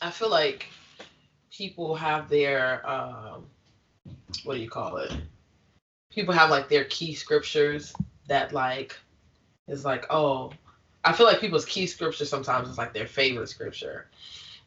I 0.02 0.10
feel 0.10 0.30
like 0.30 0.68
people 1.52 1.96
have 1.96 2.30
their 2.30 2.88
um, 2.90 3.46
what 4.44 4.56
do 4.56 4.62
you 4.62 4.70
call 4.70 4.98
it? 4.98 5.14
People 6.12 6.34
have 6.34 6.50
like 6.50 6.70
their 6.70 6.86
key 6.86 7.14
scriptures 7.14 7.94
that 8.28 8.54
like 8.54 8.98
is 9.68 9.86
like 9.86 10.06
oh 10.10 10.52
I 11.04 11.14
feel 11.14 11.28
like 11.28 11.40
people's 11.40 11.66
key 11.66 11.86
scripture 11.88 12.26
sometimes 12.26 12.68
is 12.68 12.78
like 12.78 12.94
their 12.94 13.06
favorite 13.06 13.50
scripture, 13.50 14.08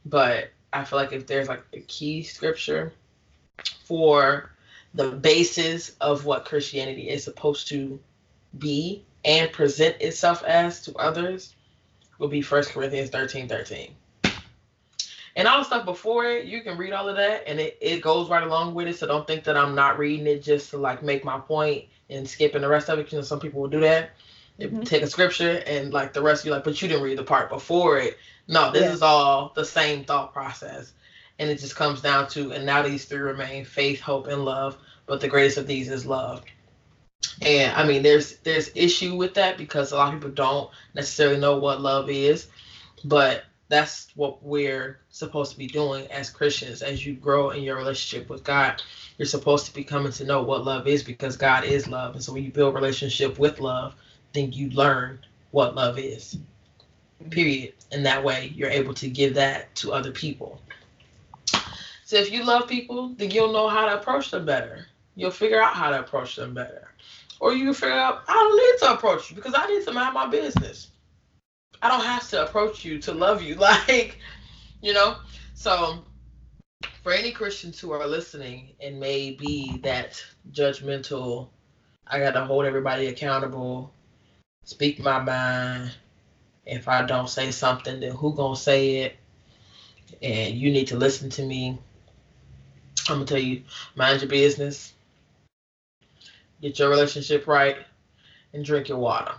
but 0.06 0.50
I 0.72 0.84
feel 0.84 0.98
like 0.98 1.12
if 1.12 1.26
there's 1.26 1.48
like 1.48 1.64
a 1.72 1.80
key 1.80 2.22
scripture 2.22 2.92
for 3.84 4.50
the 4.94 5.10
basis 5.10 5.94
of 6.00 6.24
what 6.24 6.44
Christianity 6.44 7.08
is 7.08 7.24
supposed 7.24 7.68
to 7.68 8.00
be 8.58 9.04
and 9.24 9.52
present 9.52 10.00
itself 10.00 10.42
as 10.44 10.82
to 10.82 10.94
others, 10.96 11.54
will 12.18 12.28
be 12.28 12.42
First 12.42 12.70
Corinthians 12.70 13.10
13 13.10 13.48
13 13.48 13.94
and 15.38 15.46
all 15.46 15.58
the 15.58 15.64
stuff 15.64 15.84
before 15.84 16.24
it, 16.24 16.46
you 16.46 16.62
can 16.62 16.76
read 16.76 16.92
all 16.92 17.08
of 17.08 17.14
that 17.14 17.44
and 17.46 17.60
it, 17.60 17.78
it 17.80 18.02
goes 18.02 18.28
right 18.28 18.42
along 18.42 18.74
with 18.74 18.88
it. 18.88 18.98
So 18.98 19.06
don't 19.06 19.24
think 19.24 19.44
that 19.44 19.56
I'm 19.56 19.76
not 19.76 19.96
reading 19.96 20.26
it 20.26 20.42
just 20.42 20.70
to 20.70 20.78
like 20.78 21.00
make 21.00 21.24
my 21.24 21.38
point 21.38 21.84
and 22.10 22.28
skipping 22.28 22.60
the 22.60 22.68
rest 22.68 22.90
of 22.90 22.98
it. 22.98 23.12
You 23.12 23.18
know, 23.18 23.22
some 23.22 23.38
people 23.38 23.60
will 23.60 23.68
do 23.68 23.78
that. 23.80 24.10
Mm-hmm. 24.58 24.80
Take 24.80 25.02
a 25.02 25.06
scripture 25.06 25.62
and 25.64 25.92
like 25.92 26.12
the 26.12 26.22
rest, 26.22 26.44
you 26.44 26.50
like, 26.50 26.64
but 26.64 26.82
you 26.82 26.88
didn't 26.88 27.04
read 27.04 27.18
the 27.18 27.22
part 27.22 27.50
before 27.50 27.98
it. 27.98 28.18
No, 28.48 28.72
this 28.72 28.82
yeah. 28.82 28.92
is 28.92 29.00
all 29.00 29.52
the 29.54 29.64
same 29.64 30.02
thought 30.04 30.32
process. 30.32 30.92
And 31.38 31.50
it 31.50 31.58
just 31.58 31.76
comes 31.76 32.00
down 32.00 32.28
to, 32.30 32.52
and 32.52 32.66
now 32.66 32.82
these 32.82 33.04
three 33.04 33.18
remain 33.18 33.64
faith, 33.64 34.00
hope, 34.00 34.26
and 34.26 34.44
love. 34.44 34.76
But 35.06 35.20
the 35.20 35.28
greatest 35.28 35.56
of 35.56 35.66
these 35.66 35.88
is 35.88 36.04
love. 36.04 36.42
And 37.42 37.72
I 37.74 37.86
mean, 37.86 38.02
there's 38.02 38.36
there's 38.38 38.70
issue 38.74 39.16
with 39.16 39.34
that 39.34 39.58
because 39.58 39.92
a 39.92 39.96
lot 39.96 40.12
of 40.12 40.20
people 40.20 40.34
don't 40.34 40.70
necessarily 40.94 41.38
know 41.38 41.58
what 41.58 41.80
love 41.80 42.10
is, 42.10 42.48
but 43.04 43.44
that's 43.68 44.08
what 44.14 44.42
we're 44.42 45.00
supposed 45.10 45.52
to 45.52 45.58
be 45.58 45.66
doing 45.66 46.06
as 46.10 46.30
Christians. 46.30 46.82
As 46.82 47.04
you 47.04 47.14
grow 47.14 47.50
in 47.50 47.62
your 47.62 47.76
relationship 47.76 48.28
with 48.28 48.42
God, 48.42 48.82
you're 49.18 49.26
supposed 49.26 49.66
to 49.66 49.74
be 49.74 49.84
coming 49.84 50.12
to 50.12 50.24
know 50.24 50.42
what 50.42 50.64
love 50.64 50.86
is 50.86 51.02
because 51.02 51.36
God 51.36 51.64
is 51.64 51.86
love. 51.86 52.14
And 52.14 52.24
so 52.24 52.32
when 52.32 52.44
you 52.44 52.50
build 52.50 52.74
relationship 52.74 53.38
with 53.38 53.60
love, 53.60 53.94
then 54.32 54.52
you 54.52 54.70
learn 54.70 55.20
what 55.50 55.74
love 55.74 55.98
is. 55.98 56.38
Period. 57.30 57.74
And 57.92 58.06
that 58.06 58.24
way 58.24 58.52
you're 58.54 58.70
able 58.70 58.94
to 58.94 59.08
give 59.08 59.34
that 59.34 59.74
to 59.76 59.92
other 59.92 60.12
people. 60.12 60.60
So 62.08 62.16
if 62.16 62.32
you 62.32 62.42
love 62.42 62.66
people, 62.66 63.10
then 63.18 63.30
you'll 63.30 63.52
know 63.52 63.68
how 63.68 63.84
to 63.84 64.00
approach 64.00 64.30
them 64.30 64.46
better. 64.46 64.86
You'll 65.14 65.30
figure 65.30 65.60
out 65.60 65.74
how 65.74 65.90
to 65.90 66.00
approach 66.00 66.36
them 66.36 66.54
better. 66.54 66.88
Or 67.38 67.52
you 67.52 67.74
figure 67.74 67.98
out, 67.98 68.22
I 68.26 68.32
don't 68.32 68.56
need 68.56 68.86
to 68.86 68.94
approach 68.94 69.28
you 69.28 69.36
because 69.36 69.52
I 69.54 69.66
need 69.66 69.84
to 69.84 69.92
mind 69.92 70.14
my 70.14 70.26
business. 70.26 70.88
I 71.82 71.88
don't 71.88 72.02
have 72.02 72.26
to 72.30 72.44
approach 72.44 72.82
you 72.82 72.98
to 73.00 73.12
love 73.12 73.42
you. 73.42 73.56
Like, 73.60 74.20
you 74.80 74.94
know? 74.94 75.16
So 75.52 76.02
for 77.02 77.12
any 77.12 77.30
Christians 77.30 77.78
who 77.78 77.92
are 77.92 78.06
listening 78.06 78.70
and 78.80 78.98
may 78.98 79.32
be 79.32 79.76
that 79.82 80.24
judgmental, 80.50 81.50
I 82.06 82.20
gotta 82.20 82.42
hold 82.42 82.64
everybody 82.64 83.08
accountable, 83.08 83.92
speak 84.64 84.98
my 84.98 85.20
mind. 85.20 85.94
If 86.64 86.88
I 86.88 87.04
don't 87.04 87.28
say 87.28 87.50
something, 87.50 88.00
then 88.00 88.12
who 88.12 88.34
gonna 88.34 88.56
say 88.56 89.00
it? 89.00 89.16
And 90.22 90.54
you 90.54 90.70
need 90.70 90.86
to 90.86 90.96
listen 90.96 91.28
to 91.28 91.44
me. 91.44 91.78
I'm 93.08 93.16
gonna 93.16 93.26
tell 93.26 93.38
you, 93.38 93.62
mind 93.96 94.20
your 94.20 94.28
business, 94.28 94.92
get 96.60 96.78
your 96.78 96.90
relationship 96.90 97.46
right, 97.46 97.76
and 98.52 98.64
drink 98.64 98.88
your 98.88 98.98
water. 98.98 99.32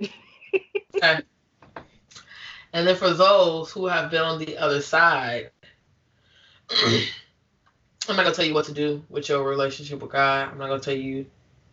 okay. 0.00 1.20
And 2.72 2.86
then 2.86 2.96
for 2.96 3.12
those 3.12 3.70
who 3.70 3.86
have 3.86 4.10
been 4.10 4.22
on 4.22 4.38
the 4.38 4.56
other 4.58 4.80
side, 4.80 5.50
I'm 6.70 8.16
not 8.16 8.24
gonna 8.24 8.34
tell 8.34 8.44
you 8.44 8.54
what 8.54 8.66
to 8.66 8.72
do 8.72 9.02
with 9.08 9.28
your 9.28 9.42
relationship 9.44 10.00
with 10.00 10.10
God. 10.10 10.48
I'm 10.50 10.58
not 10.58 10.68
gonna 10.68 10.80
tell 10.80 10.94
you 10.94 11.26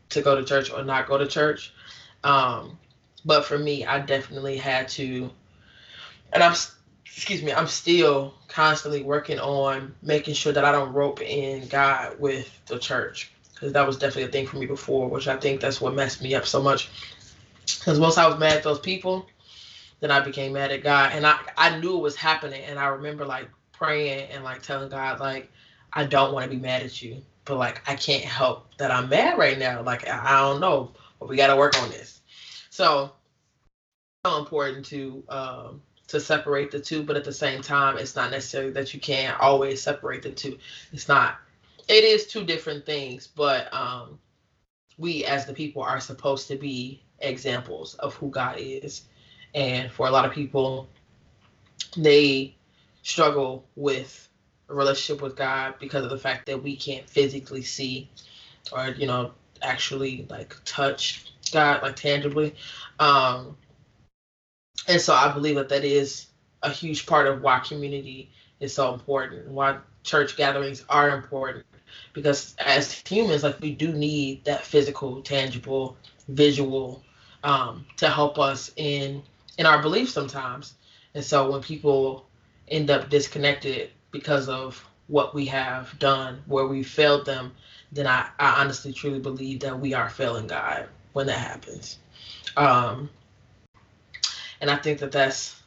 to 0.09 0.21
go 0.21 0.35
to 0.35 0.43
church 0.43 0.71
or 0.71 0.83
not 0.83 1.07
go 1.07 1.17
to 1.17 1.27
church. 1.27 1.73
Um, 2.23 2.77
but 3.25 3.45
for 3.45 3.57
me, 3.57 3.85
I 3.85 3.99
definitely 3.99 4.57
had 4.57 4.87
to, 4.89 5.29
and 6.33 6.43
I'm, 6.43 6.55
excuse 7.15 7.43
me, 7.43 7.51
I'm 7.51 7.67
still 7.67 8.33
constantly 8.47 9.03
working 9.03 9.39
on 9.39 9.95
making 10.01 10.33
sure 10.33 10.53
that 10.53 10.65
I 10.65 10.71
don't 10.71 10.93
rope 10.93 11.21
in 11.21 11.67
God 11.67 12.19
with 12.19 12.61
the 12.65 12.79
church 12.79 13.31
because 13.53 13.73
that 13.73 13.85
was 13.85 13.97
definitely 13.97 14.29
a 14.29 14.31
thing 14.31 14.47
for 14.47 14.57
me 14.57 14.65
before, 14.65 15.09
which 15.09 15.27
I 15.27 15.37
think 15.37 15.59
that's 15.59 15.81
what 15.81 15.93
messed 15.93 16.21
me 16.21 16.35
up 16.35 16.45
so 16.45 16.61
much. 16.61 16.89
Because 17.61 17.99
once 17.99 18.17
I 18.17 18.27
was 18.27 18.39
mad 18.39 18.57
at 18.57 18.63
those 18.63 18.79
people, 18.79 19.27
then 19.99 20.11
I 20.11 20.21
became 20.21 20.53
mad 20.53 20.71
at 20.71 20.83
God, 20.83 21.11
and 21.13 21.25
I 21.25 21.39
I 21.57 21.77
knew 21.79 21.97
it 21.97 22.01
was 22.01 22.15
happening, 22.15 22.63
and 22.63 22.79
I 22.79 22.87
remember 22.87 23.25
like 23.25 23.49
praying 23.71 24.29
and 24.31 24.43
like 24.43 24.61
telling 24.61 24.89
God 24.89 25.19
like 25.19 25.51
I 25.93 26.05
don't 26.05 26.33
want 26.33 26.43
to 26.45 26.49
be 26.49 26.61
mad 26.61 26.83
at 26.83 27.01
you, 27.01 27.21
but 27.45 27.57
like 27.57 27.81
I 27.89 27.95
can't 27.95 28.23
help 28.23 28.75
that 28.77 28.91
I'm 28.91 29.09
mad 29.09 29.37
right 29.37 29.57
now. 29.57 29.81
Like 29.81 30.07
I, 30.07 30.41
don't 30.41 30.61
know, 30.61 30.91
but 31.19 31.29
we 31.29 31.35
got 31.35 31.47
to 31.47 31.55
work 31.55 31.81
on 31.81 31.89
this. 31.89 32.21
So, 32.69 33.11
so 34.25 34.37
important 34.37 34.85
to 34.87 35.23
um, 35.29 35.81
to 36.09 36.19
separate 36.19 36.71
the 36.71 36.79
two, 36.79 37.03
but 37.03 37.15
at 37.15 37.23
the 37.23 37.33
same 37.33 37.61
time, 37.61 37.97
it's 37.97 38.15
not 38.15 38.31
necessarily 38.31 38.71
that 38.71 38.93
you 38.93 38.99
can't 38.99 39.39
always 39.39 39.81
separate 39.81 40.21
the 40.23 40.31
two. 40.31 40.57
It's 40.91 41.07
not. 41.07 41.37
It 41.87 42.03
is 42.03 42.27
two 42.27 42.43
different 42.43 42.85
things, 42.85 43.27
but 43.27 43.73
um, 43.73 44.19
we 44.97 45.25
as 45.25 45.45
the 45.45 45.53
people 45.53 45.81
are 45.81 45.99
supposed 45.99 46.47
to 46.49 46.55
be 46.55 47.01
examples 47.19 47.95
of 47.95 48.13
who 48.15 48.29
God 48.29 48.57
is 48.59 49.03
and 49.53 49.91
for 49.91 50.07
a 50.07 50.11
lot 50.11 50.25
of 50.25 50.31
people, 50.31 50.87
they 51.97 52.55
struggle 53.01 53.65
with 53.75 54.27
a 54.69 54.73
relationship 54.73 55.21
with 55.21 55.35
God 55.35 55.75
because 55.79 56.03
of 56.03 56.09
the 56.09 56.17
fact 56.17 56.45
that 56.45 56.61
we 56.61 56.75
can't 56.75 57.09
physically 57.09 57.63
see 57.63 58.09
or, 58.71 58.89
you 58.89 59.07
know, 59.07 59.31
actually 59.61 60.27
like 60.29 60.55
touch 60.65 61.33
God 61.51 61.81
like 61.81 61.95
tangibly. 61.95 62.55
Um, 62.99 63.57
and 64.87 65.01
so 65.01 65.13
I 65.13 65.31
believe 65.31 65.55
that 65.55 65.69
that 65.69 65.83
is 65.83 66.27
a 66.63 66.69
huge 66.69 67.05
part 67.05 67.27
of 67.27 67.41
why 67.41 67.59
community 67.59 68.31
is 68.59 68.73
so 68.73 68.93
important, 68.93 69.47
why 69.47 69.77
church 70.03 70.35
gatherings 70.35 70.83
are 70.89 71.09
important. 71.09 71.65
Because 72.13 72.55
as 72.59 72.93
humans, 73.07 73.43
like 73.43 73.59
we 73.59 73.71
do 73.71 73.93
need 73.93 74.43
that 74.45 74.65
physical, 74.65 75.21
tangible, 75.21 75.97
visual 76.27 77.03
um, 77.43 77.85
to 77.97 78.09
help 78.09 78.37
us 78.37 78.71
in 78.75 79.23
in 79.57 79.65
our 79.65 79.81
beliefs 79.81 80.13
sometimes. 80.13 80.73
And 81.13 81.23
so 81.23 81.51
when 81.51 81.61
people 81.61 82.27
end 82.67 82.89
up 82.89 83.09
disconnected 83.09 83.91
because 84.11 84.47
of 84.47 84.83
what 85.07 85.33
we 85.33 85.45
have 85.45 85.97
done, 85.99 86.41
where 86.45 86.67
we 86.67 86.83
failed 86.83 87.25
them, 87.25 87.51
then 87.91 88.05
I, 88.05 88.27
I 88.37 88.61
honestly 88.61 88.93
truly 88.93 89.19
believe 89.19 89.59
that 89.61 89.79
we 89.79 89.93
are 89.93 90.09
failing 90.09 90.47
God 90.47 90.87
when 91.13 91.27
that 91.27 91.39
happens. 91.39 91.97
Um, 92.55 93.09
and 94.61 94.69
I 94.69 94.77
think 94.77 94.99
that 94.99 95.11
that's, 95.11 95.61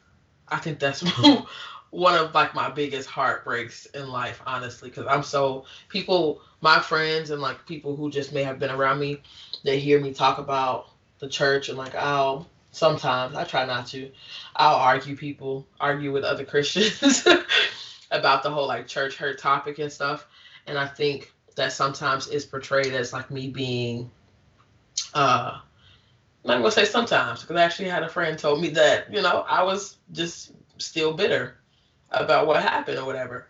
I 0.49 0.59
think 0.59 0.78
that's 0.78 1.03
one 1.90 2.14
of 2.14 2.34
like 2.34 2.55
my 2.55 2.70
biggest 2.70 3.09
heartbreaks 3.09 3.86
in 3.86 4.09
life, 4.09 4.40
honestly, 4.47 4.88
because 4.88 5.07
I'm 5.07 5.22
so 5.22 5.64
people, 5.88 6.40
my 6.61 6.80
friends 6.80 7.30
and 7.30 7.40
like 7.40 7.66
people 7.66 7.97
who 7.97 8.11
just 8.11 8.32
may 8.32 8.43
have 8.43 8.59
been 8.59 8.70
around 8.70 8.99
me, 8.99 9.22
they 9.64 9.78
hear 9.78 10.01
me 10.01 10.12
talk 10.12 10.38
about 10.38 10.88
the 11.18 11.28
church 11.28 11.68
and 11.68 11.78
like, 11.78 11.95
I'll 11.95 12.49
sometimes 12.72 13.36
I 13.36 13.45
try 13.45 13.64
not 13.64 13.86
to. 13.88 14.11
I'll 14.57 14.76
argue 14.76 15.16
people, 15.16 15.66
argue 15.78 16.12
with 16.12 16.24
other 16.24 16.45
Christians 16.45 17.26
about 18.11 18.43
the 18.43 18.51
whole 18.51 18.66
like 18.66 18.88
church 18.88 19.16
hurt 19.16 19.38
topic 19.38 19.78
and 19.78 19.93
stuff. 19.93 20.26
And 20.66 20.78
I 20.78 20.86
think 20.86 21.32
that 21.57 21.72
sometimes 21.72 22.28
is 22.28 22.45
portrayed 22.47 22.95
as 22.95 23.12
like 23.12 23.30
me 23.30 23.49
being 23.49 24.11
uh 25.14 25.61
I'm 26.45 26.59
gonna 26.59 26.70
say 26.70 26.84
sometimes 26.84 27.43
because 27.43 27.57
I 27.57 27.62
actually 27.62 27.88
had 27.88 28.03
a 28.03 28.09
friend 28.09 28.38
told 28.38 28.61
me 28.61 28.70
that, 28.70 29.12
you 29.12 29.22
know, 29.22 29.45
I 29.49 29.62
was 29.62 29.97
just 30.12 30.53
still 30.78 31.12
bitter 31.12 31.59
about 32.11 32.47
what 32.47 32.62
happened 32.62 32.99
or 32.99 33.05
whatever. 33.05 33.49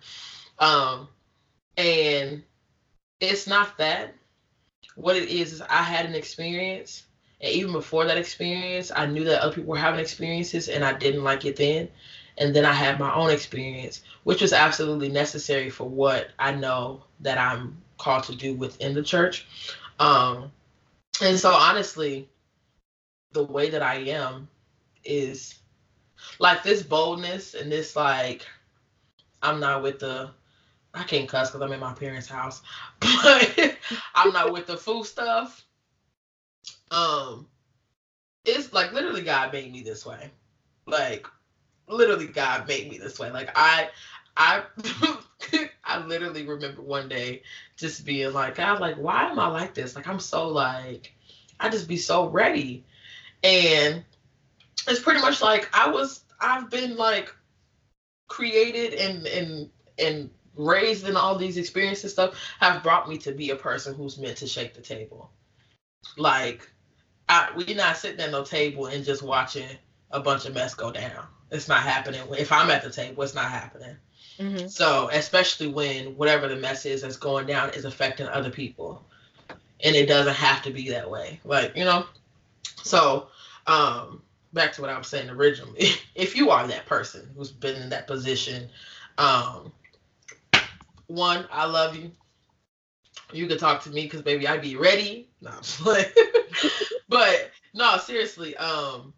Um 0.58 1.08
and 1.76 2.42
it's 3.20 3.46
not 3.46 3.78
that. 3.78 4.14
What 4.94 5.16
it 5.16 5.30
is 5.30 5.54
is 5.54 5.62
I 5.62 5.82
had 5.82 6.04
an 6.04 6.14
experience 6.14 7.04
and 7.42 7.52
even 7.52 7.72
before 7.72 8.04
that 8.04 8.18
experience, 8.18 8.92
I 8.94 9.06
knew 9.06 9.24
that 9.24 9.40
other 9.40 9.54
people 9.54 9.70
were 9.70 9.76
having 9.76 10.00
experiences 10.00 10.68
and 10.68 10.84
I 10.84 10.92
didn't 10.92 11.24
like 11.24 11.44
it 11.44 11.56
then. 11.56 11.88
And 12.38 12.54
then 12.54 12.64
I 12.64 12.72
had 12.72 12.98
my 12.98 13.12
own 13.12 13.30
experience, 13.30 14.02
which 14.22 14.40
was 14.40 14.52
absolutely 14.52 15.08
necessary 15.08 15.68
for 15.68 15.88
what 15.88 16.28
I 16.38 16.52
know 16.52 17.04
that 17.20 17.38
I'm 17.38 17.76
called 17.98 18.24
to 18.24 18.34
do 18.34 18.54
within 18.54 18.94
the 18.94 19.02
church. 19.02 19.46
Um, 19.98 20.50
and 21.20 21.38
so, 21.38 21.50
honestly, 21.50 22.28
the 23.32 23.44
way 23.44 23.70
that 23.70 23.82
I 23.82 23.96
am 23.96 24.48
is 25.04 25.54
like 26.38 26.62
this 26.62 26.82
boldness 26.82 27.54
and 27.54 27.70
this, 27.72 27.96
like, 27.96 28.46
I'm 29.42 29.60
not 29.60 29.82
with 29.82 29.98
the, 30.00 30.30
I 30.94 31.04
can't 31.04 31.28
cuss 31.28 31.50
because 31.50 31.62
I'm 31.62 31.72
in 31.72 31.80
my 31.80 31.94
parents' 31.94 32.28
house, 32.28 32.62
but 33.00 33.76
I'm 34.14 34.32
not 34.32 34.52
with 34.52 34.66
the 34.66 34.76
food 34.76 35.04
stuff 35.06 35.64
um 36.92 37.46
it's 38.44 38.72
like 38.72 38.92
literally 38.92 39.22
God 39.22 39.52
made 39.52 39.72
me 39.72 39.82
this 39.82 40.04
way. 40.04 40.30
Like 40.86 41.26
literally 41.88 42.26
God 42.26 42.68
made 42.68 42.88
me 42.88 42.98
this 42.98 43.18
way. 43.18 43.30
Like 43.30 43.50
I 43.54 43.88
I 44.36 44.62
I 45.84 45.98
literally 45.98 46.44
remember 46.44 46.82
one 46.82 47.08
day 47.08 47.42
just 47.76 48.04
being 48.04 48.32
like, 48.32 48.56
God, 48.56 48.80
like, 48.80 48.96
why 48.96 49.28
am 49.30 49.38
I 49.38 49.46
like 49.48 49.74
this? 49.74 49.96
Like 49.96 50.08
I'm 50.08 50.20
so 50.20 50.48
like 50.48 51.12
I 51.60 51.68
just 51.68 51.88
be 51.88 51.96
so 51.96 52.28
ready. 52.28 52.84
And 53.42 54.04
it's 54.88 55.00
pretty 55.00 55.20
much 55.20 55.42
like 55.42 55.68
I 55.72 55.90
was 55.90 56.24
I've 56.40 56.70
been 56.70 56.96
like 56.96 57.34
created 58.28 58.94
and 58.94 59.26
and 59.26 59.70
and 59.98 60.30
raised 60.54 61.08
in 61.08 61.16
all 61.16 61.36
these 61.36 61.56
experiences 61.56 62.12
stuff 62.12 62.38
have 62.60 62.82
brought 62.82 63.08
me 63.08 63.18
to 63.18 63.32
be 63.32 63.50
a 63.50 63.56
person 63.56 63.94
who's 63.94 64.18
meant 64.18 64.36
to 64.38 64.46
shake 64.46 64.74
the 64.74 64.80
table. 64.80 65.30
Like 66.16 66.70
I, 67.28 67.50
we're 67.56 67.76
not 67.76 67.96
sitting 67.96 68.20
at 68.20 68.30
no 68.30 68.44
table 68.44 68.86
and 68.86 69.04
just 69.04 69.22
watching 69.22 69.68
a 70.10 70.20
bunch 70.20 70.44
of 70.44 70.54
mess 70.54 70.74
go 70.74 70.92
down. 70.92 71.26
It's 71.50 71.68
not 71.68 71.82
happening. 71.82 72.22
If 72.38 72.52
I'm 72.52 72.70
at 72.70 72.82
the 72.82 72.90
table, 72.90 73.22
it's 73.22 73.34
not 73.34 73.50
happening. 73.50 73.96
Mm-hmm. 74.38 74.68
So, 74.68 75.08
especially 75.12 75.68
when 75.68 76.16
whatever 76.16 76.48
the 76.48 76.56
mess 76.56 76.86
is 76.86 77.02
that's 77.02 77.16
going 77.16 77.46
down 77.46 77.70
is 77.70 77.84
affecting 77.84 78.26
other 78.26 78.50
people, 78.50 79.04
and 79.84 79.94
it 79.94 80.06
doesn't 80.06 80.34
have 80.34 80.62
to 80.62 80.70
be 80.70 80.90
that 80.90 81.10
way. 81.10 81.40
Like 81.44 81.76
you 81.76 81.84
know. 81.84 82.06
So, 82.82 83.28
um, 83.66 84.22
back 84.52 84.72
to 84.74 84.80
what 84.80 84.90
I 84.90 84.98
was 84.98 85.08
saying 85.08 85.30
originally. 85.30 85.86
If 86.14 86.36
you 86.36 86.50
are 86.50 86.66
that 86.66 86.84
person 86.84 87.30
who's 87.34 87.50
been 87.50 87.80
in 87.80 87.88
that 87.88 88.06
position, 88.06 88.68
um, 89.16 89.72
one, 91.06 91.46
I 91.50 91.64
love 91.64 91.96
you. 91.96 92.10
you 93.32 93.46
could 93.46 93.58
talk 93.58 93.82
to 93.84 93.90
me 93.90 94.02
because 94.02 94.20
baby, 94.20 94.46
I'd 94.46 94.60
be 94.60 94.76
ready. 94.76 95.30
No, 95.40 95.52
but 97.08 97.50
no, 97.72 97.96
seriously, 97.96 98.54
um, 98.56 99.14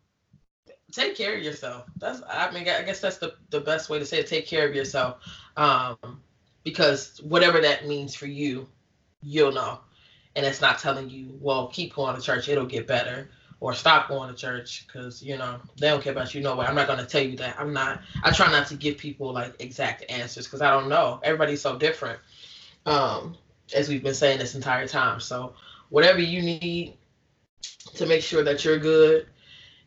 take 0.93 1.17
care 1.17 1.37
of 1.37 1.43
yourself. 1.43 1.85
That's 1.99 2.23
I 2.31 2.53
mean, 2.53 2.69
I 2.69 2.83
guess 2.83 3.01
that's 3.01 3.19
the 3.19 3.35
the 3.51 3.61
best 3.61 3.91
way 3.91 3.99
to 3.99 4.07
say 4.07 4.21
it. 4.21 4.29
Take 4.29 4.47
care 4.47 4.67
of 4.67 4.75
yourself, 4.75 5.19
um, 5.57 6.21
because 6.63 7.21
whatever 7.25 7.61
that 7.61 7.89
means 7.89 8.15
for 8.15 8.27
you, 8.27 8.69
you'll 9.21 9.53
know, 9.53 9.81
and 10.37 10.47
it's 10.47 10.61
not 10.61 10.79
telling 10.79 11.11
you, 11.11 11.37
well, 11.41 11.67
keep 11.67 11.95
going 11.95 12.15
to 12.15 12.23
church, 12.23 12.49
it'll 12.49 12.67
get 12.67 12.87
better 12.87 13.31
or 13.65 13.73
stop 13.73 14.09
going 14.09 14.29
to 14.29 14.35
church 14.35 14.87
because 14.87 15.23
you 15.23 15.39
know 15.39 15.59
they 15.79 15.89
don't 15.89 16.03
care 16.03 16.13
about 16.13 16.35
you 16.35 16.43
no 16.43 16.55
way. 16.55 16.67
I'm 16.67 16.75
not 16.75 16.87
gonna 16.87 17.07
tell 17.07 17.23
you 17.23 17.35
that. 17.39 17.59
I'm 17.59 17.73
not. 17.73 18.03
I 18.23 18.31
try 18.31 18.51
not 18.53 18.67
to 18.67 18.75
give 18.75 18.99
people 18.99 19.33
like 19.33 19.55
exact 19.59 20.05
answers 20.11 20.45
because 20.45 20.61
I 20.61 20.69
don't 20.69 20.91
know. 20.91 21.19
Everybody's 21.23 21.63
so 21.63 21.79
different. 21.79 22.21
Um, 22.85 23.39
as 23.75 23.89
we've 23.89 24.03
been 24.03 24.13
saying 24.13 24.39
this 24.39 24.55
entire 24.55 24.87
time. 24.87 25.19
So 25.19 25.55
whatever 25.89 26.21
you 26.21 26.43
need 26.43 26.99
to 27.95 28.05
make 28.05 28.23
sure 28.23 28.45
that 28.45 28.67
you're 28.67 28.77
good 28.79 29.29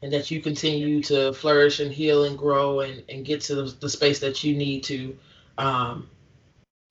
and 0.01 0.11
that 0.11 0.31
you 0.31 0.41
continue 0.41 1.03
to 1.03 1.31
flourish 1.33 1.79
and 1.79 1.91
heal 1.91 2.23
and 2.23 2.35
grow 2.35 2.79
and, 2.79 3.03
and 3.09 3.23
get 3.23 3.41
to 3.41 3.53
the, 3.53 3.63
the 3.79 3.89
space 3.89 4.17
that 4.21 4.43
you 4.43 4.57
need 4.57 4.83
to 4.85 5.15
um, 5.59 6.09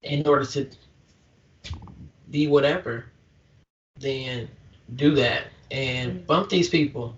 in 0.02 0.24
order 0.24 0.44
to 0.44 0.70
be 2.30 2.46
whatever, 2.46 3.06
then 3.98 4.48
do 4.94 5.16
that 5.16 5.48
and 5.70 6.26
bump 6.26 6.48
these 6.48 6.68
people. 6.68 7.14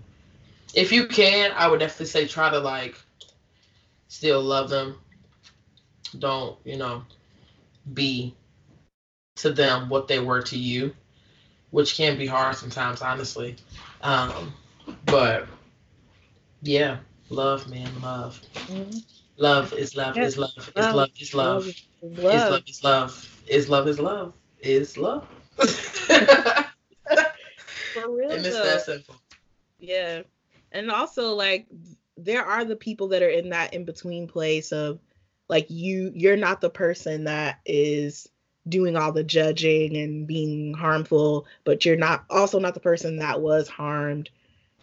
If 0.73 0.91
you 0.91 1.07
can, 1.07 1.51
I 1.55 1.67
would 1.67 1.79
definitely 1.79 2.07
say 2.07 2.27
try 2.27 2.49
to 2.49 2.59
like 2.59 2.99
still 4.07 4.41
love 4.41 4.69
them. 4.69 4.97
Don't, 6.17 6.57
you 6.65 6.77
know, 6.77 7.03
be 7.93 8.35
to 9.37 9.51
them 9.51 9.89
what 9.89 10.07
they 10.07 10.19
were 10.19 10.41
to 10.41 10.57
you, 10.57 10.93
which 11.71 11.95
can 11.95 12.17
be 12.17 12.25
hard 12.25 12.55
sometimes, 12.55 13.01
honestly. 13.01 13.55
Um, 14.01 14.53
but 15.05 15.47
yeah, 16.61 16.97
love, 17.29 17.69
man, 17.69 17.89
love. 18.01 18.41
Mm-hmm. 18.53 18.97
Love 19.37 19.73
is 19.73 19.95
love 19.95 20.17
is 20.17 20.37
love 20.37 20.51
is 20.57 20.75
love, 20.75 20.95
love 20.95 21.09
is 21.19 21.33
love. 21.33 21.65
Is 22.01 22.49
love 22.49 22.63
is 22.67 22.83
love 22.83 23.41
is 23.47 23.69
love 23.69 23.87
is 23.87 23.99
love 23.99 24.33
is 24.61 24.97
love. 24.97 25.27
For 28.01 28.15
real. 28.15 28.31
And 28.31 28.45
it's 28.45 28.55
though. 28.55 28.63
that 28.63 28.81
simple. 28.81 29.15
Yeah. 29.79 30.21
And 30.71 30.91
also 30.91 31.33
like 31.35 31.67
there 32.17 32.45
are 32.45 32.65
the 32.65 32.75
people 32.75 33.09
that 33.09 33.23
are 33.23 33.29
in 33.29 33.49
that 33.49 33.73
in 33.73 33.85
between 33.85 34.27
place 34.27 34.71
of 34.71 34.99
like 35.47 35.67
you 35.69 36.11
you're 36.13 36.37
not 36.37 36.61
the 36.61 36.69
person 36.69 37.23
that 37.25 37.59
is 37.65 38.27
doing 38.67 38.95
all 38.95 39.11
the 39.11 39.23
judging 39.23 39.97
and 39.97 40.27
being 40.27 40.73
harmful, 40.73 41.47
but 41.63 41.85
you're 41.85 41.95
not 41.95 42.25
also 42.29 42.59
not 42.59 42.73
the 42.73 42.79
person 42.79 43.17
that 43.17 43.41
was 43.41 43.67
harmed. 43.67 44.29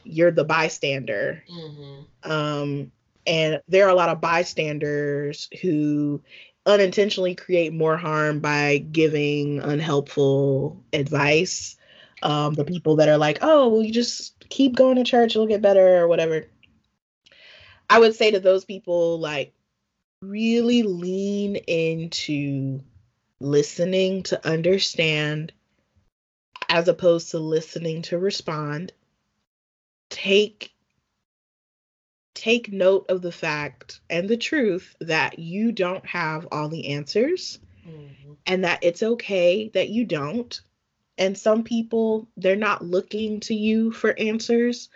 You're 0.02 0.30
the 0.30 0.44
bystander. 0.44 1.44
Mm-hmm. 1.50 2.30
Um, 2.30 2.92
and 3.26 3.60
there 3.68 3.86
are 3.86 3.90
a 3.90 3.94
lot 3.94 4.08
of 4.08 4.20
bystanders 4.20 5.48
who 5.60 6.22
unintentionally 6.64 7.34
create 7.34 7.72
more 7.72 7.96
harm 7.96 8.40
by 8.40 8.78
giving 8.78 9.60
unhelpful 9.60 10.82
advice 10.92 11.76
um, 12.22 12.54
the 12.54 12.64
people 12.64 12.96
that 12.96 13.08
are 13.08 13.18
like, 13.18 13.38
oh, 13.42 13.68
well, 13.68 13.82
you 13.82 13.92
just 13.92 14.48
keep 14.48 14.74
going 14.74 14.96
to 14.96 15.04
church, 15.04 15.32
it'll 15.32 15.46
get 15.46 15.62
better 15.62 15.98
or 15.98 16.08
whatever. 16.08 16.46
I 17.88 17.98
would 17.98 18.14
say 18.14 18.30
to 18.30 18.40
those 18.40 18.64
people, 18.64 19.18
like, 19.18 19.52
really 20.22 20.82
lean 20.82 21.56
into 21.56 22.80
listening 23.40 24.22
to 24.24 24.48
understand 24.48 25.52
as 26.68 26.88
opposed 26.88 27.30
to 27.30 27.38
listening 27.38 28.02
to 28.02 28.18
respond. 28.18 28.92
Take 30.08 30.72
take 32.34 32.70
note 32.70 33.06
of 33.08 33.22
the 33.22 33.32
fact 33.32 34.00
and 34.10 34.28
the 34.28 34.36
truth 34.36 34.94
that 35.00 35.38
you 35.38 35.72
don't 35.72 36.04
have 36.04 36.46
all 36.52 36.68
the 36.68 36.88
answers 36.88 37.58
mm-hmm. 37.88 38.32
and 38.44 38.62
that 38.62 38.78
it's 38.82 39.02
okay 39.02 39.70
that 39.70 39.88
you 39.88 40.04
don't 40.04 40.60
and 41.18 41.36
some 41.36 41.62
people 41.64 42.28
they're 42.36 42.56
not 42.56 42.84
looking 42.84 43.40
to 43.40 43.54
you 43.54 43.92
for 43.92 44.18
answers. 44.18 44.88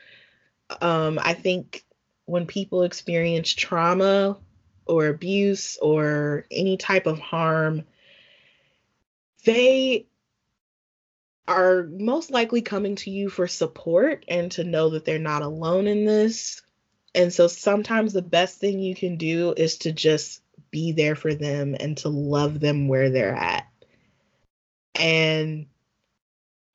Um, 0.80 1.18
i 1.20 1.34
think 1.34 1.84
when 2.26 2.47
people 2.47 2.82
experience 2.84 3.52
trauma 3.52 4.38
or 4.86 5.09
abuse 5.09 5.78
or 5.82 6.47
any 6.51 6.76
type 6.76 7.06
of 7.06 7.18
harm 7.18 7.82
they 9.44 10.06
are 11.48 11.88
most 11.90 12.30
likely 12.30 12.62
coming 12.62 12.94
to 12.97 13.10
you 13.10 13.28
for 13.28 13.48
support 13.48 14.24
and 14.28 14.52
to 14.52 14.64
know 14.64 14.90
that 14.90 15.05
they're 15.05 15.18
not 15.18 15.42
alone 15.42 15.86
in 15.88 16.05
this. 16.05 16.62
And 17.14 17.32
so 17.32 17.48
sometimes 17.48 18.12
the 18.12 18.22
best 18.22 18.59
thing 18.59 18.78
you 18.78 18.94
can 18.94 19.16
do 19.16 19.52
is 19.56 19.78
to 19.78 19.92
just 19.92 20.42
be 20.70 20.92
there 20.92 21.16
for 21.16 21.34
them 21.34 21.74
and 21.78 21.97
to 21.98 22.09
love 22.09 22.60
them 22.60 22.86
where 22.86 23.10
they're 23.10 23.34
at. 23.34 23.66
And 24.94 25.66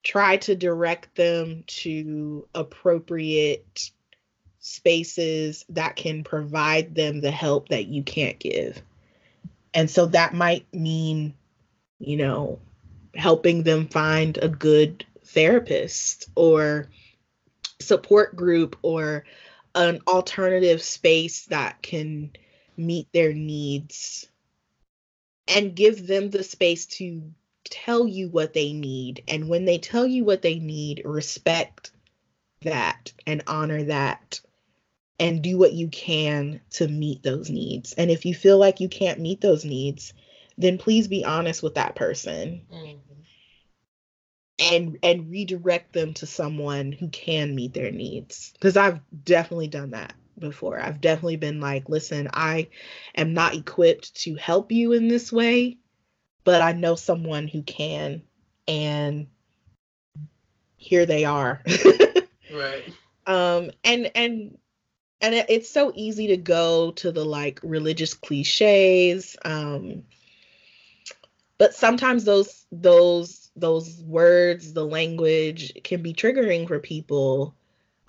try 0.06 0.38
to 0.38 0.56
direct 0.56 1.16
them 1.16 1.64
to 1.68 2.48
appropriate 2.54 3.90
spaces 4.60 5.66
that 5.70 5.96
can 5.96 6.24
provide 6.24 6.96
them 6.96 7.20
the 7.20 7.32
help 7.32 7.70
that 7.70 7.88
you 7.88 8.04
can't 8.04 8.40
give. 8.40 8.82
And 9.74 9.90
so 9.90 10.06
that 10.06 10.34
might 10.34 10.66
mean, 10.72 11.34
you 12.00 12.18
know, 12.18 12.60
helping 13.16 13.64
them 13.64 13.88
find 13.88 14.38
a 14.38 14.48
good 14.48 15.06
therapist 15.26 16.30
or 16.36 16.88
support 17.82 18.36
group 18.36 18.78
or 18.84 19.26
an 19.74 20.00
alternative 20.08 20.82
space 20.82 21.46
that 21.48 21.82
can 21.82 22.32
meet 22.78 23.08
their 23.12 23.34
needs 23.34 24.28
and 25.48 25.76
give 25.76 26.06
them 26.06 26.30
the 26.30 26.44
space 26.44 26.86
to 26.86 27.24
tell 27.70 28.08
you 28.08 28.30
what 28.30 28.54
they 28.54 28.74
need. 28.74 29.24
And 29.28 29.50
when 29.50 29.66
they 29.66 29.78
tell 29.78 30.06
you 30.06 30.24
what 30.24 30.42
they 30.42 30.60
need, 30.60 31.02
respect 31.06 31.92
that 32.62 33.12
and 33.26 33.44
honor 33.48 33.84
that 33.84 34.40
and 35.20 35.42
do 35.42 35.58
what 35.58 35.74
you 35.74 35.88
can 35.88 36.62
to 36.72 36.88
meet 36.88 37.24
those 37.24 37.50
needs. 37.50 37.94
And 37.94 38.12
if 38.12 38.26
you 38.26 38.36
feel 38.36 38.58
like 38.58 38.80
you 38.80 38.90
can't 38.90 39.20
meet 39.20 39.42
those 39.42 39.64
needs, 39.64 40.14
then 40.58 40.78
please 40.78 41.08
be 41.08 41.24
honest 41.24 41.64
with 41.64 41.76
that 41.76 41.96
person. 41.96 42.62
Mm-hmm. 42.72 42.98
And 44.58 45.00
and 45.04 45.30
redirect 45.30 45.92
them 45.92 46.14
to 46.16 46.26
someone 46.26 46.94
who 46.94 47.10
can 47.10 47.56
meet 47.56 47.74
their 47.74 47.92
needs. 47.92 48.54
Because 48.54 48.78
I've 48.78 49.02
definitely 49.26 49.68
done 49.68 49.92
that 49.92 50.14
before. 50.40 50.80
I've 50.80 51.02
definitely 51.02 51.36
been 51.36 51.60
like, 51.60 51.90
listen, 51.90 52.30
I 52.34 52.70
am 53.16 53.34
not 53.34 53.54
equipped 53.54 54.16
to 54.22 54.36
help 54.36 54.72
you 54.72 54.94
in 54.94 55.10
this 55.10 55.30
way 55.30 55.78
but 56.46 56.62
I 56.62 56.72
know 56.72 56.96
someone 56.96 57.50
who 57.50 57.62
can, 57.64 58.22
and 58.68 59.28
here 60.78 61.06
they 61.06 61.26
are. 61.26 61.62
right. 62.54 62.84
Um, 63.28 63.72
and 63.84 64.12
and 64.16 64.58
and 65.20 65.36
it, 65.36 65.48
it's 65.50 65.70
so 65.70 65.92
easy 65.96 66.28
to 66.28 66.38
go 66.38 66.92
to 66.92 67.12
the 67.12 67.26
like 67.26 67.60
religious 67.64 68.14
cliches. 68.14 69.36
Um, 69.44 70.04
but 71.58 71.74
sometimes 71.74 72.24
those 72.24 72.66
those 72.72 73.50
those 73.56 74.02
words, 74.04 74.74
the 74.74 74.86
language 74.86 75.74
can 75.84 76.02
be 76.02 76.14
triggering 76.14 76.68
for 76.68 76.80
people. 76.80 77.56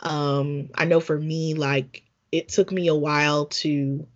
Um, 0.00 0.68
I 0.74 0.84
know 0.84 1.00
for 1.00 1.18
me, 1.18 1.54
like 1.54 2.02
it 2.30 2.48
took 2.48 2.70
me 2.70 2.88
a 2.88 2.94
while 2.94 3.46
to 3.46 4.06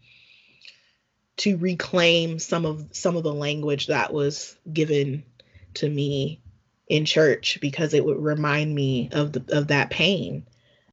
to 1.40 1.56
reclaim 1.56 2.38
some 2.38 2.66
of 2.66 2.88
some 2.92 3.16
of 3.16 3.22
the 3.22 3.32
language 3.32 3.86
that 3.86 4.12
was 4.12 4.56
given 4.70 5.24
to 5.72 5.88
me 5.88 6.38
in 6.86 7.06
church 7.06 7.58
because 7.62 7.94
it 7.94 8.04
would 8.04 8.22
remind 8.22 8.74
me 8.74 9.08
of 9.12 9.32
the 9.32 9.44
of 9.56 9.68
that 9.68 9.88
pain. 9.88 10.46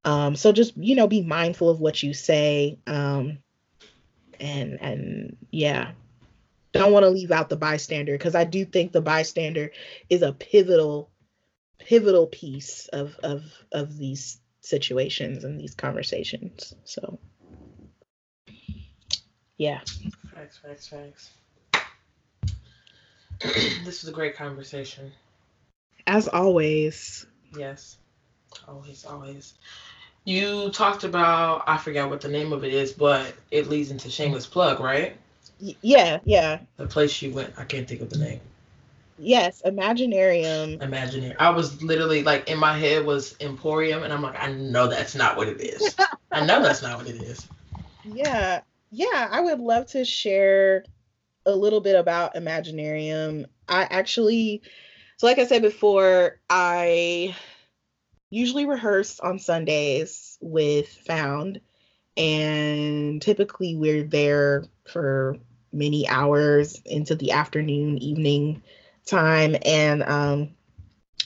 Um, 0.05 0.37
so 0.37 0.53
just 0.53 0.77
you 0.77 0.95
know, 0.95 1.07
be 1.07 1.21
mindful 1.21 1.69
of 1.69 1.81
what 1.81 2.01
you 2.01 2.13
say, 2.13 2.79
um, 2.87 3.39
and 4.39 4.81
and 4.81 5.37
yeah, 5.51 5.91
don't 6.71 6.93
want 6.93 7.03
to 7.03 7.09
leave 7.09 7.31
out 7.31 7.49
the 7.49 7.57
bystander 7.57 8.13
because 8.13 8.35
I 8.35 8.45
do 8.45 8.63
think 8.63 8.93
the 8.93 9.01
bystander 9.01 9.71
is 10.09 10.21
a 10.21 10.31
pivotal 10.31 11.09
pivotal 11.77 12.27
piece 12.27 12.87
of 12.87 13.17
of 13.21 13.43
of 13.73 13.97
these 13.97 14.39
situations 14.61 15.43
and 15.43 15.59
these 15.59 15.75
conversations. 15.75 16.73
So 16.85 17.19
yeah. 19.57 19.81
Facts, 20.38 20.57
facts, 20.57 20.88
facts. 20.88 21.31
this 23.84 24.03
was 24.03 24.07
a 24.07 24.11
great 24.11 24.35
conversation. 24.35 25.11
As 26.05 26.27
always. 26.27 27.26
Yes. 27.57 27.97
Always, 28.68 29.03
always. 29.03 29.55
You 30.26 30.69
talked 30.69 31.03
about 31.03 31.64
I 31.65 31.77
forgot 31.77 32.11
what 32.11 32.22
the 32.22 32.27
name 32.27 32.53
of 32.53 32.64
it 32.64 32.72
is, 32.72 32.91
but 32.91 33.34
it 33.49 33.68
leads 33.68 33.89
into 33.89 34.11
shameless 34.11 34.45
plug, 34.45 34.80
right? 34.80 35.18
Y- 35.59 35.76
yeah, 35.81 36.19
yeah. 36.23 36.59
The 36.76 36.85
place 36.85 37.19
you 37.19 37.31
went, 37.34 37.53
I 37.57 37.64
can't 37.64 37.88
think 37.88 38.01
of 38.01 38.11
the 38.11 38.19
name. 38.19 38.39
Yes, 39.18 39.64
Imaginarium. 39.65 40.77
Imaginarium. 40.77 41.38
I 41.39 41.49
was 41.49 41.81
literally 41.81 42.22
like 42.22 42.47
in 42.47 42.59
my 42.59 42.77
head 42.77 43.07
was 43.07 43.35
Emporium, 43.39 44.03
and 44.03 44.14
I'm 44.14 44.22
like, 44.22 44.39
I 44.39 44.51
know 44.51 44.88
that's 44.88 45.15
not 45.15 45.35
what 45.35 45.47
it 45.47 45.59
is. 45.61 45.95
I 46.31 46.45
know 46.45 46.61
that's 46.61 46.84
not 46.84 46.99
what 46.99 47.07
it 47.07 47.15
is. 47.15 47.47
Yeah, 48.03 48.61
yeah. 48.89 49.27
I 49.31 49.41
would 49.41 49.59
love 49.59 49.88
to 49.88 50.05
share 50.05 50.85
a 51.45 51.55
little 51.55 51.81
bit 51.81 51.95
about 51.95 52.35
Imaginarium. 52.35 53.45
I 53.68 53.84
actually, 53.84 54.61
so 55.18 55.27
like 55.27 55.39
I 55.39 55.45
said 55.45 55.61
before, 55.61 56.39
I 56.49 57.35
usually 58.30 58.65
rehearse 58.65 59.19
on 59.19 59.39
Sundays 59.39 60.38
with 60.41 60.89
Found, 61.07 61.61
and 62.15 63.22
typically 63.22 63.76
we're 63.76 64.03
there 64.03 64.65
for 64.85 65.38
many 65.72 66.07
hours 66.07 66.81
into 66.85 67.15
the 67.15 67.31
afternoon, 67.31 67.97
evening 67.99 68.64
time. 69.05 69.55
And 69.64 70.03
um, 70.03 70.49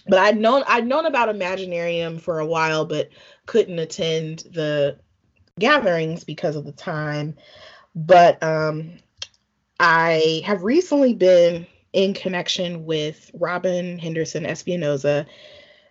but 0.07 0.19
I'd 0.19 0.37
known 0.37 0.63
I'd 0.67 0.87
known 0.87 1.05
about 1.05 1.29
Imaginarium 1.29 2.19
for 2.19 2.39
a 2.39 2.45
while, 2.45 2.85
but 2.85 3.09
couldn't 3.45 3.79
attend 3.79 4.39
the 4.51 4.97
gatherings 5.59 6.23
because 6.23 6.55
of 6.55 6.65
the 6.65 6.71
time. 6.71 7.35
But 7.95 8.41
um, 8.41 8.93
I 9.79 10.41
have 10.45 10.63
recently 10.63 11.13
been 11.13 11.67
in 11.93 12.13
connection 12.13 12.85
with 12.85 13.31
Robyn 13.33 13.99
Henderson 13.99 14.43
Espinoza, 14.43 15.25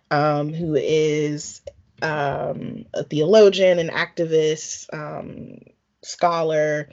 um, 0.09 0.53
who 0.53 0.75
is 0.75 1.61
um, 2.01 2.85
a 2.93 3.03
theologian, 3.03 3.79
an 3.79 3.89
activist, 3.89 4.91
um, 4.93 5.59
scholar, 6.01 6.89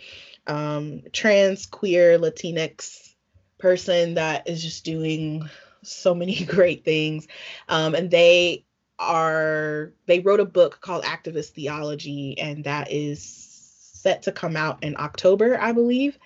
um, 0.47 1.03
trans, 1.12 1.66
queer, 1.66 2.19
Latinx 2.19 3.15
person 3.59 4.15
that 4.15 4.49
is 4.49 4.62
just 4.62 4.85
doing 4.85 5.49
so 5.82 6.15
many 6.15 6.45
great 6.45 6.85
things. 6.85 7.27
Um, 7.69 7.95
and 7.95 8.11
they 8.11 8.65
are, 8.99 9.93
they 10.07 10.20
wrote 10.20 10.41
a 10.41 10.45
book 10.45 10.81
called 10.81 11.05
Activist 11.05 11.51
Theology, 11.51 12.39
and 12.39 12.65
that 12.65 12.91
is 12.91 13.23
set 13.23 14.23
to 14.23 14.33
come 14.33 14.57
out 14.57 14.83
in 14.83 14.97
October, 14.99 15.59
I 15.61 15.73
believe. 15.73 16.19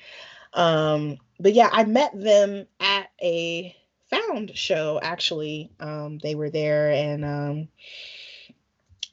Um, 0.53 1.19
but 1.41 1.55
yeah, 1.55 1.71
I 1.73 1.85
met 1.85 2.13
them 2.19 2.67
at 2.81 3.11
a 3.21 3.75
found 4.11 4.57
show 4.57 5.01
actually. 5.03 5.71
Um, 5.81 6.19
they 6.19 6.35
were 6.35 6.51
there 6.51 6.91
and 6.91 7.25
um, 7.25 7.69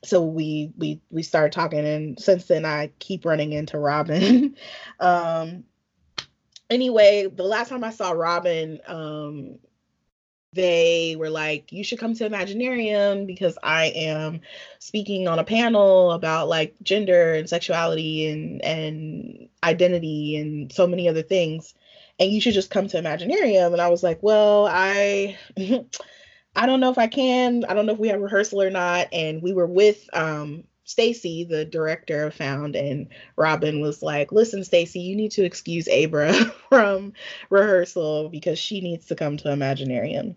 so 0.03 0.23
we 0.23 0.72
we 0.77 1.02
we 1.10 1.23
started 1.23 1.52
talking 1.52 1.86
and 1.86 2.19
since 2.19 2.45
then 2.45 2.65
I 2.65 2.91
keep 2.99 3.26
running 3.26 3.53
into 3.53 3.77
Robyn. 3.77 4.56
um 4.99 5.64
anyway, 6.69 7.27
the 7.27 7.44
last 7.44 7.69
time 7.69 7.84
I 7.84 7.91
saw 7.91 8.11
Robyn, 8.11 8.80
um 8.88 9.60
they 10.53 11.15
were 11.17 11.30
like, 11.30 11.71
you 11.71 11.84
should 11.84 11.99
come 11.99 12.15
to 12.15 12.30
Imaginarium 12.30 13.27
because 13.27 13.57
I 13.61 13.85
am 13.88 14.41
speaking 14.80 15.27
on 15.27 15.39
a 15.39 15.43
panel 15.43 16.11
about 16.11 16.47
like 16.47 16.76
gender 16.81 17.35
and 17.35 17.47
sexuality 17.49 18.27
and 18.27 18.63
and 18.63 19.49
identity 19.63 20.38
and 20.38 20.71
so 20.71 20.88
many 20.88 21.07
other 21.07 21.21
things. 21.21 21.73
And 22.19 22.31
you 22.31 22.41
should 22.41 22.53
just 22.55 22.71
come 22.71 22.88
to 22.88 22.97
Imaginarium. 22.97 23.73
And 23.73 23.81
I 23.81 23.89
was 23.89 24.03
like, 24.03 24.23
well, 24.23 24.67
I 24.67 25.38
I 26.55 26.65
don't 26.65 26.80
know 26.80 26.91
if 26.91 26.97
I 26.97 27.07
can. 27.07 27.63
I 27.65 27.73
don't 27.73 27.85
know 27.85 27.93
if 27.93 27.99
we 27.99 28.09
have 28.09 28.19
rehearsal 28.21 28.61
or 28.61 28.71
not. 28.71 29.07
And 29.13 29.41
we 29.41 29.53
were 29.53 29.67
with 29.67 30.09
um 30.13 30.63
Stacy, 30.90 31.44
the 31.44 31.66
director 31.66 32.26
of 32.26 32.34
Found, 32.34 32.76
and 32.76 33.10
Robyn 33.36 33.80
was 33.80 34.02
like, 34.02 34.32
"Listen, 34.32 34.64
Stacy, 34.64 35.02
you 35.02 35.16
need 35.16 35.30
to 35.34 35.44
excuse 35.44 35.88
Abra 35.88 36.34
from 36.70 37.14
rehearsal 37.52 38.30
because 38.30 38.57
she 38.57 38.82
needs 38.82 39.06
to 39.06 39.16
come 39.16 39.38
to 39.38 39.49
Imaginarium." 39.49 40.36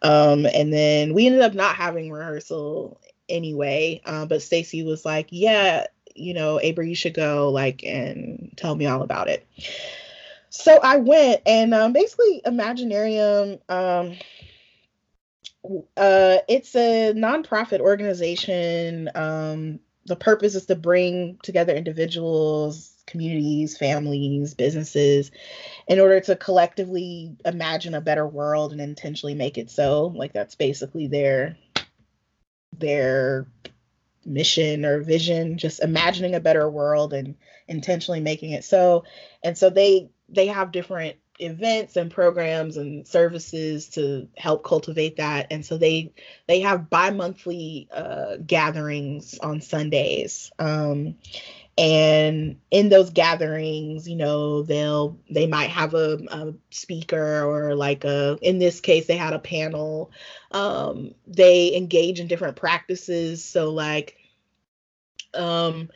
Um, 0.00 0.46
and 0.46 0.72
then 0.72 1.14
we 1.14 1.26
ended 1.26 1.42
up 1.42 1.54
not 1.54 1.74
having 1.74 2.12
rehearsal 2.12 3.00
anyway. 3.28 4.00
Uh, 4.04 4.24
but 4.24 4.40
Stacy 4.40 4.84
was 4.84 5.04
like, 5.04 5.26
"Yeah, 5.30 5.88
you 6.14 6.32
know, 6.32 6.60
Abra, 6.60 6.86
you 6.86 6.94
should 6.94 7.14
go, 7.14 7.50
like, 7.50 7.82
and 7.84 8.52
tell 8.56 8.76
me 8.76 8.86
all 8.86 9.02
about 9.02 9.26
it." 9.26 9.44
So 10.50 10.78
I 10.80 10.98
went, 10.98 11.42
and 11.44 11.74
um, 11.74 11.92
basically, 11.92 12.40
Imaginarium. 12.46 13.58
Um, 13.68 14.16
uh, 15.96 16.38
it's 16.48 16.76
a 16.76 17.12
nonprofit 17.14 17.80
organization 17.80 19.10
um, 19.16 19.80
the 20.08 20.16
purpose 20.16 20.54
is 20.54 20.66
to 20.66 20.74
bring 20.74 21.38
together 21.42 21.74
individuals, 21.74 22.94
communities, 23.06 23.76
families, 23.76 24.54
businesses 24.54 25.30
in 25.86 26.00
order 26.00 26.20
to 26.20 26.36
collectively 26.36 27.36
imagine 27.44 27.94
a 27.94 28.00
better 28.00 28.26
world 28.26 28.72
and 28.72 28.80
intentionally 28.80 29.34
make 29.34 29.58
it 29.58 29.70
so. 29.70 30.12
Like 30.14 30.32
that's 30.32 30.54
basically 30.54 31.06
their 31.06 31.56
their 32.76 33.46
mission 34.24 34.84
or 34.84 35.00
vision, 35.00 35.58
just 35.58 35.80
imagining 35.80 36.34
a 36.34 36.40
better 36.40 36.68
world 36.68 37.12
and 37.12 37.36
intentionally 37.66 38.20
making 38.20 38.50
it 38.50 38.64
so. 38.64 39.04
And 39.42 39.56
so 39.56 39.70
they 39.70 40.10
they 40.28 40.48
have 40.48 40.72
different 40.72 41.16
events 41.38 41.96
and 41.96 42.10
programs 42.10 42.76
and 42.76 43.06
services 43.06 43.88
to 43.90 44.28
help 44.36 44.64
cultivate 44.64 45.16
that. 45.16 45.46
And 45.50 45.64
so 45.64 45.78
they 45.78 46.12
they 46.46 46.60
have 46.60 46.90
bi-monthly 46.90 47.88
uh, 47.92 48.36
gatherings 48.46 49.38
on 49.38 49.60
sundays. 49.60 50.50
Um, 50.58 51.16
and 51.76 52.58
in 52.72 52.88
those 52.88 53.10
gatherings 53.10 54.08
you 54.08 54.16
know 54.16 54.62
they'll 54.62 55.16
they 55.30 55.46
might 55.46 55.70
have 55.70 55.94
a, 55.94 56.18
a, 56.28 56.52
speaker 56.70 57.44
or 57.44 57.76
like 57.76 58.02
a 58.02 58.36
in 58.42 58.58
this 58.58 58.80
case 58.80 59.06
they 59.06 59.16
had 59.16 59.32
a 59.32 59.38
panel. 59.38 60.10
Um, 60.50 61.14
they 61.26 61.76
engage 61.76 62.18
in 62.18 62.26
different 62.26 62.56
practices. 62.56 63.44
So 63.44 63.70
like 63.70 64.16
um 65.34 65.88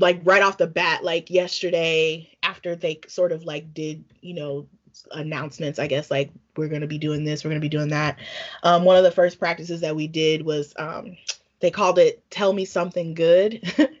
like 0.00 0.20
right 0.24 0.42
off 0.42 0.58
the 0.58 0.66
bat 0.66 1.04
like 1.04 1.30
yesterday 1.30 2.28
after 2.42 2.74
they 2.74 2.98
sort 3.06 3.32
of 3.32 3.44
like 3.44 3.72
did 3.72 4.04
you 4.20 4.34
know 4.34 4.66
announcements 5.12 5.78
i 5.78 5.86
guess 5.86 6.10
like 6.10 6.30
we're 6.56 6.68
going 6.68 6.80
to 6.80 6.86
be 6.86 6.98
doing 6.98 7.24
this 7.24 7.44
we're 7.44 7.50
going 7.50 7.60
to 7.60 7.64
be 7.64 7.68
doing 7.68 7.88
that 7.88 8.18
um, 8.62 8.84
one 8.84 8.96
of 8.96 9.04
the 9.04 9.10
first 9.10 9.38
practices 9.38 9.80
that 9.82 9.94
we 9.94 10.08
did 10.08 10.44
was 10.44 10.74
um, 10.76 11.16
they 11.60 11.70
called 11.70 11.98
it 11.98 12.28
tell 12.30 12.52
me 12.52 12.64
something 12.64 13.14
good. 13.14 13.62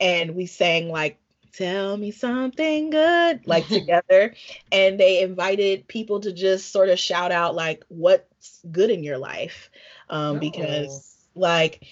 And 0.00 0.34
we 0.34 0.46
sang 0.46 0.88
like 0.88 1.18
tell 1.52 1.96
me 1.96 2.10
something 2.10 2.90
good 2.90 3.46
like 3.46 3.66
together. 3.68 4.34
And 4.72 4.98
they 4.98 5.22
invited 5.22 5.86
people 5.86 6.18
to 6.20 6.32
just 6.32 6.72
sort 6.72 6.88
of 6.88 6.98
shout 6.98 7.30
out 7.30 7.54
like 7.54 7.84
what's 7.88 8.60
good 8.70 8.90
in 8.90 9.04
your 9.04 9.18
life? 9.18 9.70
Um, 10.10 10.36
oh. 10.36 10.40
because 10.40 11.16
like 11.36 11.86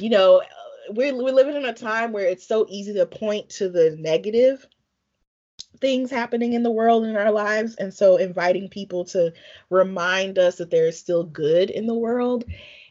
you 0.00 0.10
know 0.10 0.42
we're, 0.94 1.14
we're 1.14 1.32
living 1.32 1.56
in 1.56 1.64
a 1.64 1.72
time 1.72 2.12
where 2.12 2.26
it's 2.26 2.46
so 2.46 2.66
easy 2.68 2.94
to 2.94 3.06
point 3.06 3.48
to 3.50 3.68
the 3.68 3.96
negative 3.98 4.66
things 5.80 6.10
happening 6.10 6.52
in 6.52 6.62
the 6.62 6.70
world 6.70 7.04
in 7.04 7.16
our 7.16 7.30
lives. 7.30 7.74
And 7.76 7.92
so 7.92 8.16
inviting 8.16 8.68
people 8.68 9.04
to 9.06 9.32
remind 9.68 10.38
us 10.38 10.56
that 10.56 10.70
there 10.70 10.86
is 10.86 10.98
still 10.98 11.24
good 11.24 11.70
in 11.70 11.86
the 11.86 11.94
world. 11.94 12.44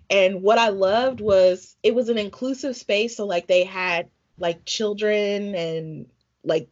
And 0.10 0.42
what 0.42 0.58
i 0.58 0.70
loved 0.70 1.22
was 1.22 1.76
it 1.84 1.94
was 1.94 2.10
an 2.10 2.18
inclusive 2.18 2.76
space. 2.76 3.18
So 3.18 3.26
like 3.26 3.48
they 3.48 3.64
had 3.64 4.10
like 4.40 4.66
children 4.66 5.54
and 5.56 6.08
like 6.44 6.70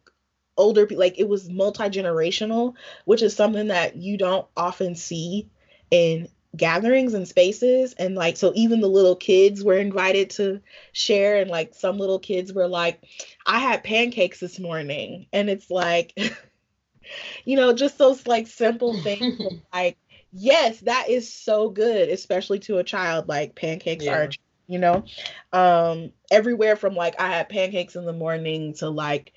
older 0.56 0.86
people 0.86 1.00
like 1.00 1.18
it 1.18 1.28
was 1.28 1.48
multi-generational 1.48 2.74
which 3.04 3.22
is 3.22 3.36
something 3.36 3.68
that 3.68 3.94
you 3.94 4.16
don't 4.16 4.46
often 4.56 4.96
see 4.96 5.48
in 5.90 6.26
gatherings 6.56 7.14
and 7.14 7.28
spaces 7.28 7.94
and 7.98 8.14
like 8.14 8.36
so 8.36 8.52
even 8.54 8.80
the 8.80 8.88
little 8.88 9.16
kids 9.16 9.62
were 9.62 9.76
invited 9.76 10.30
to 10.30 10.60
share 10.92 11.36
and 11.36 11.50
like 11.50 11.74
some 11.74 11.98
little 11.98 12.18
kids 12.18 12.52
were 12.52 12.66
like 12.66 13.04
i 13.46 13.58
had 13.58 13.84
pancakes 13.84 14.40
this 14.40 14.58
morning 14.58 15.26
and 15.32 15.50
it's 15.50 15.70
like 15.70 16.16
you 17.44 17.54
know 17.56 17.74
just 17.74 17.98
those 17.98 18.26
like 18.26 18.46
simple 18.46 18.98
things 19.02 19.38
like 19.74 19.98
yes 20.32 20.80
that 20.80 21.10
is 21.10 21.30
so 21.30 21.68
good 21.68 22.08
especially 22.08 22.58
to 22.58 22.78
a 22.78 22.84
child 22.84 23.28
like 23.28 23.54
pancakes 23.54 24.06
yeah. 24.06 24.16
are 24.16 24.30
you 24.66 24.78
know 24.78 25.04
um 25.52 26.10
everywhere 26.30 26.76
from 26.76 26.94
like 26.94 27.20
i 27.20 27.28
had 27.28 27.48
pancakes 27.48 27.94
in 27.94 28.06
the 28.06 28.12
morning 28.12 28.72
to 28.72 28.88
like 28.88 29.32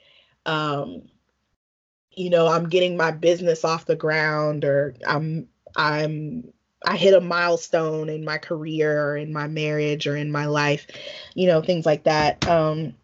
um 0.45 1.01
you 2.11 2.29
know 2.29 2.47
i'm 2.47 2.69
getting 2.69 2.95
my 2.95 3.11
business 3.11 3.65
off 3.65 3.85
the 3.85 3.95
ground 3.95 4.63
or 4.63 4.95
i'm 5.05 5.47
i'm 5.75 6.51
I 6.83 6.97
hit 6.97 7.13
a 7.13 7.21
milestone 7.21 8.09
in 8.09 8.25
my 8.25 8.37
career 8.37 9.09
or 9.09 9.17
in 9.17 9.31
my 9.31 9.47
marriage 9.47 10.07
or 10.07 10.15
in 10.15 10.31
my 10.31 10.45
life, 10.45 10.87
you 11.35 11.47
know, 11.47 11.61
things 11.61 11.85
like 11.85 12.03
that. 12.03 12.47
Um, 12.47 12.95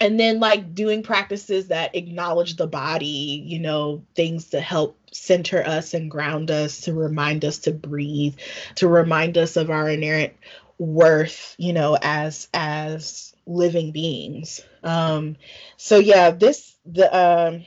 and 0.00 0.20
then 0.20 0.40
like 0.40 0.74
doing 0.74 1.02
practices 1.02 1.68
that 1.68 1.94
acknowledge 1.94 2.56
the 2.56 2.66
body, 2.66 3.42
you 3.46 3.58
know, 3.58 4.02
things 4.14 4.50
to 4.50 4.60
help 4.60 4.98
center 5.12 5.62
us 5.64 5.94
and 5.94 6.10
ground 6.10 6.50
us, 6.50 6.82
to 6.82 6.92
remind 6.92 7.44
us 7.44 7.58
to 7.60 7.72
breathe, 7.72 8.36
to 8.76 8.88
remind 8.88 9.38
us 9.38 9.56
of 9.56 9.70
our 9.70 9.88
inherent 9.88 10.34
worth, 10.78 11.54
you 11.58 11.72
know, 11.72 11.96
as 12.00 12.48
as 12.52 13.34
living 13.46 13.92
beings. 13.92 14.60
Um, 14.82 15.36
so 15.76 15.98
yeah, 15.98 16.30
this 16.30 16.74
the 16.84 17.14
um 17.16 17.64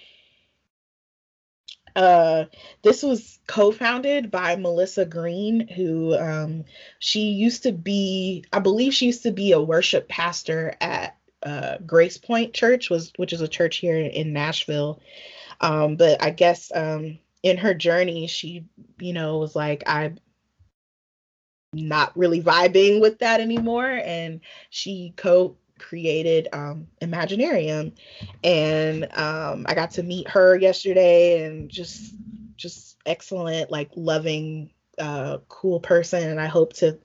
uh, 1.99 2.45
this 2.81 3.03
was 3.03 3.39
co-founded 3.45 4.31
by 4.31 4.55
Melissa 4.55 5.05
Greene, 5.05 5.67
who 5.67 6.15
um, 6.15 6.63
she 6.99 7.31
used 7.31 7.63
to 7.63 7.73
be, 7.73 8.45
I 8.53 8.59
believe 8.59 8.93
she 8.93 9.07
used 9.07 9.23
to 9.23 9.31
be 9.31 9.51
a 9.51 9.59
worship 9.59 10.07
pastor 10.07 10.77
at 10.79 11.17
uh, 11.43 11.75
GracePointe 11.85 12.53
Church, 12.53 12.89
was 12.89 13.11
which 13.17 13.33
is 13.33 13.41
a 13.41 13.49
church 13.49 13.77
here 13.77 13.97
in 13.97 14.31
Nashville. 14.31 15.01
Um, 15.59 15.97
but 15.97 16.23
I 16.23 16.29
guess 16.29 16.71
um, 16.73 17.19
in 17.43 17.57
her 17.57 17.73
journey, 17.73 18.27
she, 18.27 18.63
you 18.97 19.11
know, 19.11 19.39
was 19.39 19.53
like, 19.53 19.83
I 19.85 20.13
not 21.73 22.17
really 22.17 22.41
vibing 22.41 23.01
with 23.01 23.19
that 23.19 23.41
anymore, 23.41 23.91
and 24.05 24.39
she 24.69 25.13
co 25.17 25.57
created 25.79 26.47
um, 26.53 26.87
Imaginarium, 27.01 27.93
and 28.43 29.05
um, 29.17 29.65
I 29.67 29.73
got 29.73 29.91
to 29.91 30.03
meet 30.03 30.27
her 30.29 30.57
yesterday, 30.57 31.45
and 31.45 31.69
just 31.69 32.13
just 32.57 32.97
excellent, 33.05 33.71
like 33.71 33.89
loving, 33.95 34.71
uh, 34.97 35.39
cool 35.47 35.79
person, 35.79 36.29
and 36.29 36.39
I 36.39 36.47
hope 36.47 36.73
to 36.73 36.99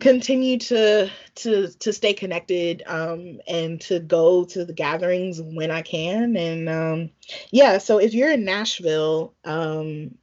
continue 0.00 0.58
to 0.58 1.08
to 1.36 1.68
to 1.68 1.92
stay 1.92 2.12
connected 2.12 2.82
um, 2.86 3.40
and 3.46 3.80
to 3.82 4.00
go 4.00 4.44
to 4.46 4.64
the 4.64 4.72
gatherings 4.72 5.40
when 5.40 5.70
I 5.70 5.82
can, 5.82 6.36
and 6.36 6.68
um, 6.68 7.10
yeah. 7.50 7.78
So 7.78 7.98
if 7.98 8.12
you're 8.14 8.32
in 8.32 8.44
Nashville, 8.44 9.34
um, 9.44 10.16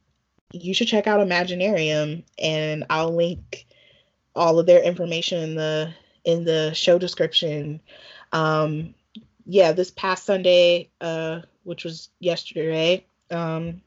you 0.52 0.74
should 0.74 0.88
check 0.88 1.06
out 1.06 1.26
Imaginarium, 1.26 2.24
and 2.38 2.84
I'll 2.90 3.14
link 3.14 3.66
all 4.34 4.58
of 4.58 4.66
their 4.66 4.82
information 4.82 5.42
in 5.42 5.54
the 5.54 5.94
in 6.24 6.44
the 6.44 6.72
show 6.74 6.98
description. 6.98 7.80
Um, 8.32 8.94
yeah, 9.46 9.72
this 9.72 9.90
past 9.90 10.24
Sunday, 10.24 10.90
uh, 11.00 11.40
which 11.64 11.84
was 11.84 12.10
yesterday, 12.20 13.04
um, 13.30 13.82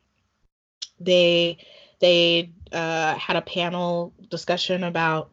they 0.99 1.57
they 1.99 2.51
uh, 2.71 3.15
had 3.15 3.35
a 3.35 3.41
panel 3.41 4.13
discussion 4.29 4.83
about 4.83 5.29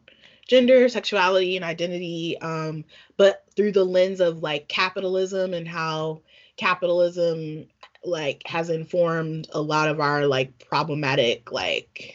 gender, 0.47 0.89
sexuality, 0.89 1.57
and 1.57 1.65
identity, 1.65 2.39
um, 2.41 2.85
but 3.17 3.45
through 3.57 3.73
the 3.73 3.85
lens 3.85 4.21
of 4.21 4.43
like 4.43 4.69
capitalism 4.69 5.55
and 5.55 5.67
how 5.67 6.21
capitalism 6.57 7.67
like 8.05 8.43
has 8.47 8.71
informed 8.71 9.49
a 9.53 9.61
lot 9.61 9.89
of 9.89 10.01
our 10.01 10.27
like 10.27 10.59
problematic 10.69 11.53
like 11.53 12.15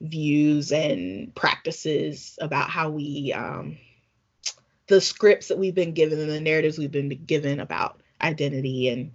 views 0.00 0.72
and 0.72 1.34
practices 1.34 2.38
about 2.40 2.68
how 2.68 2.90
we 2.90 3.32
um 3.32 3.78
the 4.86 5.00
scripts 5.00 5.48
that 5.48 5.58
we've 5.58 5.74
been 5.74 5.92
given 5.92 6.20
and 6.20 6.30
the 6.30 6.40
narratives 6.40 6.78
we've 6.78 6.92
been 6.92 7.08
given 7.26 7.60
about 7.60 8.00
identity 8.20 8.88
and 8.88 9.12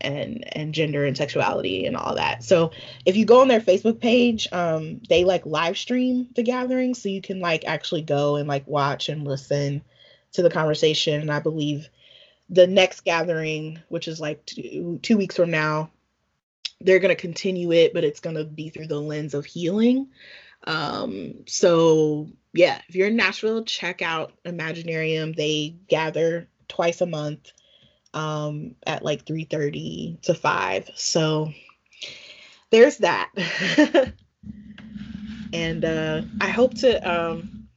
and 0.00 0.44
and 0.54 0.74
gender 0.74 1.06
and 1.06 1.16
sexuality 1.16 1.86
and 1.86 1.96
all 1.96 2.14
that. 2.14 2.44
So 2.44 2.72
if 3.06 3.16
you 3.16 3.24
go 3.24 3.40
on 3.40 3.48
their 3.48 3.60
Facebook 3.60 4.00
page, 4.00 4.46
um, 4.52 5.00
they 5.08 5.24
like 5.24 5.46
live 5.46 5.78
stream 5.78 6.28
the 6.34 6.42
gathering, 6.42 6.94
so 6.94 7.08
you 7.08 7.22
can 7.22 7.40
like 7.40 7.64
actually 7.66 8.02
go 8.02 8.36
and 8.36 8.48
like 8.48 8.66
watch 8.66 9.08
and 9.08 9.26
listen 9.26 9.82
to 10.32 10.42
the 10.42 10.50
conversation. 10.50 11.20
And 11.20 11.32
I 11.32 11.40
believe 11.40 11.88
the 12.50 12.66
next 12.66 13.04
gathering, 13.04 13.80
which 13.88 14.06
is 14.06 14.20
like 14.20 14.44
two 14.44 15.00
two 15.02 15.16
weeks 15.16 15.36
from 15.36 15.50
now, 15.50 15.90
they're 16.80 16.98
gonna 16.98 17.16
continue 17.16 17.72
it, 17.72 17.94
but 17.94 18.04
it's 18.04 18.20
gonna 18.20 18.44
be 18.44 18.68
through 18.68 18.88
the 18.88 19.00
lens 19.00 19.32
of 19.32 19.46
healing. 19.46 20.08
Um, 20.66 21.44
so 21.46 22.28
yeah, 22.52 22.80
if 22.88 22.94
you're 22.94 23.08
in 23.08 23.16
Nashville, 23.16 23.64
check 23.64 24.02
out 24.02 24.32
Imaginarium. 24.44 25.36
They 25.36 25.76
gather 25.88 26.48
twice 26.68 27.00
a 27.00 27.06
month 27.06 27.52
um, 28.14 28.74
at 28.86 29.04
like 29.04 29.24
3:30 29.24 30.22
to 30.22 30.34
5. 30.34 30.90
So 30.94 31.52
there's 32.70 32.98
that. 32.98 33.30
and 35.52 35.84
uh, 35.84 36.22
I 36.40 36.48
hope 36.48 36.74
to 36.78 36.98
um, 37.08 37.68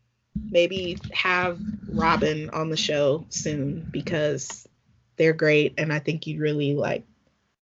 maybe 0.49 0.97
have 1.11 1.59
Robyn 1.89 2.49
on 2.51 2.69
the 2.69 2.77
show 2.77 3.25
soon 3.29 3.87
because 3.91 4.67
they're 5.17 5.33
great 5.33 5.73
and 5.77 5.91
I 5.91 5.99
think 5.99 6.25
you'd 6.25 6.39
really 6.39 6.73
like 6.73 7.03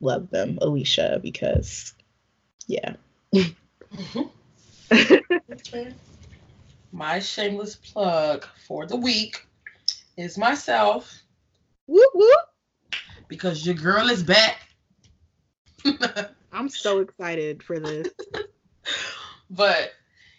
love 0.01 0.29
them, 0.29 0.57
Alicia, 0.61 1.19
because 1.21 1.93
yeah. 2.67 2.95
My 6.91 7.19
shameless 7.19 7.75
plug 7.75 8.45
for 8.67 8.85
the 8.85 8.95
week 8.95 9.45
is 10.17 10.37
myself. 10.37 11.21
Whoop 11.87 12.11
whoop. 12.13 12.39
Because 13.27 13.65
your 13.65 13.75
girl 13.75 14.09
is 14.09 14.23
back. 14.23 14.59
I'm 16.53 16.69
so 16.69 16.99
excited 16.99 17.61
for 17.63 17.79
this. 17.79 18.09
but 19.49 19.91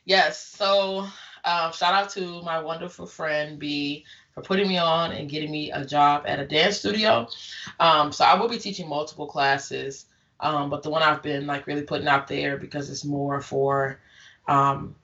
yes, 0.05 0.41
so 0.43 1.07
um, 1.45 1.73
shout 1.73 1.95
out 1.95 2.11
to 2.11 2.43
my 2.43 2.61
wonderful 2.61 3.07
friend 3.07 3.59
B 3.59 4.05
for 4.33 4.43
putting 4.43 4.69
me 4.69 4.79
on 4.79 5.13
and 5.13 5.29
getting 5.29 5.51
me 5.51 5.71
a 5.73 5.85
job 5.85 6.25
at 6.27 6.41
a 6.41 6.47
dance 6.47 6.79
studio. 6.79 7.29
Um, 7.81 8.13
so 8.13 8.25
I 8.25 8.39
will 8.39 8.49
be 8.49 8.59
teaching 8.59 8.89
multiple 8.89 9.27
classes, 9.27 10.07
um, 10.41 10.71
but 10.71 10.83
the 10.83 10.91
one 10.91 11.03
I've 11.03 11.23
been 11.23 11.47
like 11.47 11.67
really 11.67 11.83
putting 11.83 12.09
out 12.09 12.29
there 12.29 12.57
because 12.57 12.89
it's 12.91 13.05
more 13.05 13.41
for 13.41 14.01
um, 14.49 14.95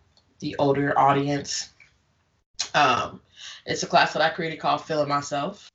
the 0.40 0.56
older 0.58 0.98
audience. 0.98 1.70
Um, 2.74 3.20
it's 3.66 3.82
a 3.82 3.86
class 3.86 4.12
that 4.12 4.22
I 4.22 4.30
created 4.30 4.58
called 4.58 4.84
Feeling 4.84 5.08
Myself. 5.08 5.70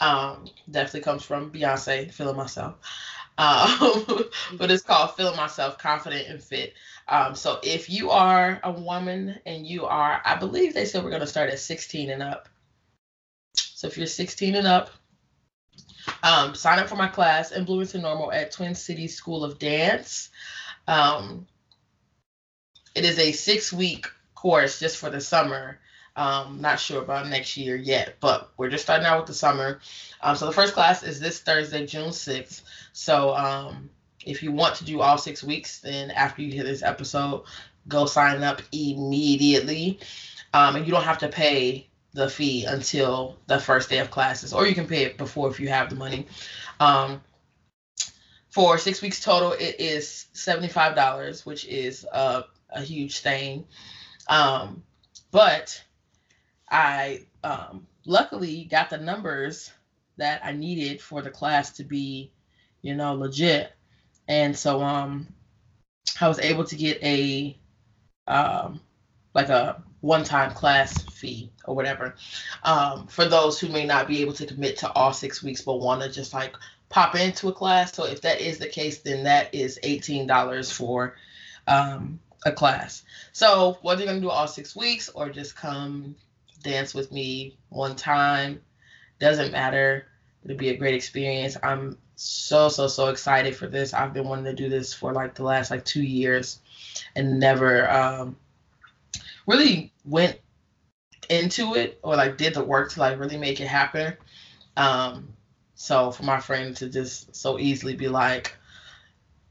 Um, 0.00 0.46
definitely 0.70 1.00
comes 1.00 1.22
from 1.22 1.50
Beyonce, 1.50 2.12
Feeling 2.12 2.36
Myself. 2.36 2.76
Um, 3.38 4.24
but 4.58 4.70
it's 4.70 4.82
called 4.82 5.16
Feeling 5.16 5.36
Myself 5.36 5.78
Confident 5.78 6.28
and 6.28 6.42
Fit. 6.42 6.74
Um, 7.08 7.34
so 7.34 7.58
if 7.62 7.90
you 7.90 8.10
are 8.10 8.60
a 8.62 8.72
woman 8.72 9.38
and 9.46 9.66
you 9.66 9.86
are, 9.86 10.20
I 10.24 10.36
believe 10.36 10.74
they 10.74 10.84
said 10.84 11.02
we're 11.02 11.10
going 11.10 11.20
to 11.20 11.26
start 11.26 11.50
at 11.50 11.58
16 11.58 12.10
and 12.10 12.22
up. 12.22 12.48
So 13.54 13.86
if 13.86 13.96
you're 13.96 14.06
16 14.06 14.54
and 14.54 14.66
up, 14.66 14.90
um, 16.22 16.54
sign 16.54 16.78
up 16.78 16.88
for 16.88 16.96
my 16.96 17.08
class, 17.08 17.52
Influence 17.52 17.94
and 17.94 18.02
Normal 18.02 18.32
at 18.32 18.52
Twin 18.52 18.74
Cities 18.74 19.16
School 19.16 19.44
of 19.44 19.58
Dance. 19.58 20.30
Um, 20.86 21.46
it 22.94 23.04
is 23.04 23.18
a 23.18 23.32
six 23.32 23.72
week 23.72 24.06
course 24.34 24.80
just 24.80 24.96
for 24.96 25.10
the 25.10 25.20
summer. 25.20 25.78
Um, 26.16 26.60
not 26.60 26.80
sure 26.80 27.02
about 27.02 27.28
next 27.28 27.56
year 27.56 27.76
yet, 27.76 28.16
but 28.20 28.50
we're 28.56 28.68
just 28.68 28.84
starting 28.84 29.06
out 29.06 29.18
with 29.18 29.26
the 29.26 29.34
summer. 29.34 29.80
Um, 30.20 30.36
so 30.36 30.46
the 30.46 30.52
first 30.52 30.74
class 30.74 31.02
is 31.02 31.20
this 31.20 31.40
Thursday, 31.40 31.86
June 31.86 32.10
6th. 32.10 32.62
So 32.92 33.34
um, 33.34 33.88
if 34.26 34.42
you 34.42 34.52
want 34.52 34.74
to 34.76 34.84
do 34.84 35.00
all 35.00 35.18
six 35.18 35.42
weeks, 35.42 35.80
then 35.80 36.10
after 36.10 36.42
you 36.42 36.52
hear 36.52 36.64
this 36.64 36.82
episode, 36.82 37.44
go 37.88 38.06
sign 38.06 38.42
up 38.42 38.60
immediately. 38.72 40.00
Um, 40.52 40.76
and 40.76 40.84
you 40.84 40.92
don't 40.92 41.04
have 41.04 41.18
to 41.18 41.28
pay 41.28 41.88
the 42.12 42.28
fee 42.28 42.64
until 42.64 43.38
the 43.46 43.60
first 43.60 43.88
day 43.88 43.98
of 43.98 44.10
classes, 44.10 44.52
or 44.52 44.66
you 44.66 44.74
can 44.74 44.86
pay 44.86 45.04
it 45.04 45.16
before 45.16 45.48
if 45.48 45.60
you 45.60 45.68
have 45.68 45.90
the 45.90 45.96
money. 45.96 46.26
Um, 46.80 47.20
for 48.50 48.78
six 48.78 49.00
weeks 49.00 49.20
total, 49.22 49.52
it 49.52 49.76
is 49.78 50.26
$75, 50.34 51.46
which 51.46 51.66
is 51.66 52.04
uh, 52.12 52.42
a 52.72 52.82
huge 52.82 53.20
thing. 53.20 53.64
Um, 54.28 54.82
but 55.30 55.82
I 56.70 57.26
um, 57.42 57.86
luckily 58.06 58.64
got 58.64 58.90
the 58.90 58.98
numbers 58.98 59.70
that 60.16 60.44
I 60.44 60.52
needed 60.52 61.00
for 61.00 61.22
the 61.22 61.30
class 61.30 61.72
to 61.72 61.84
be, 61.84 62.32
you 62.82 62.94
know, 62.94 63.14
legit. 63.14 63.72
And 64.28 64.56
so 64.56 64.82
um, 64.82 65.26
I 66.20 66.28
was 66.28 66.38
able 66.38 66.64
to 66.64 66.76
get 66.76 67.02
a 67.02 67.58
um, 68.26 68.80
like 69.34 69.48
a 69.48 69.82
one-time 70.00 70.52
class 70.52 71.02
fee 71.10 71.50
or 71.64 71.74
whatever 71.74 72.14
um, 72.62 73.06
for 73.06 73.26
those 73.26 73.60
who 73.60 73.68
may 73.68 73.84
not 73.84 74.08
be 74.08 74.22
able 74.22 74.32
to 74.32 74.46
commit 74.46 74.78
to 74.78 74.90
all 74.92 75.12
six 75.12 75.42
weeks 75.42 75.60
but 75.60 75.80
want 75.80 76.00
to 76.00 76.08
just 76.08 76.32
like 76.32 76.54
pop 76.88 77.14
into 77.14 77.48
a 77.48 77.52
class. 77.52 77.92
So 77.92 78.04
if 78.04 78.22
that 78.22 78.40
is 78.40 78.58
the 78.58 78.68
case, 78.68 78.98
then 78.98 79.24
that 79.24 79.54
is 79.54 79.78
eighteen 79.82 80.26
dollars 80.26 80.70
for 80.70 81.16
um, 81.66 82.20
a 82.44 82.52
class. 82.52 83.02
So 83.32 83.78
whether 83.82 84.02
you're 84.02 84.12
gonna 84.12 84.20
do 84.20 84.30
all 84.30 84.48
six 84.48 84.74
weeks 84.74 85.08
or 85.10 85.30
just 85.30 85.56
come 85.56 86.16
dance 86.62 86.94
with 86.94 87.12
me 87.12 87.56
one 87.68 87.96
time, 87.96 88.60
doesn't 89.18 89.52
matter. 89.52 90.06
It'll 90.44 90.56
be 90.56 90.70
a 90.70 90.76
great 90.76 90.94
experience. 90.94 91.56
I'm 91.62 91.98
so 92.16 92.68
so 92.68 92.86
so 92.86 93.08
excited 93.08 93.56
for 93.56 93.66
this. 93.66 93.94
I've 93.94 94.14
been 94.14 94.26
wanting 94.26 94.44
to 94.46 94.54
do 94.54 94.68
this 94.68 94.92
for 94.92 95.12
like 95.12 95.34
the 95.34 95.42
last 95.42 95.70
like 95.70 95.84
two 95.84 96.02
years, 96.02 96.60
and 97.14 97.38
never 97.38 97.90
um, 97.90 98.36
really 99.46 99.92
went 100.04 100.38
into 101.28 101.74
it 101.74 101.98
or 102.02 102.16
like 102.16 102.36
did 102.36 102.54
the 102.54 102.64
work 102.64 102.90
to 102.92 103.00
like 103.00 103.18
really 103.18 103.36
make 103.36 103.60
it 103.60 103.68
happen. 103.68 104.14
Um, 104.76 105.32
so 105.74 106.10
for 106.10 106.24
my 106.24 106.40
friend 106.40 106.76
to 106.76 106.88
just 106.88 107.34
so 107.34 107.58
easily 107.58 107.94
be 107.94 108.08
like, 108.08 108.54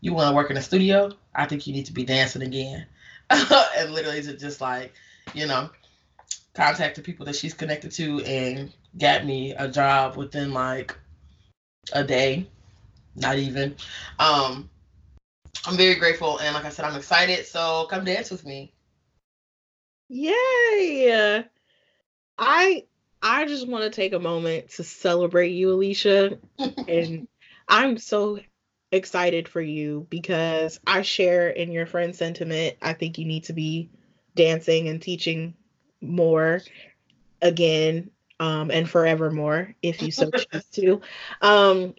"You 0.01 0.13
want 0.13 0.29
to 0.29 0.35
work 0.35 0.51
in 0.51 0.57
a 0.57 0.61
studio? 0.61 1.11
I 1.35 1.45
think 1.45 1.67
you 1.67 1.73
need 1.73 1.85
to 1.87 1.93
be 1.93 2.05
dancing 2.05 2.41
again. 2.41 2.85
and 3.29 3.93
literally 3.93 4.21
to 4.21 4.35
just 4.35 4.61
like, 4.61 4.93
you 5.33 5.45
know, 5.45 5.69
contact 6.53 6.95
the 6.95 7.01
people 7.01 7.25
that 7.25 7.35
she's 7.35 7.53
connected 7.53 7.91
to 7.91 8.21
and 8.23 8.73
got 8.97 9.25
me 9.25 9.53
a 9.53 9.67
job 9.67 10.15
within 10.17 10.53
like 10.53 10.95
a 11.93 12.03
day. 12.03 12.47
not 13.15 13.37
even. 13.37 13.75
Um, 14.17 14.69
I'm 15.65 15.77
very 15.77 15.95
grateful, 15.95 16.39
and 16.39 16.55
like 16.55 16.65
I 16.65 16.69
said, 16.69 16.85
I'm 16.85 16.95
excited. 16.95 17.45
So 17.45 17.87
come 17.89 18.05
dance 18.05 18.31
with 18.31 18.45
me. 18.45 18.73
Yay! 20.07 21.43
I 22.37 22.85
I 23.21 23.45
just 23.45 23.67
want 23.67 23.83
to 23.83 23.89
take 23.89 24.13
a 24.13 24.19
moment 24.19 24.69
to 24.71 24.83
celebrate 24.83 25.51
you, 25.51 25.71
Alicia, 25.71 26.39
and 26.87 27.27
I'm 27.67 27.97
so 27.97 28.39
excited 28.91 29.47
for 29.47 29.61
you 29.61 30.07
because 30.09 30.79
I 30.85 31.01
share 31.01 31.49
in 31.49 31.71
your 31.71 31.85
friend 31.85 32.15
sentiment. 32.15 32.77
I 32.81 32.93
think 32.93 33.17
you 33.17 33.25
need 33.25 33.45
to 33.45 33.53
be 33.53 33.89
dancing 34.35 34.87
and 34.87 35.01
teaching 35.01 35.55
more 36.01 36.61
again 37.41 38.11
um, 38.39 38.71
and 38.71 38.89
forevermore 38.89 39.75
if 39.81 40.01
you 40.01 40.11
so 40.11 40.31
choose 40.51 40.65
to. 40.73 41.01
Um, 41.41 41.93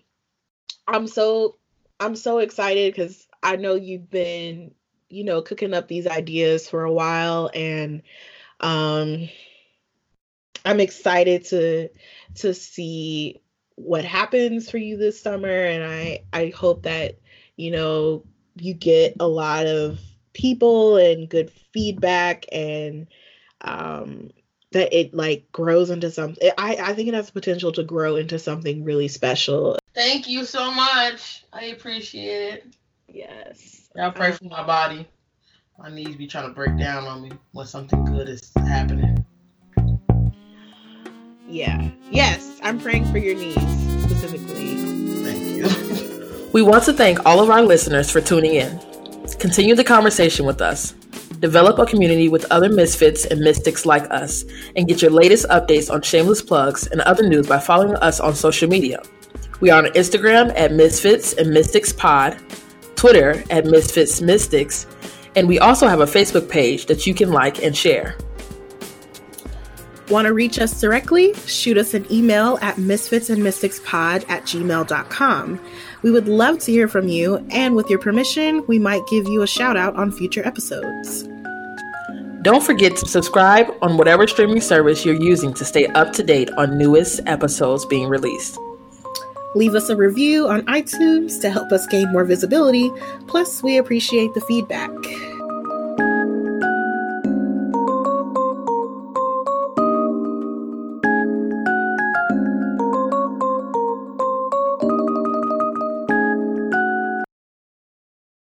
I'm 0.87 1.07
so 1.07 1.57
I'm 1.99 2.17
so 2.17 2.39
excited 2.39 2.95
because 2.95 3.27
I 3.43 3.57
know 3.57 3.75
you've 3.75 4.11
been 4.11 4.73
you 5.09 5.25
know 5.25 5.43
cooking 5.43 5.75
up 5.75 5.89
these 5.89 6.07
ideas 6.07 6.69
for 6.69 6.85
a 6.85 6.93
while 6.93 7.51
and 7.55 8.03
um, 8.61 9.29
I'm 10.65 10.81
excited 10.81 11.45
to 11.47 11.89
to 12.37 12.55
see 12.55 13.40
what 13.85 14.05
happens 14.05 14.71
for 14.71 14.79
you 14.79 14.97
this 14.97 15.21
summer 15.21 15.49
and 15.49 15.85
I 15.85 16.25
I 16.33 16.53
hope 16.55 16.83
that 16.83 17.19
you 17.57 17.71
know 17.71 18.25
you 18.57 18.75
get 18.75 19.17
a 19.21 19.27
lot 19.27 19.67
of 19.67 19.99
people 20.33 20.97
and 20.97 21.29
good 21.29 21.51
feedback 21.73 22.45
and 22.53 23.07
um 23.63 24.31
that 24.73 24.97
it 24.97 25.15
like 25.15 25.51
grows 25.51 25.91
into 25.91 26.11
something 26.11 26.51
I 26.59 26.77
I 26.77 26.95
think 26.95 27.09
it 27.09 27.15
has 27.15 27.27
the 27.27 27.33
potential 27.33 27.73
to 27.73 27.83
grow 27.83 28.17
into 28.17 28.39
something 28.39 28.85
really 28.85 29.09
special. 29.09 29.79
Thank 29.95 30.29
you 30.29 30.45
so 30.45 30.71
much. 30.71 31.45
I 31.53 31.67
appreciate 31.67 32.55
it. 32.55 32.77
Yes. 33.09 33.89
I 34.01 34.11
pray 34.11 34.29
um, 34.29 34.33
for 34.35 34.45
my 34.45 34.63
body. 34.63 35.09
My 35.79 35.91
knees 35.91 36.15
be 36.15 36.27
trying 36.27 36.49
to 36.49 36.55
break 36.55 36.79
down 36.79 37.07
on 37.07 37.23
me 37.23 37.33
when 37.53 37.67
something 37.67 38.05
good 38.05 38.29
is 38.29 38.53
happening. 38.57 39.10
Yeah. 41.51 41.91
Yes, 42.11 42.61
I'm 42.63 42.79
praying 42.79 43.11
for 43.11 43.19
your 43.19 43.35
knees 43.35 43.55
specifically. 44.03 44.77
Thank 45.25 45.43
you. 45.57 46.51
we 46.53 46.63
want 46.63 46.85
to 46.85 46.93
thank 46.93 47.27
all 47.27 47.41
of 47.41 47.51
our 47.51 47.63
listeners 47.63 48.11
for 48.11 48.21
tuning 48.21 48.55
in. 48.55 48.81
Continue 49.39 49.75
the 49.75 49.85
conversation 49.85 50.47
with 50.47 50.61
us. 50.61 50.93
Develop 51.41 51.79
a 51.79 51.87
community 51.87 52.29
with 52.29 52.45
other 52.53 52.69
misfits 52.69 53.25
and 53.25 53.41
mystics 53.41 53.87
like 53.87 54.09
us, 54.11 54.45
and 54.77 54.87
get 54.87 55.03
your 55.03 55.11
latest 55.11 55.47
updates 55.49 55.91
on 55.91 56.03
shameless 56.03 56.43
plugs 56.43 56.87
and 56.89 57.01
other 57.01 57.27
news 57.27 57.47
by 57.47 57.59
following 57.59 57.97
us 57.97 58.21
on 58.21 58.35
social 58.35 58.69
media. 58.69 59.03
We 59.61 59.71
are 59.71 59.85
on 59.85 59.91
Instagram 59.93 60.53
at 60.57 60.73
Misfits 60.73 61.33
and 61.33 61.51
Mystics 61.51 61.93
Pod, 61.93 62.39
Twitter 62.95 63.43
at 63.51 63.65
Misfits 63.65 64.21
Mystics, 64.21 64.87
and 65.35 65.49
we 65.49 65.59
also 65.59 65.89
have 65.89 66.01
a 66.01 66.07
Facebook 66.07 66.49
page 66.49 66.87
that 66.87 67.07
you 67.07 67.15
can 67.15 67.33
like 67.33 67.63
and 67.63 67.77
share. 67.77 68.17
Want 70.11 70.27
to 70.27 70.35
reach 70.35 70.59
us 70.59 70.81
directly? 70.81 71.35
Shoot 71.47 71.79
us 71.79 71.95
an 71.95 72.05
email 72.11 72.59
at 72.61 72.77
misfitsandmysticspod 72.77 74.29
at 74.29 74.43
gmail.com. 74.43 75.61
We 76.03 76.11
would 76.11 76.27
love 76.27 76.59
to 76.61 76.73
hear 76.73 76.89
from 76.89 77.07
you, 77.07 77.37
and 77.51 77.77
with 77.77 77.89
your 77.89 78.01
permission, 78.01 78.67
we 78.67 78.81
might 78.81 79.07
give 79.09 79.29
you 79.29 79.43
a 79.43 79.47
shout 79.47 79.77
out 79.77 79.95
on 79.95 80.11
future 80.11 80.45
episodes. 80.45 81.29
Don't 82.43 82.63
forget 82.63 82.97
to 82.97 83.07
subscribe 83.07 83.73
on 83.83 83.99
whatever 83.99 84.27
streaming 84.27 84.61
service 84.61 85.05
you're 85.05 85.15
using 85.15 85.55
to 85.55 85.65
stay 85.65 85.87
up 85.89 86.13
to 86.15 86.25
date 86.25 86.51
on 86.57 86.77
newest 86.77 87.21
episodes 87.27 87.87
being 87.87 88.09
released. 88.09 88.59
Leave 89.55 89.75
us 89.75 89.91
a 89.91 89.97
review 89.97 90.49
on 90.49 90.63
iTunes 90.63 91.41
to 91.41 91.51
help 91.51 91.71
us 91.71 91.87
gain 91.87 92.11
more 92.13 92.25
visibility. 92.25 92.91
Plus, 93.29 93.63
we 93.63 93.79
appreciate 93.79 94.35
the 94.35 94.41
feedback. 94.41 94.91